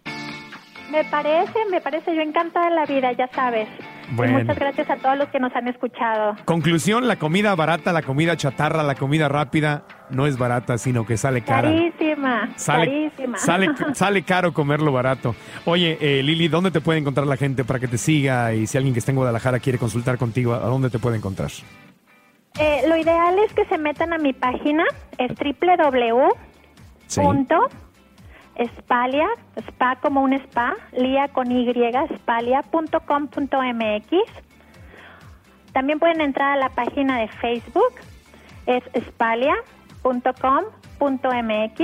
Me 0.91 1.05
parece, 1.05 1.59
me 1.71 1.81
parece, 1.81 2.15
yo 2.15 2.23
encantada 2.23 2.69
de 2.69 2.75
la 2.75 2.87
vida, 2.87 3.13
ya 3.13 3.29
sabes. 3.29 3.69
muchas 4.11 4.59
gracias 4.59 4.89
a 4.89 4.97
todos 4.97 5.19
los 5.19 5.29
que 5.29 5.41
nos 5.41 5.55
han 5.55 5.67
escuchado. 5.69 6.37
Conclusión, 6.45 7.09
la 7.09 7.17
comida 7.17 7.55
barata, 7.55 7.93
la 7.93 8.03
comida 8.03 8.37
chatarra, 8.37 8.83
la 8.83 8.95
comida 8.95 9.29
rápida 9.29 9.83
no 10.11 10.27
es 10.27 10.39
barata, 10.39 10.79
sino 10.79 11.05
que 11.05 11.17
sale 11.17 11.43
cara. 11.43 11.69
Carísima, 11.69 12.51
sale, 12.57 12.87
carísima. 12.87 13.39
Sale, 13.39 13.69
sale 13.95 14.23
caro 14.23 14.53
comerlo 14.53 14.93
barato. 14.93 15.35
Oye, 15.65 15.99
eh, 16.01 16.23
Lili, 16.23 16.49
¿dónde 16.49 16.71
te 16.71 16.81
puede 16.81 17.01
encontrar 17.01 17.27
la 17.27 17.37
gente 17.37 17.65
para 17.65 17.81
que 17.81 17.89
te 17.89 17.99
siga? 17.99 18.55
Y 18.55 18.67
si 18.67 18.79
alguien 18.79 18.95
que 18.95 19.01
está 19.01 19.11
en 19.11 19.17
Guadalajara 19.17 19.59
quiere 19.59 19.79
consultar 19.79 20.19
contigo, 20.19 20.55
¿a 20.55 20.59
dónde 20.61 20.91
te 20.91 20.99
puede 20.99 21.17
encontrar? 21.17 21.51
Eh, 22.59 22.83
lo 22.89 22.97
ideal 22.97 23.39
es 23.41 23.53
que 23.53 23.65
se 23.67 23.77
metan 23.77 24.13
a 24.13 24.19
mi 24.19 24.33
página, 24.33 24.85
es 25.19 25.33
www. 25.33 26.31
Espalia, 28.57 29.29
spa 29.57 29.97
como 29.97 30.23
un 30.23 30.33
spa, 30.33 30.75
lia 30.93 31.29
con 31.29 31.53
y, 31.53 31.73
spalia.com.mx. 32.17 34.11
También 35.73 35.99
pueden 35.99 36.21
entrar 36.21 36.53
a 36.53 36.57
la 36.57 36.69
página 36.71 37.19
de 37.19 37.27
Facebook, 37.29 37.95
es 38.67 38.83
spalia.com.mx 39.09 41.81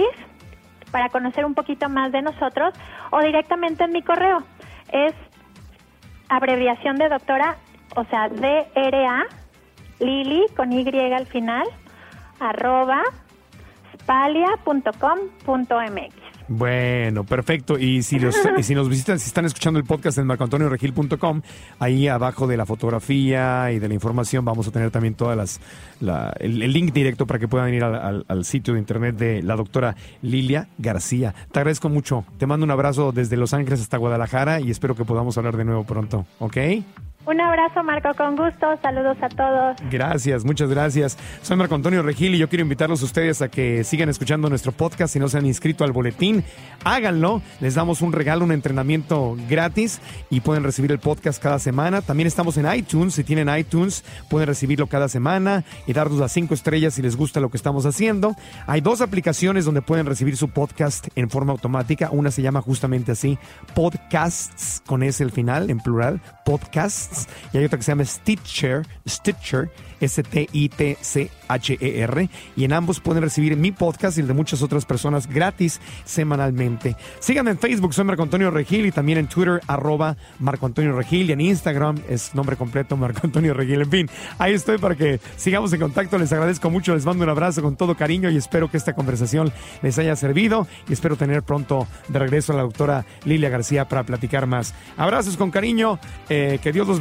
para 0.91 1.09
conocer 1.09 1.45
un 1.45 1.55
poquito 1.55 1.89
más 1.89 2.13
de 2.13 2.23
nosotros 2.23 2.75
o 3.11 3.21
directamente 3.21 3.85
en 3.85 3.93
mi 3.93 4.03
correo. 4.03 4.43
Es 4.93 5.15
abreviación 6.29 6.97
de 6.97 7.09
doctora, 7.09 7.57
o 7.97 8.05
sea, 8.05 8.29
DRA, 8.29 9.27
Lili 10.01 10.47
con 10.57 10.73
Y 10.73 11.13
al 11.13 11.27
final, 11.27 11.67
arroba 12.41 13.03
spalia.com.mx. 13.95 16.22
Bueno, 16.49 17.25
perfecto. 17.25 17.79
Y 17.79 18.03
si, 18.03 18.19
los, 18.19 18.37
si 18.63 18.75
nos 18.75 18.89
visitan, 18.89 19.19
si 19.19 19.29
están 19.29 19.45
escuchando 19.45 19.79
el 19.79 19.85
podcast 19.85 20.19
en 20.19 20.27
marcoantonioregil.com, 20.27 21.43
ahí 21.79 22.09
abajo 22.09 22.47
de 22.47 22.57
la 22.57 22.67
fotografía 22.67 23.73
y 23.73 23.79
de 23.79 23.89
la 23.89 23.95
información 23.95 24.45
vamos 24.45 24.69
a 24.69 24.71
tener 24.71 24.91
también 24.91 25.15
todas 25.15 25.37
las 25.37 25.61
el, 26.41 26.73
link 26.73 26.93
directo 26.93 27.27
para 27.27 27.39
que 27.39 27.49
puedan 27.49 27.73
ir 27.73 27.85
al, 27.85 28.25
al, 28.27 28.45
sitio 28.45 28.75
de 28.75 28.81
internet 28.81 29.17
de 29.17 29.43
la 29.43 29.57
doctora 29.57 29.97
Lilia 30.23 30.69
García. 30.79 31.35
Te 31.53 31.61
agradezco 31.61 31.89
mucho. 31.89 32.25
Te 32.39 32.47
mando 32.47 32.65
un 32.65 32.71
abrazo 32.71 33.13
desde 33.13 33.37
Los 33.37 33.55
Ángeles 33.55 33.81
hasta 33.81 33.97
Guadalajara 33.97 34.61
y 34.61 34.71
espero 34.71 34.95
que 34.95 35.05
podamos 35.05 35.39
hablar 35.39 35.57
de 35.57 35.65
nuevo 35.65 35.85
pronto. 35.85 36.27
¿Ok? 36.39 36.57
Un 37.25 37.41
abrazo, 37.41 37.85
Marco, 37.85 38.09
con 38.17 38.35
gusto. 38.35 38.67
Saludos 38.83 39.17
a 39.23 39.29
todos. 39.29 39.77
Gracias, 39.93 40.45
muchas 40.45 40.69
gracias. 40.69 41.17
Soy 41.43 41.57
Marco 41.57 41.77
Antonio 41.77 42.03
Regil 42.03 42.35
y 42.35 42.39
yo 42.39 42.49
quiero 42.49 42.63
invitarlos 42.63 43.01
a 43.03 43.05
ustedes 43.05 43.43
a 43.43 43.49
que 43.49 43.85
sigan 43.85 44.09
escuchando 44.09 44.49
nuestro 44.49 44.73
podcast. 44.73 45.13
Si 45.13 45.21
no 45.21 45.29
se 45.29 45.39
han 45.39 45.47
inscrito 45.47 45.85
al 45.85 45.93
boletín, 45.93 46.43
háganlo. 46.83 47.41
Les 47.61 47.77
damos 47.77 48.03
un 48.03 48.13
regalo, 48.13 48.45
un 48.45 48.51
entrenamiento 48.51 49.37
gratis 49.49 50.01
y 50.31 50.41
pueden 50.41 50.65
recibir 50.65 50.91
el 50.91 50.99
podcast 50.99 51.41
cada 51.41 51.61
semana. 51.61 52.03
También 52.03 52.27
estamos 52.27 52.57
en 52.57 52.67
iTunes. 52.75 53.15
Si 53.15 53.23
tienen 53.23 53.49
iTunes, 53.57 54.05
pueden 54.29 54.49
recibirlo 54.49 54.89
cada 54.89 55.09
semana 55.09 55.63
y 55.87 55.93
darnos 55.93 56.19
las 56.19 56.33
cinco 56.33 56.55
estrellas 56.55 56.95
si 56.95 57.03
les 57.03 57.15
gusta 57.15 57.39
lo 57.39 57.51
que 57.51 57.57
estamos 57.57 57.87
haciendo. 57.87 58.35
Hay 58.67 58.81
dos 58.81 59.01
aplicaciones 59.01 59.65
donde 59.65 59.81
pueden 59.81 60.07
recibir 60.07 60.37
su 60.37 60.49
podcast 60.49 61.07
en 61.15 61.31
forma 61.31 61.53
automática. 61.53 62.09
Una 62.11 62.33
se 62.33 62.43
llama 62.43 62.63
justamente 62.63 63.13
así, 63.13 63.39
Podcasts, 63.77 64.83
con 64.87 65.05
S 65.05 65.23
el 65.23 65.31
final, 65.31 65.71
en 65.71 65.79
plural, 65.79 66.21
Podcasts 66.45 67.12
Y 67.53 67.59
hay 67.59 67.65
otra 67.65 67.79
que 67.79 67.85
se 67.85 67.93
llama 67.93 68.05
Stitcher, 68.05 68.87
Stitcher, 69.09 69.71
S-T-I-T-C-H-E-R. 70.03 71.39
Y 72.57 72.65
en 72.65 72.73
ambos 72.73 73.01
pueden 73.01 73.23
recibir 73.23 73.57
mi 73.57 73.73
podcast 73.73 74.19
y 74.19 74.21
el 74.21 74.27
de 74.27 74.35
muchas 74.35 74.63
otras 74.63 74.85
personas 74.85 75.29
gratis 75.29 75.81
semanalmente. 76.05 76.97
Síganme 77.21 77.53
en 77.53 77.59
Facebook, 77.59 77.95
soy 77.95 78.05
Marco 78.05 78.23
Antonio 78.23 78.51
Regil 78.51 78.87
y 78.87 78.93
también 78.93 79.19
en 79.19 79.29
Twitter, 79.29 79.61
arroba 79.67 80.17
Marco 80.41 80.67
Antonio 80.67 80.93
Regil 80.93 81.31
y 81.31 81.33
en 81.33 81.41
Instagram 81.41 82.01
es 82.09 82.35
nombre 82.35 82.57
completo 82.57 82.97
Marco 82.97 83.21
Antonio 83.25 83.55
Regil. 83.55 83.83
En 83.83 83.91
fin, 83.91 84.11
ahí 84.39 84.55
estoy 84.55 84.79
para 84.79 84.97
que 84.97 85.21
sigamos 85.37 85.73
en 85.73 85.81
contacto. 85.81 86.19
Les 86.19 86.33
agradezco 86.33 86.69
mucho, 86.71 86.95
les 86.95 87.05
mando 87.05 87.25
un 87.25 87.31
abrazo 87.31 87.63
con 87.63 87.77
todo 87.77 87.95
cariño 87.95 88.29
y 88.31 88.37
espero 88.37 88.71
que 88.71 88.77
esta 88.77 88.95
conversación 88.95 89.53
les 89.83 89.99
haya 89.99 90.17
servido 90.17 90.67
y 90.89 90.93
espero 90.93 91.17
tener 91.17 91.43
pronto 91.43 91.87
de 92.09 92.19
regreso 92.19 92.53
a 92.53 92.57
la 92.57 92.63
doctora 92.63 93.07
Lilia 93.25 93.49
García 93.49 93.87
para 93.89 94.03
platicar 94.05 94.47
más. 94.47 94.75
Abrazos 94.97 95.37
con 95.37 95.51
cariño, 95.51 95.99
eh, 96.29 96.59
que 96.63 96.73
Dios 96.73 96.89
los 96.89 97.01